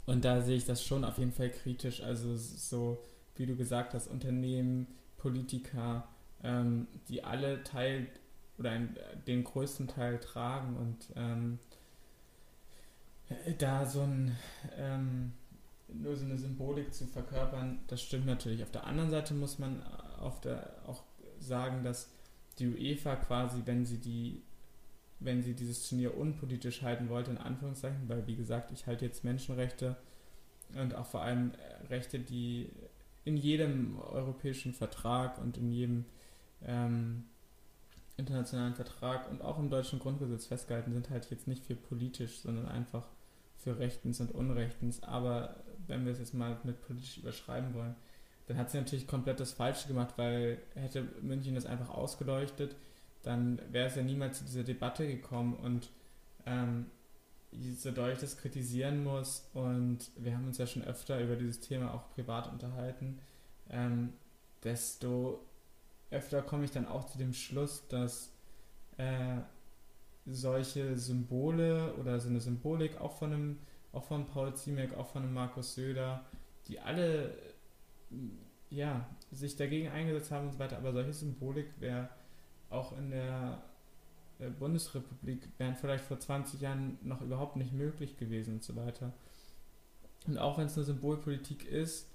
und 0.07 0.25
da 0.25 0.43
sehe 0.43 0.57
ich 0.57 0.67
das 0.67 0.85
schon 0.85 1.05
auf 1.05 1.19
jeden 1.19 1.33
Fall 1.33 1.51
kritisch. 1.51 2.03
Also 2.03 2.37
so, 2.37 3.03
wie 3.37 3.47
du 3.47 3.57
gesagt 3.57 3.95
hast, 3.95 4.09
Unternehmen, 4.09 4.87
Politiker, 5.17 6.09
ähm, 6.43 6.89
die 7.09 7.25
alle 7.25 7.63
Teil 7.63 8.07
oder 8.59 8.71
ein, 8.73 8.96
den 9.27 9.44
größten 9.44 9.87
Teil 9.88 10.19
tragen 10.19 10.77
und 10.77 10.96
ähm, 11.17 11.59
da 13.59 13.85
so 13.85 14.03
ein 14.03 14.37
ähm, 14.77 15.33
nur 15.92 16.17
so 16.17 16.25
eine 16.25 16.37
Symbolik 16.37 16.92
zu 16.92 17.07
verkörpern, 17.07 17.81
das 17.87 18.03
stimmt 18.03 18.27
natürlich. 18.27 18.63
Auf 18.63 18.71
der 18.71 18.87
anderen 18.87 19.11
Seite 19.11 19.35
muss 19.35 19.59
man 19.59 19.83
auf 20.21 20.40
der, 20.40 20.75
auch 20.87 21.03
sagen, 21.38 21.83
dass 21.83 22.11
die 22.59 22.69
UEFA 22.69 23.17
quasi, 23.17 23.63
wenn 23.65 23.85
sie 23.85 23.98
die, 23.98 24.42
wenn 25.21 25.42
sie 25.42 25.54
dieses 25.54 25.88
Turnier 25.88 26.17
unpolitisch 26.17 26.83
halten 26.83 27.09
wollte, 27.09 27.31
in 27.31 27.38
Anführungszeichen, 27.38 28.09
weil 28.09 28.27
wie 28.27 28.37
gesagt, 28.37 28.71
ich 28.71 28.87
halte 28.87 29.04
jetzt 29.04 29.25
Menschenrechte 29.25 29.96
und 30.75 30.94
auch 30.94 31.06
vor 31.06 31.23
allem 31.23 31.52
Rechte, 31.88 32.19
die 32.19 32.71
in 33.25 33.37
jedem 33.37 33.98
europäischen 33.98 34.75
Vertrag 34.75 35.38
und 35.38 35.56
in 35.56 35.71
jedem 35.73 36.04
ähm, 36.63 37.25
internationalen 38.17 38.75
Vertrag 38.75 39.31
und 39.31 39.42
auch 39.42 39.59
im 39.59 39.71
deutschen 39.71 39.98
Grundgesetz 39.98 40.46
festgehalten 40.46 40.92
sind, 40.92 41.11
halt 41.11 41.31
jetzt 41.31 41.46
nicht 41.46 41.65
für 41.65 41.77
politisch, 41.77 42.40
sondern 42.40 42.67
einfach 42.67 43.06
für 43.56 43.79
Rechtens 43.79 44.21
und 44.21 44.33
Unrechtens. 44.33 45.02
Aber 45.02 45.56
wenn 45.87 46.04
wir 46.04 46.13
es 46.13 46.19
jetzt 46.19 46.35
mal 46.35 46.59
mit 46.65 46.81
politisch 46.87 47.19
überschreiben 47.19 47.75
wollen, 47.75 47.94
dann 48.49 48.57
hat 48.57 48.71
sie 48.71 48.79
natürlich 48.79 49.07
komplett 49.07 49.40
das 49.40 49.53
Falsche 49.53 49.88
gemacht, 49.88 50.15
weil 50.17 50.59
hätte 50.75 51.07
München 51.21 51.55
das 51.55 51.67
einfach 51.67 51.90
ausgeleuchtet, 51.90 52.75
dann 53.23 53.61
wäre 53.71 53.88
es 53.88 53.94
ja 53.94 54.03
niemals 54.03 54.38
zu 54.38 54.44
dieser 54.44 54.65
Debatte 54.65 55.07
gekommen. 55.07 55.55
Und 55.55 55.90
ähm, 56.46 56.87
so 57.53 57.90
doll 57.90 58.11
ich 58.11 58.19
das 58.19 58.38
kritisieren 58.38 59.05
muss 59.05 59.49
und 59.53 59.99
wir 60.17 60.35
haben 60.35 60.46
uns 60.46 60.59
ja 60.59 60.67
schon 60.67 60.83
öfter 60.83 61.21
über 61.21 61.37
dieses 61.37 61.61
Thema 61.61 61.92
auch 61.92 62.11
privat 62.15 62.51
unterhalten, 62.51 63.19
ähm, 63.71 64.15
desto 64.65 65.40
öfter 66.11 66.42
komme 66.42 66.65
ich 66.65 66.71
dann 66.71 66.87
auch 66.87 67.07
zu 67.07 67.19
dem 67.19 67.35
Schluss, 67.35 67.87
dass 67.88 68.33
äh, 68.96 69.38
solche 70.25 70.96
Symbole 70.96 71.94
oder 71.94 72.19
so 72.19 72.29
eine 72.29 72.40
Symbolik 72.40 72.99
auch 73.01 73.13
von 73.17 73.33
einem, 73.33 73.59
auch 73.92 74.05
von 74.05 74.27
Paul 74.27 74.55
Ziemek, 74.55 74.96
auch 74.96 75.09
von 75.09 75.23
einem 75.23 75.35
Markus 75.35 75.75
Söder, 75.75 76.25
die 76.67 76.81
alle 76.81 77.35
ja, 78.71 79.09
sich 79.31 79.56
dagegen 79.56 79.88
eingesetzt 79.88 80.31
haben 80.31 80.46
und 80.46 80.52
so 80.52 80.59
weiter, 80.59 80.77
aber 80.77 80.92
solche 80.92 81.13
Symbolik 81.13 81.69
wäre 81.81 82.09
auch 82.71 82.96
in 82.96 83.11
der 83.11 83.63
äh, 84.38 84.50
Bundesrepublik 84.50 85.48
wären 85.59 85.75
vielleicht 85.75 86.04
vor 86.04 86.19
20 86.19 86.61
Jahren 86.61 86.98
noch 87.02 87.21
überhaupt 87.21 87.56
nicht 87.56 87.73
möglich 87.73 88.17
gewesen 88.17 88.54
und 88.54 88.65
so 88.65 88.77
weiter. 88.77 89.13
Und 90.27 90.38
auch 90.38 90.59
wenn 90.59 90.67
es 90.67 90.77
eine 90.77 90.85
Symbolpolitik 90.85 91.67
ist, 91.67 92.09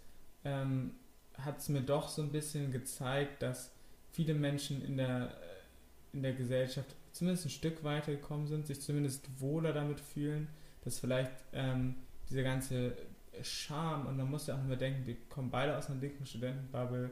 ähm, 0.43 0.91
hat 1.37 1.59
es 1.59 1.69
mir 1.69 1.81
doch 1.81 2.09
so 2.09 2.21
ein 2.21 2.31
bisschen 2.31 2.71
gezeigt, 2.71 3.41
dass 3.41 3.71
viele 4.11 4.35
Menschen 4.35 4.83
in 4.83 4.97
der, 4.97 5.31
äh, 5.31 6.15
in 6.15 6.23
der 6.23 6.33
Gesellschaft 6.33 6.95
zumindest 7.11 7.47
ein 7.47 7.49
Stück 7.49 7.83
weiter 7.83 8.11
gekommen 8.11 8.47
sind, 8.47 8.67
sich 8.67 8.81
zumindest 8.81 9.27
wohler 9.39 9.73
damit 9.73 9.99
fühlen, 9.99 10.47
dass 10.83 10.99
vielleicht 10.99 11.31
ähm, 11.53 11.95
diese 12.29 12.43
ganze 12.43 12.95
Charme, 13.41 14.07
und 14.07 14.17
man 14.17 14.29
muss 14.29 14.47
ja 14.47 14.55
auch 14.55 14.63
immer 14.63 14.75
denken, 14.75 15.05
wir 15.05 15.15
kommen 15.29 15.49
beide 15.49 15.77
aus 15.77 15.89
einer 15.89 15.99
linken 15.99 16.25
Studentenbubble 16.25 17.11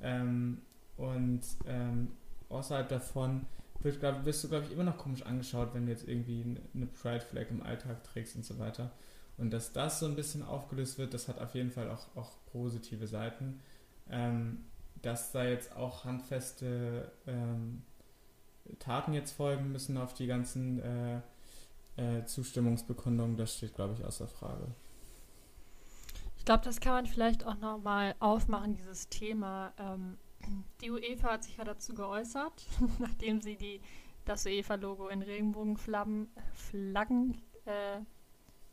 ähm, 0.00 0.60
und 0.96 1.42
ähm, 1.66 2.12
außerhalb 2.48 2.88
davon 2.88 3.46
wird, 3.80 4.00
glaub, 4.00 4.24
wirst 4.24 4.44
du, 4.44 4.48
glaube 4.48 4.66
ich, 4.66 4.72
immer 4.72 4.84
noch 4.84 4.98
komisch 4.98 5.22
angeschaut, 5.22 5.74
wenn 5.74 5.86
du 5.86 5.92
jetzt 5.92 6.08
irgendwie 6.08 6.56
eine 6.74 6.86
Pride 6.86 7.20
Flag 7.20 7.46
im 7.50 7.62
Alltag 7.62 8.02
trägst 8.04 8.36
und 8.36 8.44
so 8.44 8.58
weiter. 8.58 8.90
Und 9.36 9.52
dass 9.52 9.72
das 9.72 9.98
so 9.98 10.06
ein 10.06 10.14
bisschen 10.14 10.42
aufgelöst 10.42 10.98
wird, 10.98 11.12
das 11.12 11.28
hat 11.28 11.40
auf 11.40 11.54
jeden 11.54 11.70
Fall 11.70 11.90
auch, 11.90 12.16
auch 12.16 12.30
positive 12.52 13.06
Seiten. 13.06 13.60
Ähm, 14.10 14.64
dass 15.02 15.32
da 15.32 15.44
jetzt 15.44 15.76
auch 15.76 16.04
handfeste 16.04 17.10
ähm, 17.26 17.82
Taten 18.78 19.12
jetzt 19.12 19.32
folgen 19.32 19.70
müssen 19.70 19.98
auf 19.98 20.14
die 20.14 20.26
ganzen 20.26 20.80
äh, 20.80 21.20
äh, 21.96 22.24
Zustimmungsbekundungen, 22.24 23.36
das 23.36 23.56
steht, 23.56 23.74
glaube 23.74 23.94
ich, 23.94 24.04
außer 24.04 24.26
Frage. 24.26 24.66
Ich 26.44 26.46
glaube, 26.46 26.62
das 26.62 26.78
kann 26.78 26.92
man 26.92 27.06
vielleicht 27.06 27.46
auch 27.46 27.56
nochmal 27.56 28.14
aufmachen, 28.18 28.74
dieses 28.74 29.08
Thema. 29.08 29.72
Ähm, 29.78 30.18
die 30.82 30.90
UEFA 30.90 31.32
hat 31.32 31.44
sich 31.44 31.56
ja 31.56 31.64
dazu 31.64 31.94
geäußert, 31.94 32.66
nachdem 32.98 33.40
sie 33.40 33.56
die, 33.56 33.80
das 34.26 34.44
UEFA-Logo 34.44 35.08
in 35.08 35.22
Regenbogenflaggen 35.22 36.28
Flaggen, 36.52 37.40
äh, 37.64 38.00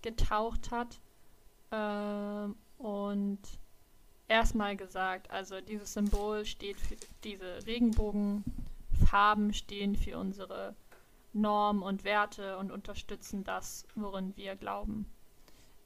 getaucht 0.02 0.70
hat. 0.72 1.00
Ähm, 1.72 2.58
und 2.78 3.40
erstmal 4.28 4.76
gesagt, 4.76 5.32
also 5.32 5.62
dieses 5.62 5.94
Symbol 5.94 6.44
steht 6.44 6.78
für 6.78 6.98
diese 7.24 7.66
Regenbogenfarben 7.66 9.54
stehen 9.54 9.96
für 9.96 10.18
unsere 10.18 10.76
Normen 11.32 11.84
und 11.84 12.04
Werte 12.04 12.58
und 12.58 12.70
unterstützen 12.70 13.46
das, 13.46 13.88
worin 13.96 14.36
wir 14.36 14.58
glauben. 14.58 15.06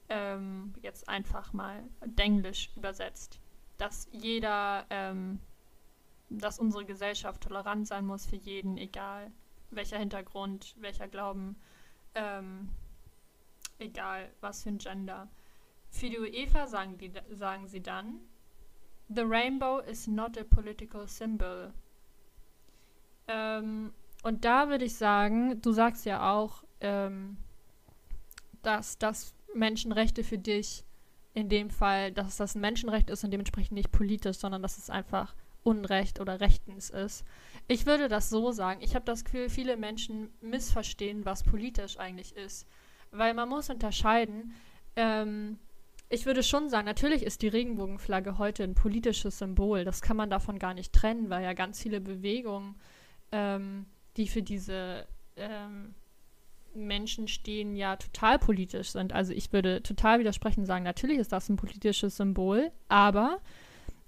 Ähm, 0.08 0.74
jetzt 0.82 1.08
einfach 1.08 1.52
mal 1.52 1.82
denglisch 2.04 2.70
übersetzt. 2.76 3.40
Dass 3.78 4.08
jeder 4.12 4.86
ähm, 4.90 5.40
dass 6.28 6.58
unsere 6.58 6.84
Gesellschaft 6.84 7.42
tolerant 7.42 7.86
sein 7.86 8.06
muss 8.06 8.26
für 8.26 8.36
jeden, 8.36 8.76
egal 8.76 9.30
welcher 9.70 9.98
Hintergrund, 9.98 10.74
welcher 10.78 11.08
Glauben, 11.08 11.56
ähm, 12.14 12.68
egal 13.78 14.30
was 14.40 14.62
für 14.62 14.70
ein 14.70 14.78
Gender. 14.78 15.28
Für 15.90 16.08
die 16.08 16.18
UEFA 16.18 16.66
sagen, 16.66 16.98
die, 16.98 17.12
sagen 17.30 17.68
sie 17.68 17.82
dann, 17.82 18.20
The 19.08 19.22
rainbow 19.22 19.78
is 19.78 20.08
not 20.08 20.36
a 20.36 20.42
political 20.42 21.06
symbol. 21.06 21.72
Ähm, 23.28 23.92
und 24.24 24.44
da 24.44 24.68
würde 24.68 24.84
ich 24.84 24.96
sagen, 24.96 25.60
du 25.62 25.70
sagst 25.70 26.04
ja 26.06 26.32
auch, 26.32 26.64
ähm, 26.80 27.36
dass 28.62 28.98
das 28.98 29.35
Menschenrechte 29.54 30.24
für 30.24 30.38
dich 30.38 30.84
in 31.34 31.48
dem 31.48 31.70
Fall, 31.70 32.12
dass 32.12 32.36
das 32.36 32.54
ein 32.54 32.60
Menschenrecht 32.60 33.10
ist 33.10 33.22
und 33.24 33.30
dementsprechend 33.30 33.72
nicht 33.72 33.92
politisch, 33.92 34.38
sondern 34.38 34.62
dass 34.62 34.78
es 34.78 34.90
einfach 34.90 35.34
Unrecht 35.62 36.20
oder 36.20 36.40
rechtens 36.40 36.90
ist. 36.90 37.24
Ich 37.68 37.86
würde 37.86 38.08
das 38.08 38.30
so 38.30 38.52
sagen. 38.52 38.80
Ich 38.82 38.94
habe 38.94 39.04
das 39.04 39.24
Gefühl, 39.24 39.48
viele 39.48 39.76
Menschen 39.76 40.30
missverstehen, 40.40 41.24
was 41.24 41.42
politisch 41.42 41.98
eigentlich 41.98 42.36
ist. 42.36 42.66
Weil 43.10 43.34
man 43.34 43.48
muss 43.48 43.68
unterscheiden. 43.68 44.54
Ähm, 44.94 45.58
ich 46.08 46.24
würde 46.24 46.44
schon 46.44 46.70
sagen, 46.70 46.86
natürlich 46.86 47.24
ist 47.24 47.42
die 47.42 47.48
Regenbogenflagge 47.48 48.38
heute 48.38 48.62
ein 48.62 48.76
politisches 48.76 49.38
Symbol. 49.38 49.84
Das 49.84 50.02
kann 50.02 50.16
man 50.16 50.30
davon 50.30 50.58
gar 50.58 50.72
nicht 50.72 50.92
trennen, 50.92 51.30
weil 51.30 51.42
ja 51.42 51.52
ganz 51.52 51.82
viele 51.82 52.00
Bewegungen, 52.00 52.76
ähm, 53.32 53.86
die 54.16 54.28
für 54.28 54.42
diese 54.42 55.06
ähm, 55.36 55.94
Menschen 56.76 57.28
stehen, 57.28 57.76
ja 57.76 57.96
total 57.96 58.38
politisch 58.38 58.90
sind. 58.90 59.12
Also 59.12 59.32
ich 59.32 59.52
würde 59.52 59.82
total 59.82 60.18
widersprechen 60.20 60.60
und 60.60 60.66
sagen, 60.66 60.84
natürlich 60.84 61.18
ist 61.18 61.32
das 61.32 61.48
ein 61.48 61.56
politisches 61.56 62.16
Symbol, 62.16 62.70
aber 62.88 63.38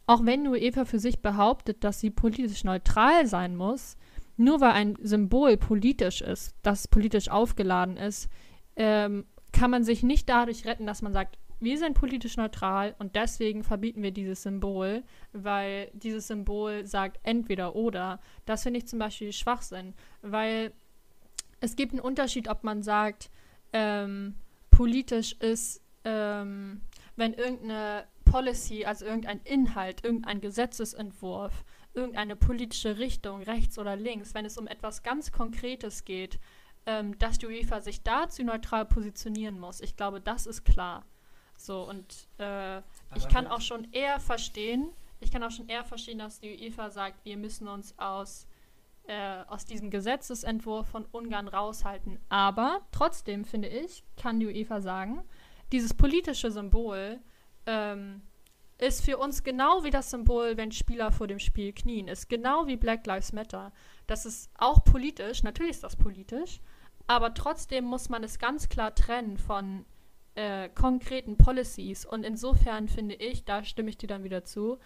auch 0.06 0.24
wenn 0.24 0.46
UEFA 0.46 0.84
für 0.84 0.98
sich 0.98 1.20
behauptet, 1.20 1.84
dass 1.84 2.00
sie 2.00 2.10
politisch 2.10 2.64
neutral 2.64 3.26
sein 3.26 3.56
muss, 3.56 3.96
nur 4.36 4.60
weil 4.60 4.70
ein 4.70 4.96
Symbol 5.02 5.56
politisch 5.56 6.22
ist, 6.22 6.54
das 6.62 6.88
politisch 6.88 7.28
aufgeladen 7.28 7.96
ist, 7.96 8.28
ähm, 8.76 9.26
kann 9.52 9.70
man 9.70 9.84
sich 9.84 10.02
nicht 10.02 10.28
dadurch 10.28 10.64
retten, 10.64 10.86
dass 10.86 11.02
man 11.02 11.12
sagt, 11.12 11.38
wir 11.60 11.76
sind 11.76 11.94
politisch 11.94 12.36
neutral 12.36 12.94
und 12.98 13.16
deswegen 13.16 13.64
verbieten 13.64 14.02
wir 14.02 14.12
dieses 14.12 14.42
Symbol, 14.44 15.02
weil 15.32 15.90
dieses 15.92 16.28
Symbol 16.28 16.86
sagt 16.86 17.18
entweder 17.24 17.74
oder. 17.74 18.20
Das 18.46 18.62
finde 18.62 18.78
ich 18.78 18.86
zum 18.86 19.00
Beispiel 19.00 19.32
Schwachsinn, 19.32 19.94
weil 20.22 20.72
es 21.60 21.76
gibt 21.76 21.92
einen 21.92 22.00
Unterschied, 22.00 22.48
ob 22.48 22.64
man 22.64 22.82
sagt, 22.82 23.30
ähm, 23.72 24.34
politisch 24.70 25.32
ist, 25.34 25.82
ähm, 26.04 26.80
wenn 27.16 27.34
irgendeine 27.34 28.06
Policy, 28.24 28.84
also 28.84 29.04
irgendein 29.04 29.40
Inhalt, 29.40 30.04
irgendein 30.04 30.40
Gesetzesentwurf, 30.40 31.64
irgendeine 31.94 32.36
politische 32.36 32.98
Richtung, 32.98 33.42
rechts 33.42 33.78
oder 33.78 33.96
links, 33.96 34.34
wenn 34.34 34.44
es 34.44 34.58
um 34.58 34.66
etwas 34.66 35.02
ganz 35.02 35.32
Konkretes 35.32 36.04
geht, 36.04 36.38
ähm, 36.86 37.18
dass 37.18 37.38
die 37.38 37.46
UEFA 37.46 37.80
sich 37.80 38.02
dazu 38.02 38.44
neutral 38.44 38.84
positionieren 38.84 39.58
muss. 39.58 39.80
Ich 39.80 39.96
glaube, 39.96 40.20
das 40.20 40.46
ist 40.46 40.64
klar. 40.64 41.04
So, 41.56 41.88
und 41.88 42.28
äh, 42.38 42.78
ich 43.16 43.28
kann 43.28 43.46
auch 43.46 43.60
schon 43.60 43.90
eher 43.92 44.20
verstehen, 44.20 44.90
ich 45.20 45.32
kann 45.32 45.42
auch 45.42 45.50
schon 45.50 45.68
eher 45.68 45.84
verstehen, 45.84 46.18
dass 46.18 46.40
die 46.40 46.56
UEFA 46.56 46.90
sagt, 46.90 47.24
wir 47.24 47.36
müssen 47.36 47.66
uns 47.68 47.98
aus, 47.98 48.46
äh, 49.08 49.42
aus 49.48 49.64
diesem 49.64 49.90
Gesetzesentwurf 49.90 50.86
von 50.86 51.06
Ungarn 51.06 51.48
raushalten. 51.48 52.18
Aber 52.28 52.82
trotzdem, 52.92 53.44
finde 53.44 53.68
ich, 53.68 54.04
kann 54.16 54.38
die 54.38 54.46
UEFA 54.46 54.80
sagen, 54.80 55.24
dieses 55.72 55.94
politische 55.94 56.50
Symbol 56.50 57.18
ähm, 57.66 58.22
ist 58.78 59.04
für 59.04 59.18
uns 59.18 59.42
genau 59.42 59.82
wie 59.82 59.90
das 59.90 60.10
Symbol, 60.10 60.56
wenn 60.56 60.72
Spieler 60.72 61.10
vor 61.10 61.26
dem 61.26 61.38
Spiel 61.38 61.72
knien, 61.72 62.06
ist 62.06 62.28
genau 62.28 62.66
wie 62.66 62.76
Black 62.76 63.06
Lives 63.06 63.32
Matter. 63.32 63.72
Das 64.06 64.24
ist 64.24 64.50
auch 64.54 64.84
politisch, 64.84 65.42
natürlich 65.42 65.72
ist 65.72 65.84
das 65.84 65.96
politisch, 65.96 66.60
aber 67.06 67.34
trotzdem 67.34 67.84
muss 67.84 68.08
man 68.08 68.22
es 68.22 68.38
ganz 68.38 68.68
klar 68.68 68.94
trennen 68.94 69.38
von 69.38 69.84
äh, 70.34 70.68
konkreten 70.68 71.36
Policies. 71.36 72.04
Und 72.04 72.24
insofern 72.24 72.88
finde 72.88 73.14
ich, 73.14 73.44
da 73.44 73.64
stimme 73.64 73.90
ich 73.90 73.96
dir 73.96 74.06
dann 74.06 74.22
wieder 74.22 74.44
zu, 74.44 74.78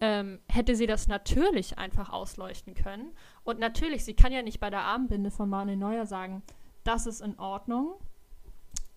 ähm, 0.00 0.40
hätte 0.48 0.76
sie 0.76 0.86
das 0.86 1.08
natürlich 1.08 1.78
einfach 1.78 2.10
ausleuchten 2.10 2.74
können. 2.74 3.12
Und 3.44 3.58
natürlich, 3.58 4.04
sie 4.04 4.14
kann 4.14 4.32
ja 4.32 4.42
nicht 4.42 4.60
bei 4.60 4.70
der 4.70 4.82
Armbinde 4.82 5.30
von 5.30 5.48
Manuel 5.48 5.76
Neuer 5.76 6.06
sagen, 6.06 6.42
das 6.84 7.06
ist 7.06 7.20
in 7.20 7.38
Ordnung, 7.38 7.94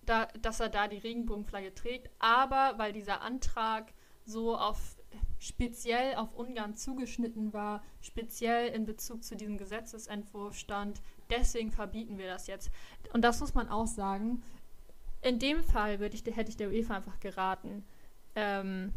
da, 0.06 0.26
dass 0.42 0.60
er 0.60 0.68
da 0.68 0.88
die 0.88 0.98
Regenbogenflagge 0.98 1.74
trägt, 1.74 2.10
aber 2.18 2.74
weil 2.76 2.92
dieser 2.92 3.22
Antrag 3.22 3.92
so 4.24 4.56
auf 4.56 4.96
speziell 5.38 6.16
auf 6.16 6.34
Ungarn 6.34 6.76
zugeschnitten 6.76 7.52
war, 7.52 7.82
speziell 8.02 8.68
in 8.68 8.84
Bezug 8.84 9.24
zu 9.24 9.36
diesem 9.36 9.56
Gesetzesentwurf 9.56 10.54
stand, 10.54 11.00
deswegen 11.30 11.72
verbieten 11.72 12.18
wir 12.18 12.26
das 12.26 12.46
jetzt. 12.46 12.70
Und 13.12 13.22
das 13.22 13.40
muss 13.40 13.54
man 13.54 13.68
auch 13.68 13.86
sagen. 13.86 14.42
In 15.22 15.38
dem 15.38 15.62
Fall 15.64 16.00
ich, 16.02 16.24
hätte 16.26 16.50
ich 16.50 16.56
der 16.56 16.68
UEFA 16.68 16.96
einfach 16.96 17.20
geraten. 17.20 17.84
Ähm, 18.34 18.92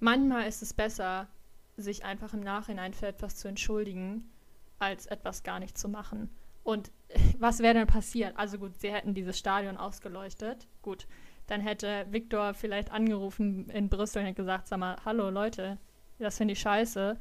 manchmal 0.00 0.46
ist 0.46 0.62
es 0.62 0.72
besser, 0.74 1.28
sich 1.76 2.04
einfach 2.04 2.32
im 2.34 2.40
Nachhinein 2.40 2.94
für 2.94 3.06
etwas 3.06 3.36
zu 3.36 3.48
entschuldigen, 3.48 4.30
als 4.78 5.06
etwas 5.06 5.42
gar 5.42 5.58
nicht 5.58 5.76
zu 5.76 5.88
machen. 5.88 6.30
Und 6.62 6.90
was 7.38 7.60
wäre 7.60 7.74
denn 7.74 7.86
passiert? 7.86 8.36
Also 8.36 8.58
gut, 8.58 8.80
sie 8.80 8.92
hätten 8.92 9.14
dieses 9.14 9.38
Stadion 9.38 9.76
ausgeleuchtet. 9.76 10.66
Gut, 10.82 11.06
dann 11.46 11.60
hätte 11.60 12.06
Viktor 12.10 12.54
vielleicht 12.54 12.90
angerufen 12.90 13.70
in 13.70 13.88
Brüssel 13.88 14.26
und 14.26 14.34
gesagt, 14.34 14.68
sag 14.68 14.78
mal, 14.78 14.96
hallo 15.04 15.30
Leute, 15.30 15.78
das 16.18 16.36
finde 16.36 16.52
ich 16.52 16.60
scheiße. 16.60 17.18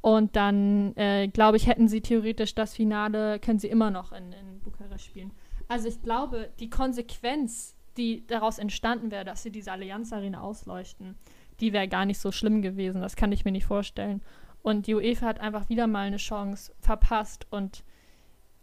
Und 0.00 0.34
dann, 0.34 0.96
äh, 0.96 1.28
glaube 1.28 1.56
ich, 1.56 1.66
hätten 1.68 1.86
sie 1.86 2.00
theoretisch 2.00 2.54
das 2.54 2.74
Finale, 2.74 3.38
können 3.38 3.60
sie 3.60 3.68
immer 3.68 3.90
noch 3.90 4.10
in, 4.12 4.32
in 4.32 4.60
Bukarest 4.60 5.04
spielen. 5.04 5.32
also 5.68 5.86
ich 5.86 6.02
glaube, 6.02 6.50
die 6.58 6.70
Konsequenz, 6.70 7.76
die 7.96 8.26
daraus 8.26 8.58
entstanden 8.58 9.10
wäre, 9.12 9.24
dass 9.24 9.44
sie 9.44 9.52
diese 9.52 9.70
Allianz 9.70 10.12
Arena 10.12 10.40
ausleuchten, 10.40 11.16
die 11.62 11.72
wäre 11.72 11.88
gar 11.88 12.04
nicht 12.04 12.18
so 12.18 12.32
schlimm 12.32 12.60
gewesen. 12.60 13.00
Das 13.00 13.16
kann 13.16 13.32
ich 13.32 13.44
mir 13.44 13.52
nicht 13.52 13.64
vorstellen. 13.64 14.20
Und 14.62 14.86
die 14.86 14.94
UEFA 14.94 15.26
hat 15.26 15.40
einfach 15.40 15.68
wieder 15.68 15.86
mal 15.86 16.06
eine 16.06 16.18
Chance 16.18 16.72
verpasst. 16.80 17.46
Und 17.50 17.84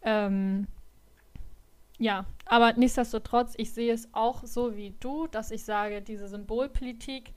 ähm, 0.02 0.68
ja, 1.98 2.26
aber 2.44 2.74
nichtsdestotrotz, 2.74 3.54
ich 3.56 3.72
sehe 3.72 3.92
es 3.92 4.08
auch 4.12 4.44
so 4.44 4.76
wie 4.76 4.94
du, 5.00 5.26
dass 5.26 5.50
ich 5.50 5.64
sage, 5.64 6.02
diese 6.02 6.28
Symbolpolitik, 6.28 7.32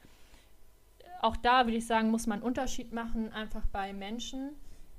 auch 1.21 1.37
da 1.37 1.65
würde 1.65 1.77
ich 1.77 1.87
sagen, 1.87 2.11
muss 2.11 2.27
man 2.27 2.39
einen 2.39 2.47
Unterschied 2.47 2.91
machen, 2.91 3.31
einfach 3.31 3.65
bei 3.67 3.93
Menschen, 3.93 4.51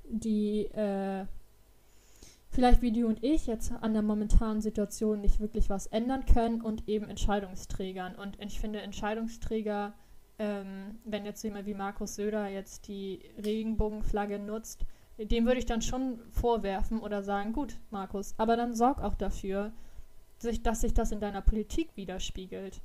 die 0.03 0.65
äh, 0.65 1.25
vielleicht 2.49 2.81
wie 2.81 2.91
du 2.91 3.07
und 3.07 3.23
ich 3.23 3.45
jetzt 3.45 3.71
an 3.71 3.93
der 3.93 4.01
momentanen 4.01 4.61
Situation 4.61 5.21
nicht 5.21 5.39
wirklich 5.39 5.69
was 5.69 5.85
ändern 5.87 6.25
können 6.25 6.61
und 6.61 6.87
eben 6.87 7.07
Entscheidungsträgern. 7.07 8.15
Und 8.15 8.39
ich 8.39 8.59
finde 8.59 8.81
Entscheidungsträger, 8.81 9.93
ähm, 10.39 10.99
wenn 11.05 11.25
jetzt 11.25 11.43
jemand 11.43 11.65
wie 11.65 11.73
Markus 11.73 12.15
Söder 12.15 12.47
jetzt 12.47 12.87
die 12.87 13.21
Regenbogenflagge 13.43 14.39
nutzt, 14.39 14.85
dem 15.17 15.45
würde 15.45 15.59
ich 15.59 15.65
dann 15.65 15.81
schon 15.81 16.19
vorwerfen 16.31 16.99
oder 16.99 17.23
sagen, 17.23 17.53
gut, 17.53 17.77
Markus, 17.89 18.35
aber 18.37 18.57
dann 18.57 18.75
sorg 18.75 19.01
auch 19.01 19.15
dafür, 19.15 19.71
sich, 20.37 20.61
dass 20.61 20.81
sich 20.81 20.93
das 20.93 21.11
in 21.11 21.21
deiner 21.21 21.41
Politik 21.41 21.95
widerspiegelt. 21.95 22.81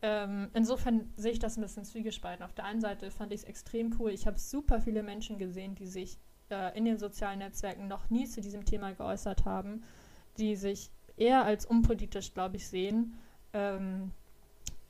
Ähm, 0.00 0.50
insofern 0.54 1.12
sehe 1.16 1.32
ich 1.32 1.38
das 1.38 1.56
ein 1.56 1.62
bisschen 1.62 1.84
zwiegespalten. 1.84 2.44
Auf 2.44 2.54
der 2.54 2.64
einen 2.64 2.80
Seite 2.80 3.10
fand 3.10 3.32
ich 3.32 3.40
es 3.40 3.44
extrem 3.44 3.94
cool. 3.98 4.10
Ich 4.10 4.26
habe 4.26 4.38
super 4.38 4.80
viele 4.80 5.02
Menschen 5.02 5.38
gesehen, 5.38 5.74
die 5.74 5.86
sich 5.86 6.18
äh, 6.50 6.76
in 6.76 6.84
den 6.84 6.98
sozialen 6.98 7.38
Netzwerken 7.38 7.88
noch 7.88 8.10
nie 8.10 8.26
zu 8.26 8.40
diesem 8.40 8.64
Thema 8.64 8.92
geäußert 8.92 9.44
haben, 9.44 9.82
die 10.38 10.56
sich 10.56 10.90
eher 11.16 11.44
als 11.44 11.66
unpolitisch, 11.66 12.34
glaube 12.34 12.56
ich, 12.56 12.66
sehen, 12.66 13.14
ähm, 13.52 14.10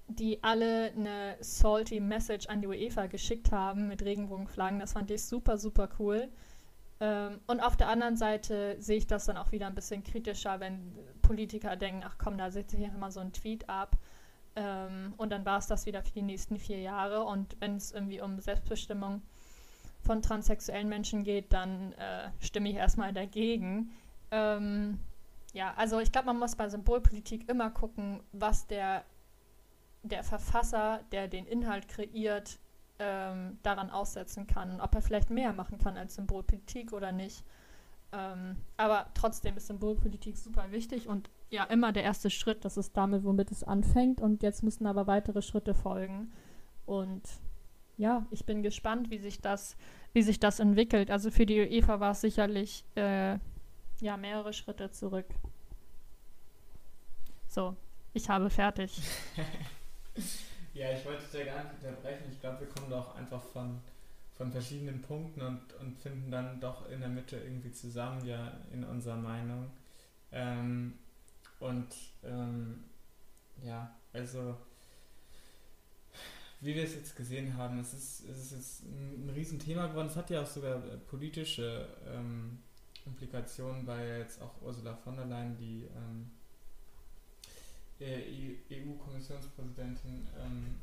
die 0.09 0.43
alle 0.43 0.93
eine 0.93 1.37
salty 1.41 2.01
Message 2.01 2.47
an 2.47 2.61
die 2.61 2.67
UEFA 2.67 3.07
geschickt 3.07 3.53
haben 3.53 3.89
mit 3.89 4.03
Regenbogenflaggen. 4.05 4.79
Das 4.81 4.93
fand 4.93 5.11
ich 5.11 5.25
super, 5.25 5.57
super 5.59 5.89
cool. 5.99 6.29
Ähm, 7.01 7.41
und 7.47 7.61
auf 7.61 7.77
der 7.77 7.89
anderen 7.89 8.17
Seite 8.17 8.77
sehe 8.81 8.99
ich 8.99 9.07
das 9.07 9.25
dann 9.27 9.37
auch 9.37 9.53
wieder 9.53 9.67
ein 9.67 9.75
bisschen 9.75 10.05
kritischer, 10.05 10.61
wenn 10.61 10.93
Politiker 11.23 11.77
denken, 11.77 12.03
ach 12.05 12.17
komm, 12.19 12.39
da 12.39 12.51
setze 12.51 12.77
ich 12.77 12.85
einfach 12.85 12.99
mal 12.99 13.11
so 13.11 13.21
einen 13.21 13.33
Tweet 13.33 13.69
ab. 13.69 13.97
Ähm, 14.57 15.15
und 15.17 15.31
dann 15.31 15.45
war 15.45 15.59
es 15.59 15.67
das 15.67 15.87
wieder 15.87 16.03
für 16.03 16.13
die 16.13 16.23
nächsten 16.23 16.59
vier 16.59 16.81
Jahre. 16.81 17.25
Und 17.25 17.57
wenn 17.61 17.77
es 17.77 17.93
irgendwie 17.93 18.21
um 18.21 18.39
Selbstbestimmung 18.41 19.23
von 20.03 20.23
transsexuellen 20.23 20.89
Menschen 20.89 21.25
geht, 21.25 21.53
dann 21.53 21.93
äh, 21.95 22.31
stimme 22.41 22.69
ich 22.69 22.77
erstmal 22.77 23.13
dagegen. 23.13 23.91
Ähm, 24.31 25.01
ja, 25.55 25.73
also 25.77 25.99
ich 26.01 26.13
glaube, 26.13 26.27
man 26.27 26.39
muss 26.39 26.57
bei 26.57 26.69
Symbolpolitik 26.69 27.49
immer 27.49 27.71
gucken, 27.71 28.21
was 28.33 28.67
der, 28.67 29.05
der 30.05 30.23
Verfasser, 30.23 31.01
der 31.13 31.29
den 31.29 31.47
Inhalt 31.47 31.89
kreiert, 31.89 32.59
ähm, 32.99 33.59
daran 33.63 33.91
aussetzen 33.91 34.47
kann. 34.47 34.81
Ob 34.81 34.95
er 34.95 35.03
vielleicht 35.03 35.31
mehr 35.31 35.53
machen 35.53 35.79
kann 35.79 35.97
als 35.97 36.15
Symbolpolitik 36.15 36.93
oder 36.93 37.11
nicht. 37.11 37.45
Ähm, 38.13 38.57
aber 38.77 39.07
trotzdem 39.15 39.57
ist 39.57 39.67
Symbolpolitik 39.67 40.37
super 40.37 40.71
wichtig 40.71 41.09
und 41.09 41.29
ja, 41.51 41.65
immer 41.65 41.93
der 41.93 42.03
erste 42.03 42.31
Schritt, 42.31 42.65
das 42.65 42.77
ist 42.77 42.97
damit, 42.97 43.25
womit 43.25 43.51
es 43.51 43.63
anfängt. 43.63 44.21
Und 44.21 44.43
jetzt 44.43 44.63
müssen 44.63 44.87
aber 44.87 45.07
weitere 45.07 45.43
Schritte 45.43 45.75
folgen. 45.75 46.33
Und 46.87 47.23
ja, 47.97 48.27
ich 48.31 48.45
bin 48.45 48.63
gespannt, 48.63 49.11
wie 49.11 49.19
sich 49.19 49.41
das, 49.41 49.77
wie 50.13 50.23
sich 50.23 50.41
das 50.41 50.59
entwickelt. 50.59 51.11
Also 51.11 51.31
für 51.31 51.47
die 51.47 51.61
UEFA 51.61 52.01
war 52.01 52.13
es 52.13 52.21
sicherlich 52.21 52.85
äh, 52.97 53.39
ja 54.01 54.17
mehrere 54.17 54.53
Schritte 54.53 54.91
zurück. 54.91 55.27
So, 57.49 57.77
ich 58.13 58.29
habe 58.29 58.51
fertig. 58.51 59.01
ja, 60.75 60.93
ich 60.93 61.05
wollte 61.05 61.25
da 61.33 61.45
gar 61.45 61.65
nicht 61.65 61.75
unterbrechen. 61.83 62.25
Ich 62.31 62.41
glaube, 62.41 62.61
wir 62.61 62.69
kommen 62.69 62.91
doch 62.91 63.15
einfach 63.17 63.43
von, 63.43 63.81
von 64.35 64.53
verschiedenen 64.53 65.03
Punkten 65.03 65.43
und, 65.43 65.73
und 65.75 65.99
finden 65.99 66.31
dann 66.31 66.61
doch 66.61 66.89
in 66.89 67.01
der 67.01 67.09
Mitte 67.09 67.37
irgendwie 67.37 67.73
zusammen, 67.73 68.25
ja, 68.27 68.53
in 68.73 68.85
unserer 68.85 69.17
Meinung. 69.17 69.71
Ähm, 70.33 70.95
und 71.61 71.95
ähm, 72.25 72.85
ja, 73.63 73.95
also 74.13 74.57
wie 76.61 76.75
wir 76.75 76.85
es 76.85 76.95
jetzt 76.95 77.15
gesehen 77.15 77.57
haben, 77.57 77.79
es 77.79 77.93
ist, 77.93 78.25
es 78.29 78.39
ist 78.39 78.53
jetzt 78.53 78.83
ein, 78.85 79.27
ein 79.27 79.31
Riesenthema 79.31 79.87
geworden. 79.87 80.09
Es 80.09 80.17
hat 80.17 80.31
ja 80.31 80.43
auch 80.43 80.47
sogar 80.47 80.77
äh, 80.77 80.97
politische 80.97 81.89
ähm, 82.07 82.59
Implikationen, 83.05 83.87
weil 83.87 84.19
jetzt 84.19 84.41
auch 84.41 84.63
Ursula 84.63 84.97
von 84.97 85.17
der 85.17 85.27
Leyen, 85.27 85.57
die 85.59 85.85
ähm, 85.95 86.31
EU-Kommissionspräsidentin, 88.05 90.27
ähm, 90.39 90.77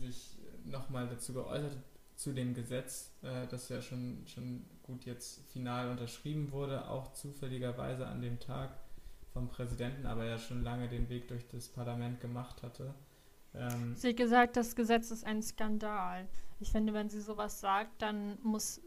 sich 0.00 0.36
nochmal 0.64 1.08
dazu 1.08 1.32
geäußert 1.32 1.76
zu 2.14 2.32
dem 2.32 2.54
Gesetz, 2.54 3.12
äh, 3.22 3.46
das 3.46 3.68
ja 3.68 3.80
schon, 3.80 4.24
schon 4.26 4.64
gut 4.82 5.04
jetzt 5.04 5.40
final 5.52 5.90
unterschrieben 5.90 6.50
wurde, 6.50 6.88
auch 6.88 7.12
zufälligerweise 7.12 8.06
an 8.06 8.20
dem 8.20 8.40
Tag 8.40 8.70
vom 9.32 9.48
Präsidenten, 9.48 10.06
aber 10.06 10.24
ja 10.24 10.38
schon 10.38 10.64
lange 10.64 10.88
den 10.88 11.08
Weg 11.08 11.28
durch 11.28 11.46
das 11.46 11.68
Parlament 11.68 12.20
gemacht 12.20 12.62
hatte. 12.62 12.94
Ähm, 13.54 13.94
sie 13.94 14.08
hat 14.08 14.16
gesagt, 14.16 14.56
das 14.56 14.74
Gesetz 14.74 15.10
ist 15.10 15.24
ein 15.24 15.42
Skandal. 15.42 16.28
Ich 16.60 16.72
finde, 16.72 16.92
wenn 16.92 17.08
sie 17.08 17.20
sowas 17.20 17.60
sagt, 17.60 18.02
dann 18.02 18.38
muss, 18.42 18.80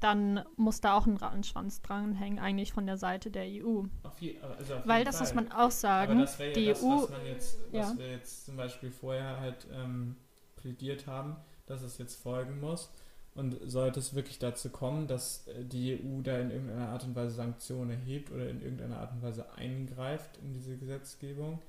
dann 0.00 0.44
muss 0.56 0.80
da 0.80 0.94
auch 0.96 1.06
ein 1.06 1.16
Rattenschwanz 1.16 1.82
dranhängen, 1.82 2.38
eigentlich 2.38 2.72
von 2.72 2.86
der 2.86 2.96
Seite 2.96 3.30
der 3.30 3.44
EU. 3.44 3.84
Je, 4.18 4.36
also 4.58 4.74
Weil 4.84 5.04
das 5.04 5.16
Fall. 5.16 5.26
muss 5.26 5.34
man 5.34 5.52
auch 5.52 5.70
sagen. 5.70 6.12
Aber 6.12 6.22
das 6.22 6.38
ja 6.38 6.52
die 6.52 6.66
das, 6.66 6.82
EU, 6.82 7.02
was, 7.02 7.10
man 7.10 7.26
jetzt, 7.26 7.58
was 7.70 7.92
ja. 7.92 7.98
wir 7.98 8.10
jetzt 8.10 8.46
zum 8.46 8.56
Beispiel 8.56 8.90
vorher 8.90 9.38
halt 9.40 9.66
ähm, 9.72 10.16
plädiert 10.56 11.06
haben, 11.06 11.36
dass 11.66 11.82
es 11.82 11.98
jetzt 11.98 12.20
folgen 12.20 12.60
muss. 12.60 12.90
Und 13.34 13.56
sollte 13.64 14.00
es 14.00 14.14
wirklich 14.14 14.40
dazu 14.40 14.70
kommen, 14.70 15.06
dass 15.06 15.46
äh, 15.46 15.64
die 15.64 15.94
EU 15.94 16.20
da 16.22 16.38
in 16.38 16.50
irgendeiner 16.50 16.88
Art 16.88 17.04
und 17.04 17.14
Weise 17.14 17.36
Sanktionen 17.36 17.90
erhebt 17.90 18.32
oder 18.32 18.48
in 18.48 18.60
irgendeiner 18.60 18.98
Art 18.98 19.12
und 19.12 19.22
Weise 19.22 19.52
eingreift 19.54 20.38
in 20.38 20.52
diese 20.52 20.76
Gesetzgebung, 20.76 21.60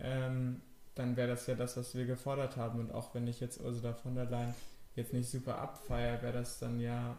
ähm, 0.00 0.62
dann 0.94 1.16
wäre 1.16 1.28
das 1.28 1.46
ja 1.46 1.54
das, 1.54 1.76
was 1.76 1.94
wir 1.94 2.06
gefordert 2.06 2.56
haben. 2.56 2.80
Und 2.80 2.92
auch 2.92 3.14
wenn 3.14 3.26
ich 3.26 3.40
jetzt 3.40 3.60
Ursula 3.60 3.92
von 3.92 4.14
der 4.14 4.24
Leyen 4.24 4.54
jetzt 4.94 5.12
nicht 5.12 5.28
super 5.28 5.58
abfeier, 5.58 6.22
wäre 6.22 6.32
das 6.32 6.58
dann 6.58 6.80
ja 6.80 7.18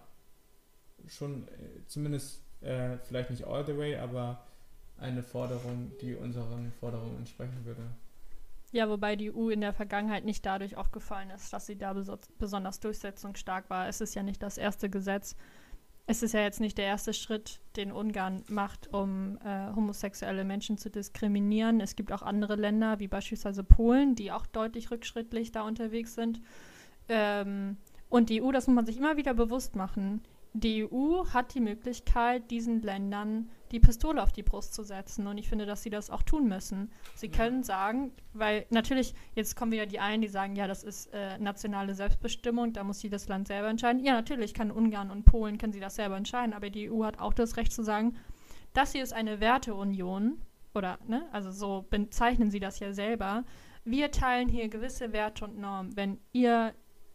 schon 1.07 1.47
äh, 1.47 1.85
zumindest 1.87 2.43
äh, 2.61 2.97
vielleicht 2.97 3.29
nicht 3.29 3.45
all 3.45 3.65
the 3.65 3.77
way, 3.77 3.95
aber 3.95 4.43
eine 4.97 5.23
Forderung, 5.23 5.91
die 6.01 6.15
unseren 6.15 6.71
Forderungen 6.79 7.17
entsprechen 7.17 7.65
würde. 7.65 7.81
Ja, 8.71 8.89
wobei 8.89 9.15
die 9.15 9.31
EU 9.31 9.49
in 9.49 9.61
der 9.61 9.73
Vergangenheit 9.73 10.25
nicht 10.25 10.45
dadurch 10.45 10.77
aufgefallen 10.77 11.29
ist, 11.29 11.53
dass 11.53 11.67
sie 11.67 11.77
da 11.77 11.93
besonders 12.39 12.79
durchsetzungsstark 12.79 13.69
war. 13.69 13.87
Es 13.87 14.01
ist 14.01 14.15
ja 14.15 14.23
nicht 14.23 14.41
das 14.41 14.57
erste 14.57 14.89
Gesetz, 14.89 15.35
es 16.05 16.21
ist 16.21 16.33
ja 16.33 16.41
jetzt 16.41 16.59
nicht 16.59 16.77
der 16.77 16.85
erste 16.85 17.13
Schritt, 17.13 17.61
den 17.77 17.91
Ungarn 17.91 18.43
macht, 18.49 18.93
um 18.93 19.37
äh, 19.37 19.73
homosexuelle 19.73 20.43
Menschen 20.43 20.77
zu 20.77 20.89
diskriminieren. 20.89 21.79
Es 21.79 21.95
gibt 21.95 22.11
auch 22.11 22.21
andere 22.21 22.55
Länder, 22.55 22.99
wie 22.99 23.07
beispielsweise 23.07 23.63
Polen, 23.63 24.15
die 24.15 24.31
auch 24.31 24.45
deutlich 24.45 24.91
rückschrittlich 24.91 25.53
da 25.53 25.61
unterwegs 25.61 26.13
sind. 26.15 26.41
Ähm, 27.07 27.77
und 28.09 28.29
die 28.29 28.41
EU, 28.41 28.51
das 28.51 28.67
muss 28.67 28.75
man 28.75 28.85
sich 28.85 28.97
immer 28.97 29.15
wieder 29.15 29.33
bewusst 29.33 29.75
machen, 29.75 30.21
die 30.53 30.85
EU 30.85 31.25
hat 31.33 31.55
die 31.55 31.59
Möglichkeit, 31.59 32.51
diesen 32.51 32.81
Ländern 32.81 33.49
die 33.71 33.79
Pistole 33.79 34.21
auf 34.21 34.31
die 34.31 34.43
Brust 34.43 34.75
zu 34.75 34.83
setzen. 34.83 35.25
Und 35.25 35.39
ich 35.39 35.49
finde, 35.49 35.65
dass 35.65 35.81
sie 35.81 35.89
das 35.89 36.11
auch 36.11 36.21
tun 36.21 36.47
müssen. 36.47 36.91
Sie 37.15 37.29
können 37.29 37.63
sagen, 37.63 38.11
weil 38.33 38.67
natürlich, 38.69 39.15
jetzt 39.33 39.55
kommen 39.55 39.71
wieder 39.71 39.87
die 39.87 39.99
einen, 39.99 40.21
die 40.21 40.27
sagen, 40.27 40.55
ja, 40.55 40.67
das 40.67 40.83
ist 40.83 41.11
äh, 41.11 41.39
nationale 41.39 41.95
Selbstbestimmung, 41.95 42.71
da 42.71 42.83
muss 42.83 43.01
jedes 43.01 43.27
Land 43.27 43.47
selber 43.47 43.69
entscheiden. 43.69 44.03
Ja, 44.03 44.13
natürlich 44.13 44.53
kann 44.53 44.69
Ungarn 44.69 45.09
und 45.09 45.25
Polen, 45.25 45.57
können 45.57 45.73
sie 45.73 45.79
das 45.79 45.95
selber 45.95 46.17
entscheiden, 46.17 46.53
aber 46.53 46.69
die 46.69 46.91
EU 46.91 47.03
hat 47.03 47.19
auch 47.19 47.33
das 47.33 47.57
Recht 47.57 47.73
zu 47.73 47.83
sagen, 47.83 48.15
das 48.73 48.91
hier 48.91 49.01
ist 49.03 49.13
eine 49.13 49.39
Werteunion, 49.39 50.39
oder, 50.75 50.97
ne, 51.07 51.27
also 51.31 51.51
so 51.51 51.85
bezeichnen 51.89 52.51
sie 52.51 52.59
das 52.59 52.79
ja 52.79 52.93
selber. 52.93 53.43
Wir 53.85 54.11
teilen 54.11 54.49
hier 54.49 54.69
gewisse 54.69 55.13
Werte 55.13 55.45
und 55.45 55.59
Normen. 55.59 55.95
Wenn 55.95 56.19
ihr 56.31 56.73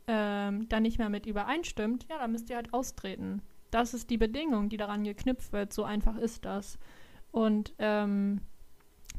ähm, 0.09 0.68
da 0.68 0.80
nicht 0.80 0.98
mehr 0.98 1.11
mit 1.11 1.26
übereinstimmt, 1.26 2.06
ja, 2.09 2.18
dann 2.18 2.32
müsst 2.32 2.48
ihr 2.50 2.56
halt 2.56 2.72
austreten. 2.72 3.42
Das 3.70 3.92
ist 3.92 4.09
die 4.09 4.16
Bedingung, 4.16 4.70
die 4.70 4.78
daran 4.78 5.04
geknüpft 5.04 5.52
wird. 5.52 5.72
So 5.72 5.84
einfach 5.84 6.16
ist 6.16 6.46
das. 6.46 6.78
Und 7.30 7.74
ähm, 7.78 8.40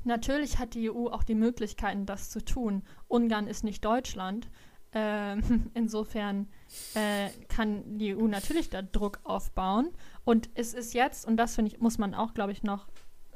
natürlich 0.03 0.57
hat 0.57 0.73
die 0.73 0.89
EU 0.89 1.07
auch 1.07 1.23
die 1.23 1.35
Möglichkeiten, 1.35 2.07
das 2.07 2.31
zu 2.31 2.43
tun. 2.43 2.81
Ungarn 3.07 3.47
ist 3.47 3.63
nicht 3.63 3.85
Deutschland. 3.85 4.49
Ähm, 4.91 5.69
insofern 5.75 6.47
äh, 6.95 7.29
kann 7.47 7.99
die 7.99 8.15
EU 8.15 8.27
natürlich 8.27 8.71
da 8.71 8.81
Druck 8.81 9.19
aufbauen. 9.23 9.91
Und 10.25 10.49
es 10.55 10.73
ist 10.73 10.95
jetzt, 10.95 11.27
und 11.27 11.37
das 11.37 11.53
finde 11.53 11.71
ich, 11.71 11.79
muss 11.79 11.99
man 11.99 12.15
auch, 12.15 12.33
glaube 12.33 12.51
ich, 12.51 12.63
noch, 12.63 12.87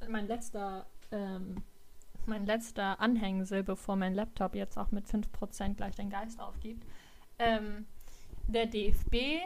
mein 0.09 0.27
letzter, 0.27 0.87
ähm, 1.11 1.57
mein 2.25 2.47
letzter 2.47 2.99
Anhängsel, 2.99 3.63
bevor 3.63 3.95
mein 3.95 4.15
Laptop 4.15 4.55
jetzt 4.55 4.77
auch 4.77 4.91
mit 4.91 5.05
5% 5.05 5.75
gleich 5.75 5.95
den 5.95 6.09
Geist 6.09 6.39
aufgibt. 6.39 6.83
Ähm, 7.39 7.85
der 8.47 8.65
DFB 8.65 9.41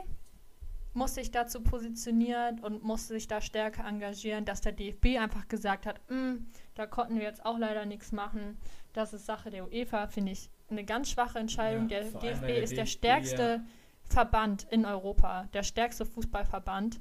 muss 0.94 1.16
sich 1.16 1.32
dazu 1.32 1.62
positionieren 1.62 2.60
und 2.60 2.84
muss 2.84 3.08
sich 3.08 3.28
da 3.28 3.40
stärker 3.40 3.86
engagieren, 3.86 4.46
dass 4.46 4.62
der 4.62 4.72
DFB 4.72 5.20
einfach 5.20 5.48
gesagt 5.48 5.86
hat, 5.86 6.02
mm, 6.10 6.38
da 6.76 6.88
konnten 6.88 7.16
wir 7.16 7.24
jetzt 7.24 7.46
auch 7.46 7.58
leider 7.58 7.86
nichts 7.86 8.12
machen. 8.12 8.58
Das 8.94 9.14
ist 9.14 9.26
Sache 9.28 9.52
der 9.52 9.68
UEFA, 9.68 10.08
finde 10.08 10.32
ich 10.32 10.50
eine 10.70 10.84
ganz 10.84 11.12
schwache 11.12 11.40
Entscheidung. 11.40 11.88
Ja, 11.88 12.02
der 12.02 12.12
DFB 12.12 12.22
der 12.22 12.64
ist 12.64 12.72
DFB, 12.72 12.76
der 12.76 12.86
stärkste 12.88 13.44
ja. 13.44 13.64
Verband 14.04 14.68
in 14.72 14.86
Europa, 14.86 15.48
der 15.54 15.64
stärkste 15.64 16.06
Fußballverband. 16.06 17.00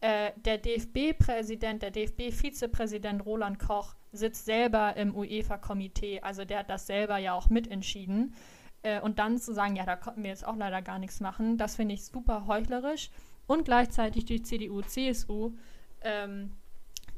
Äh, 0.00 0.32
der 0.36 0.58
DFB-Präsident, 0.58 1.82
der 1.82 1.90
DFB-Vizepräsident 1.90 3.24
Roland 3.24 3.58
Koch 3.58 3.96
sitzt 4.12 4.44
selber 4.44 4.96
im 4.96 5.14
UEFA-Komitee, 5.14 6.20
also 6.20 6.44
der 6.44 6.60
hat 6.60 6.70
das 6.70 6.86
selber 6.86 7.18
ja 7.18 7.32
auch 7.32 7.50
mitentschieden. 7.50 8.34
Äh, 8.82 9.00
und 9.00 9.18
dann 9.18 9.38
zu 9.38 9.52
sagen, 9.52 9.76
ja, 9.76 9.84
da 9.84 9.96
konnten 9.96 10.22
wir 10.22 10.30
jetzt 10.30 10.46
auch 10.46 10.56
leider 10.56 10.82
gar 10.82 10.98
nichts 10.98 11.20
machen, 11.20 11.58
das 11.58 11.76
finde 11.76 11.94
ich 11.94 12.04
super 12.04 12.46
heuchlerisch 12.46 13.10
und 13.46 13.64
gleichzeitig 13.64 14.24
die 14.24 14.42
CDU, 14.42 14.82
CSU, 14.82 15.52
ähm, 16.02 16.52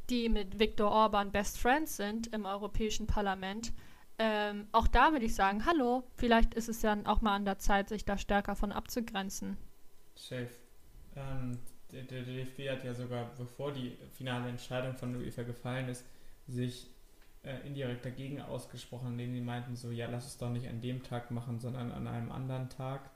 die 0.08 0.28
mit 0.28 0.58
Viktor 0.58 0.90
Orban 0.90 1.30
Best 1.30 1.58
Friends 1.58 1.96
sind 1.96 2.28
im 2.28 2.46
Europäischen 2.46 3.06
Parlament. 3.06 3.72
Ähm, 4.18 4.66
auch 4.72 4.86
da 4.86 5.12
würde 5.12 5.24
ich 5.24 5.34
sagen, 5.34 5.64
hallo, 5.64 6.04
vielleicht 6.16 6.54
ist 6.54 6.68
es 6.68 6.80
dann 6.80 7.06
auch 7.06 7.20
mal 7.20 7.36
an 7.36 7.44
der 7.44 7.58
Zeit, 7.58 7.88
sich 7.88 8.04
da 8.04 8.18
stärker 8.18 8.54
von 8.54 8.72
abzugrenzen. 8.72 9.56
Safe. 10.14 10.50
Ähm, 11.16 11.58
der, 11.90 12.02
der, 12.02 12.22
DFB 12.22 12.68
hat 12.70 12.84
ja 12.84 12.94
sogar, 12.94 13.30
bevor 13.36 13.72
die 13.72 13.96
finale 14.12 14.48
Entscheidung 14.48 14.94
von 14.94 15.12
der 15.12 15.22
UEFA 15.22 15.42
gefallen 15.42 15.88
ist, 15.88 16.04
sich 16.46 16.90
äh, 17.42 17.66
indirekt 17.66 18.04
dagegen 18.04 18.40
ausgesprochen, 18.40 19.12
indem 19.12 19.32
sie 19.32 19.40
meinten 19.40 19.76
so, 19.76 19.90
ja, 19.90 20.08
lass 20.08 20.26
es 20.26 20.38
doch 20.38 20.50
nicht 20.50 20.68
an 20.68 20.80
dem 20.80 21.02
Tag 21.02 21.30
machen, 21.30 21.58
sondern 21.58 21.92
an 21.92 22.06
einem 22.06 22.32
anderen 22.32 22.68
Tag. 22.68 23.10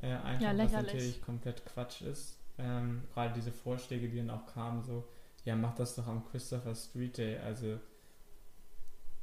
Äh, 0.00 0.12
einfach, 0.12 0.42
ja, 0.42 0.58
was 0.58 0.72
natürlich 0.72 1.20
komplett 1.20 1.64
Quatsch 1.66 2.02
ist 2.02 2.38
ähm, 2.58 3.04
gerade 3.14 3.34
diese 3.34 3.52
Vorschläge, 3.52 4.08
die 4.08 4.18
dann 4.18 4.30
auch 4.30 4.46
kamen, 4.46 4.82
so, 4.82 5.04
ja, 5.44 5.56
mach 5.56 5.74
das 5.74 5.94
doch 5.94 6.06
am 6.06 6.24
Christopher 6.24 6.74
Street 6.74 7.16
Day, 7.16 7.38
also, 7.38 7.78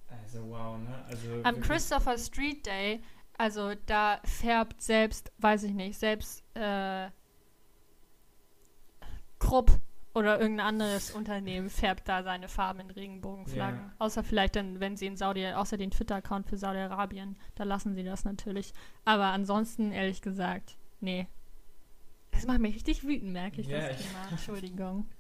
also 0.08 0.50
wow, 0.50 0.78
ne? 0.78 1.04
Also 1.08 1.41
am 1.43 1.60
Christopher 1.60 2.18
Street 2.18 2.66
Day, 2.66 3.02
also 3.38 3.74
da 3.86 4.22
färbt 4.24 4.82
selbst, 4.82 5.32
weiß 5.39 5.64
ich 5.64 5.74
nicht, 5.74 6.00
selbst 6.00 6.43
äh, 6.56 7.10
Krupp 9.39 9.72
oder 10.16 10.39
irgendein 10.39 10.68
anderes 10.68 11.11
Unternehmen 11.11 11.70
färbt 11.70 12.07
da 12.07 12.24
seine 12.24 12.47
Farben 12.47 12.80
in 12.80 12.89
Regenbogenflaggen. 12.89 13.80
Ja. 13.80 13.93
Außer 13.99 14.24
vielleicht 14.24 14.55
dann, 14.55 14.80
wenn 14.80 14.95
sie 14.95 15.07
in 15.07 15.18
Saudi, 15.18 15.45
außer 15.45 15.78
den 15.78 15.91
Twitter-Account 15.91 16.47
für 16.47 16.57
Saudi-Arabien, 16.57 17.36
da 17.55 17.66
lassen 17.66 17.95
sie 17.95 18.03
das 18.03 18.24
natürlich. 18.24 18.74
Aber 19.03 19.26
ansonsten, 19.26 19.91
ehrlich 19.91 20.22
gesagt, 20.22 20.78
nee, 21.01 21.28
das 22.32 22.45
macht 22.45 22.59
mich 22.59 22.76
richtig 22.76 23.03
wütend, 23.03 23.32
merke 23.32 23.61
ich 23.61 23.68
ja, 23.68 23.88
das 23.88 23.99
ich 23.99 24.07
Thema. 24.07 24.20
Entschuldigung. 24.32 25.05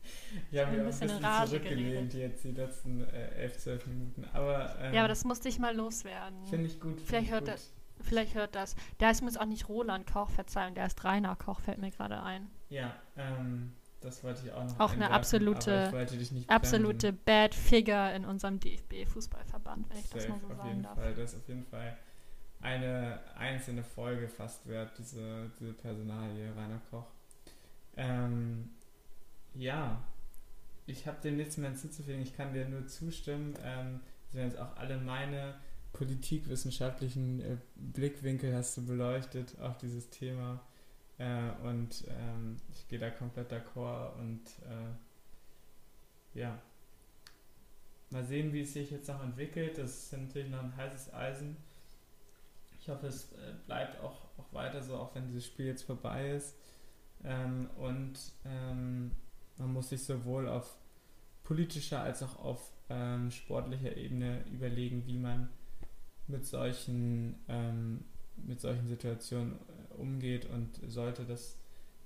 Ich 0.51 0.59
habe 0.59 0.71
mich 0.71 0.79
ein 0.79 0.85
bisschen, 0.85 1.09
ein 1.09 1.21
bisschen 1.21 1.47
zurückgelehnt 1.47 2.13
jetzt 2.13 2.43
die 2.43 2.51
letzten 2.51 3.03
äh, 3.03 3.43
11, 3.43 3.57
12 3.57 3.87
Minuten. 3.87 4.25
Aber, 4.33 4.75
ähm, 4.81 4.93
ja, 4.93 5.01
aber 5.01 5.07
das 5.07 5.23
musste 5.23 5.49
ich 5.49 5.59
mal 5.59 5.75
loswerden. 5.75 6.45
Finde 6.45 6.67
ich 6.67 6.79
gut. 6.79 7.01
Vielleicht 7.01 7.31
hört, 7.31 7.45
gut. 7.45 7.53
Das, 7.53 7.73
vielleicht 8.01 8.35
hört 8.35 8.55
das. 8.55 8.75
Der 8.99 9.11
ist 9.11 9.21
muss 9.21 9.37
auch 9.37 9.45
nicht 9.45 9.67
Roland 9.67 10.05
Koch 10.11 10.29
verzeihen, 10.29 10.75
der 10.75 10.85
ist 10.85 11.03
Rainer 11.03 11.35
Koch, 11.35 11.61
fällt 11.61 11.79
mir 11.79 11.91
gerade 11.91 12.21
ein. 12.21 12.49
Ja, 12.69 12.95
ähm, 13.17 13.73
das 14.05 14.23
wollte 14.23 14.41
ich 14.45 14.51
auch 14.53 14.63
noch 14.63 14.79
Auch 14.79 14.93
eine 14.93 15.11
absolute, 15.11 15.91
absolute 16.47 17.11
Bad 17.11 17.53
Figure 17.53 18.13
in 18.15 18.25
unserem 18.25 18.59
DFB-Fußballverband, 18.59 19.89
wenn 19.89 19.97
ich 19.97 20.05
Safe, 20.05 20.17
das 20.19 20.27
mal 20.29 20.39
so 20.39 20.47
auf 20.47 20.57
sagen 20.57 20.69
jeden 20.69 20.83
darf. 20.83 20.95
Fall. 20.95 21.13
Das 21.15 21.33
ist 21.33 21.39
auf 21.39 21.47
jeden 21.47 21.65
Fall 21.65 21.97
eine 22.61 23.19
einzelne 23.37 23.83
Folge 23.83 24.27
fast 24.27 24.67
wert, 24.67 24.91
diese, 24.97 25.51
diese 25.59 25.73
Personalie 25.73 26.55
Rainer 26.55 26.81
Koch. 26.89 27.05
Ähm, 27.97 28.69
ja, 29.53 30.01
ich 30.85 31.07
habe 31.07 31.21
dem 31.21 31.37
nichts 31.37 31.57
mehr 31.57 31.69
hinzuzufügen, 31.69 32.21
ich 32.21 32.35
kann 32.35 32.53
dir 32.53 32.67
nur 32.67 32.87
zustimmen. 32.87 33.55
Ähm, 33.63 34.01
wären 34.31 34.49
jetzt 34.49 34.59
auch 34.59 34.75
alle 34.77 34.97
meine 34.97 35.55
politikwissenschaftlichen 35.93 37.39
äh, 37.41 37.57
Blickwinkel 37.75 38.53
hast 38.53 38.77
du 38.77 38.85
beleuchtet 38.85 39.59
auf 39.59 39.77
dieses 39.77 40.09
Thema. 40.09 40.61
Äh, 41.17 41.51
und 41.63 42.03
ähm, 42.09 42.57
ich 42.71 42.87
gehe 42.87 42.99
da 42.99 43.09
komplett 43.09 43.51
d'accord 43.51 44.17
und 44.19 44.41
äh, 44.63 46.39
ja, 46.39 46.59
mal 48.09 48.23
sehen, 48.23 48.53
wie 48.53 48.61
es 48.61 48.73
sich 48.73 48.91
jetzt 48.91 49.07
noch 49.07 49.23
entwickelt. 49.23 49.77
Das 49.77 50.03
ist 50.03 50.13
natürlich 50.13 50.49
noch 50.49 50.63
ein 50.63 50.75
heißes 50.75 51.13
Eisen. 51.13 51.57
Ich 52.79 52.89
hoffe, 52.89 53.07
es 53.07 53.31
äh, 53.33 53.53
bleibt 53.65 53.99
auch, 54.01 54.25
auch 54.37 54.53
weiter 54.53 54.81
so, 54.81 54.95
auch 54.95 55.15
wenn 55.15 55.27
dieses 55.27 55.45
Spiel 55.45 55.65
jetzt 55.67 55.83
vorbei 55.83 56.31
ist. 56.31 56.55
Ähm, 57.23 57.69
und 57.77 58.19
ähm, 58.45 59.11
man 59.57 59.73
muss 59.73 59.89
sich 59.89 60.03
sowohl 60.03 60.47
auf 60.47 60.77
politischer 61.43 62.01
als 62.01 62.21
auch 62.21 62.39
auf 62.39 62.71
ähm, 62.89 63.31
sportlicher 63.31 63.95
Ebene 63.95 64.43
überlegen, 64.51 65.05
wie 65.07 65.17
man 65.17 65.49
mit 66.27 66.45
solchen, 66.45 67.35
ähm, 67.47 68.03
mit 68.37 68.59
solchen 68.59 68.87
Situationen 68.87 69.53
äh, 69.53 69.84
umgeht 69.95 70.45
und 70.45 70.79
sollte 70.87 71.25
das 71.25 71.57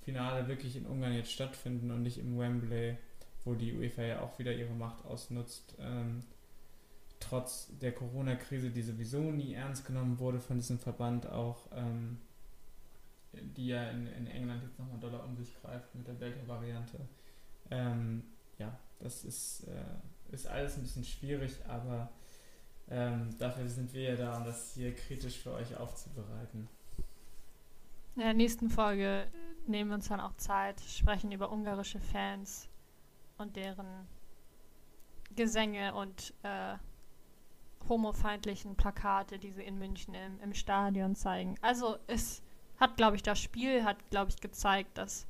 Finale 0.02 0.48
wirklich 0.48 0.76
in 0.76 0.86
Ungarn 0.86 1.12
jetzt 1.12 1.32
stattfinden 1.32 1.90
und 1.90 2.02
nicht 2.02 2.18
im 2.18 2.38
Wembley, 2.38 2.96
wo 3.44 3.54
die 3.54 3.74
UEFA 3.74 4.02
ja 4.02 4.20
auch 4.20 4.38
wieder 4.38 4.52
ihre 4.52 4.74
Macht 4.74 5.04
ausnutzt, 5.04 5.74
ähm, 5.78 6.22
trotz 7.20 7.68
der 7.80 7.92
Corona-Krise, 7.92 8.70
die 8.70 8.82
sowieso 8.82 9.20
nie 9.20 9.54
ernst 9.54 9.86
genommen 9.86 10.18
wurde 10.18 10.40
von 10.40 10.58
diesem 10.58 10.78
Verband, 10.78 11.26
auch 11.26 11.66
ähm, 11.72 12.18
die 13.32 13.68
ja 13.68 13.90
in, 13.90 14.06
in 14.06 14.26
England 14.26 14.62
jetzt 14.62 14.78
nochmal 14.78 14.98
doller 14.98 15.24
um 15.24 15.36
sich 15.36 15.54
greift 15.60 15.94
mit 15.94 16.06
der 16.06 16.14
Delta-Variante. 16.14 16.98
Ähm, 17.70 18.24
ja, 18.58 18.76
das 18.98 19.24
ist, 19.24 19.64
äh, 19.68 20.32
ist 20.34 20.46
alles 20.46 20.76
ein 20.76 20.82
bisschen 20.82 21.04
schwierig, 21.04 21.52
aber 21.68 22.10
ähm, 22.88 23.36
dafür 23.38 23.68
sind 23.68 23.92
wir 23.94 24.02
ja 24.02 24.16
da, 24.16 24.38
um 24.38 24.44
das 24.44 24.74
hier 24.74 24.94
kritisch 24.94 25.38
für 25.38 25.52
euch 25.52 25.76
aufzubereiten. 25.76 26.68
In 28.20 28.26
der 28.26 28.34
nächsten 28.34 28.68
Folge 28.68 29.26
nehmen 29.66 29.88
wir 29.88 29.94
uns 29.94 30.08
dann 30.08 30.20
auch 30.20 30.34
Zeit, 30.34 30.78
sprechen 30.82 31.32
über 31.32 31.50
ungarische 31.50 32.00
Fans 32.00 32.68
und 33.38 33.56
deren 33.56 34.06
Gesänge 35.36 35.94
und 35.94 36.34
äh, 36.42 36.76
homofeindlichen 37.88 38.76
Plakate, 38.76 39.38
die 39.38 39.52
sie 39.52 39.62
in 39.62 39.78
München 39.78 40.12
im, 40.12 40.38
im 40.40 40.52
Stadion 40.52 41.14
zeigen. 41.14 41.54
Also 41.62 41.96
es 42.08 42.42
hat, 42.78 42.98
glaube 42.98 43.16
ich, 43.16 43.22
das 43.22 43.38
Spiel 43.38 43.84
hat, 43.84 43.96
glaube 44.10 44.30
ich, 44.30 44.36
gezeigt, 44.36 44.98
dass 44.98 45.26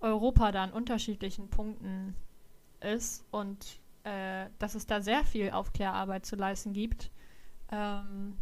Europa 0.00 0.52
da 0.52 0.64
an 0.64 0.74
unterschiedlichen 0.74 1.48
Punkten 1.48 2.14
ist 2.80 3.24
und 3.30 3.80
äh, 4.04 4.50
dass 4.58 4.74
es 4.74 4.84
da 4.84 5.00
sehr 5.00 5.24
viel 5.24 5.52
Aufklärarbeit 5.52 6.26
zu 6.26 6.36
leisten 6.36 6.74
gibt. 6.74 7.10
Ähm, 7.70 8.36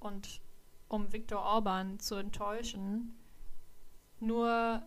und 0.00 0.40
um 0.92 1.10
Viktor 1.12 1.40
Orban 1.40 1.98
zu 1.98 2.16
enttäuschen, 2.16 3.14
nur 4.20 4.82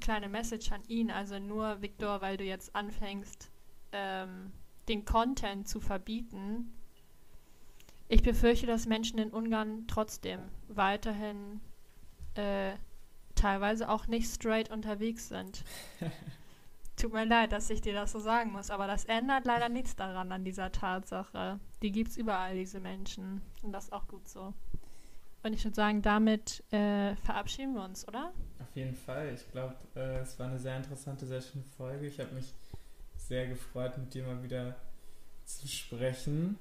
kleine 0.00 0.28
Message 0.28 0.72
an 0.72 0.82
ihn, 0.88 1.10
also 1.10 1.38
nur 1.38 1.82
Viktor, 1.82 2.22
weil 2.22 2.36
du 2.36 2.44
jetzt 2.44 2.74
anfängst, 2.74 3.50
ähm, 3.92 4.52
den 4.88 5.04
Content 5.04 5.68
zu 5.68 5.80
verbieten. 5.80 6.72
Ich 8.08 8.22
befürchte, 8.22 8.66
dass 8.66 8.86
Menschen 8.86 9.18
in 9.18 9.30
Ungarn 9.30 9.86
trotzdem 9.86 10.40
weiterhin 10.68 11.60
äh, 12.34 12.72
teilweise 13.34 13.88
auch 13.90 14.06
nicht 14.06 14.28
straight 14.30 14.70
unterwegs 14.70 15.28
sind. 15.28 15.62
Tut 16.96 17.12
mir 17.12 17.24
leid, 17.24 17.52
dass 17.52 17.70
ich 17.70 17.80
dir 17.80 17.92
das 17.92 18.12
so 18.12 18.20
sagen 18.20 18.52
muss, 18.52 18.70
aber 18.70 18.86
das 18.86 19.04
ändert 19.04 19.46
leider 19.46 19.68
nichts 19.68 19.96
daran, 19.96 20.30
an 20.30 20.44
dieser 20.44 20.70
Tatsache. 20.70 21.58
Die 21.82 21.90
gibt 21.90 22.10
es 22.10 22.16
überall, 22.16 22.54
diese 22.54 22.80
Menschen. 22.80 23.42
Und 23.62 23.72
das 23.72 23.84
ist 23.84 23.92
auch 23.92 24.06
gut 24.06 24.28
so. 24.28 24.54
Und 25.42 25.52
ich 25.52 25.62
würde 25.64 25.74
sagen, 25.74 26.00
damit 26.00 26.62
äh, 26.72 27.16
verabschieden 27.16 27.74
wir 27.74 27.84
uns, 27.84 28.06
oder? 28.08 28.32
Auf 28.60 28.74
jeden 28.74 28.94
Fall. 28.94 29.34
Ich 29.34 29.50
glaube, 29.50 29.74
äh, 29.94 30.20
es 30.20 30.38
war 30.38 30.48
eine 30.48 30.58
sehr 30.58 30.76
interessante, 30.76 31.26
sehr 31.26 31.42
schöne 31.42 31.64
Folge. 31.76 32.06
Ich 32.06 32.18
habe 32.18 32.32
mich 32.32 32.54
sehr 33.16 33.46
gefreut, 33.46 33.98
mit 33.98 34.14
dir 34.14 34.24
mal 34.24 34.42
wieder 34.42 34.76
zu 35.44 35.68
sprechen. 35.68 36.58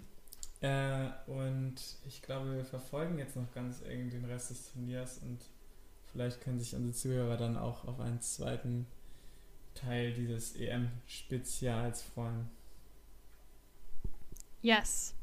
Äh, 0.62 1.10
und 1.28 1.76
ich 2.08 2.22
glaube, 2.22 2.56
wir 2.56 2.66
verfolgen 2.66 3.20
jetzt 3.20 3.36
noch 3.36 3.52
ganz 3.54 3.82
eng 3.84 4.10
den 4.10 4.26
Rest 4.26 4.50
des 4.50 4.72
Turniers 4.72 5.20
und 5.20 5.40
vielleicht 6.12 6.42
können 6.42 6.60
sich 6.60 6.76
unsere 6.76 6.94
Zuhörer 6.94 7.38
dann 7.38 7.58
auch 7.58 7.86
auf 7.86 8.00
einen 8.00 8.22
zweiten 8.22 8.88
Teil 9.74 10.14
dieses 10.14 10.56
EM-Spezials 10.56 12.02
freuen. 12.04 12.50
Yes. 14.62 15.14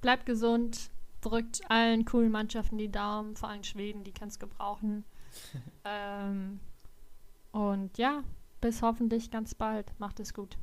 Bleibt 0.00 0.26
gesund, 0.26 0.90
drückt 1.20 1.60
allen 1.70 2.04
coolen 2.04 2.30
Mannschaften 2.30 2.78
die 2.78 2.90
Daumen, 2.90 3.36
vor 3.36 3.48
allem 3.48 3.64
Schweden, 3.64 4.04
die 4.04 4.12
kann 4.12 4.28
es 4.28 4.38
gebrauchen. 4.38 5.04
ähm, 5.84 6.60
und 7.52 7.96
ja, 7.98 8.22
bis 8.60 8.82
hoffentlich 8.82 9.30
ganz 9.30 9.54
bald. 9.54 9.92
Macht 9.98 10.20
es 10.20 10.34
gut. 10.34 10.56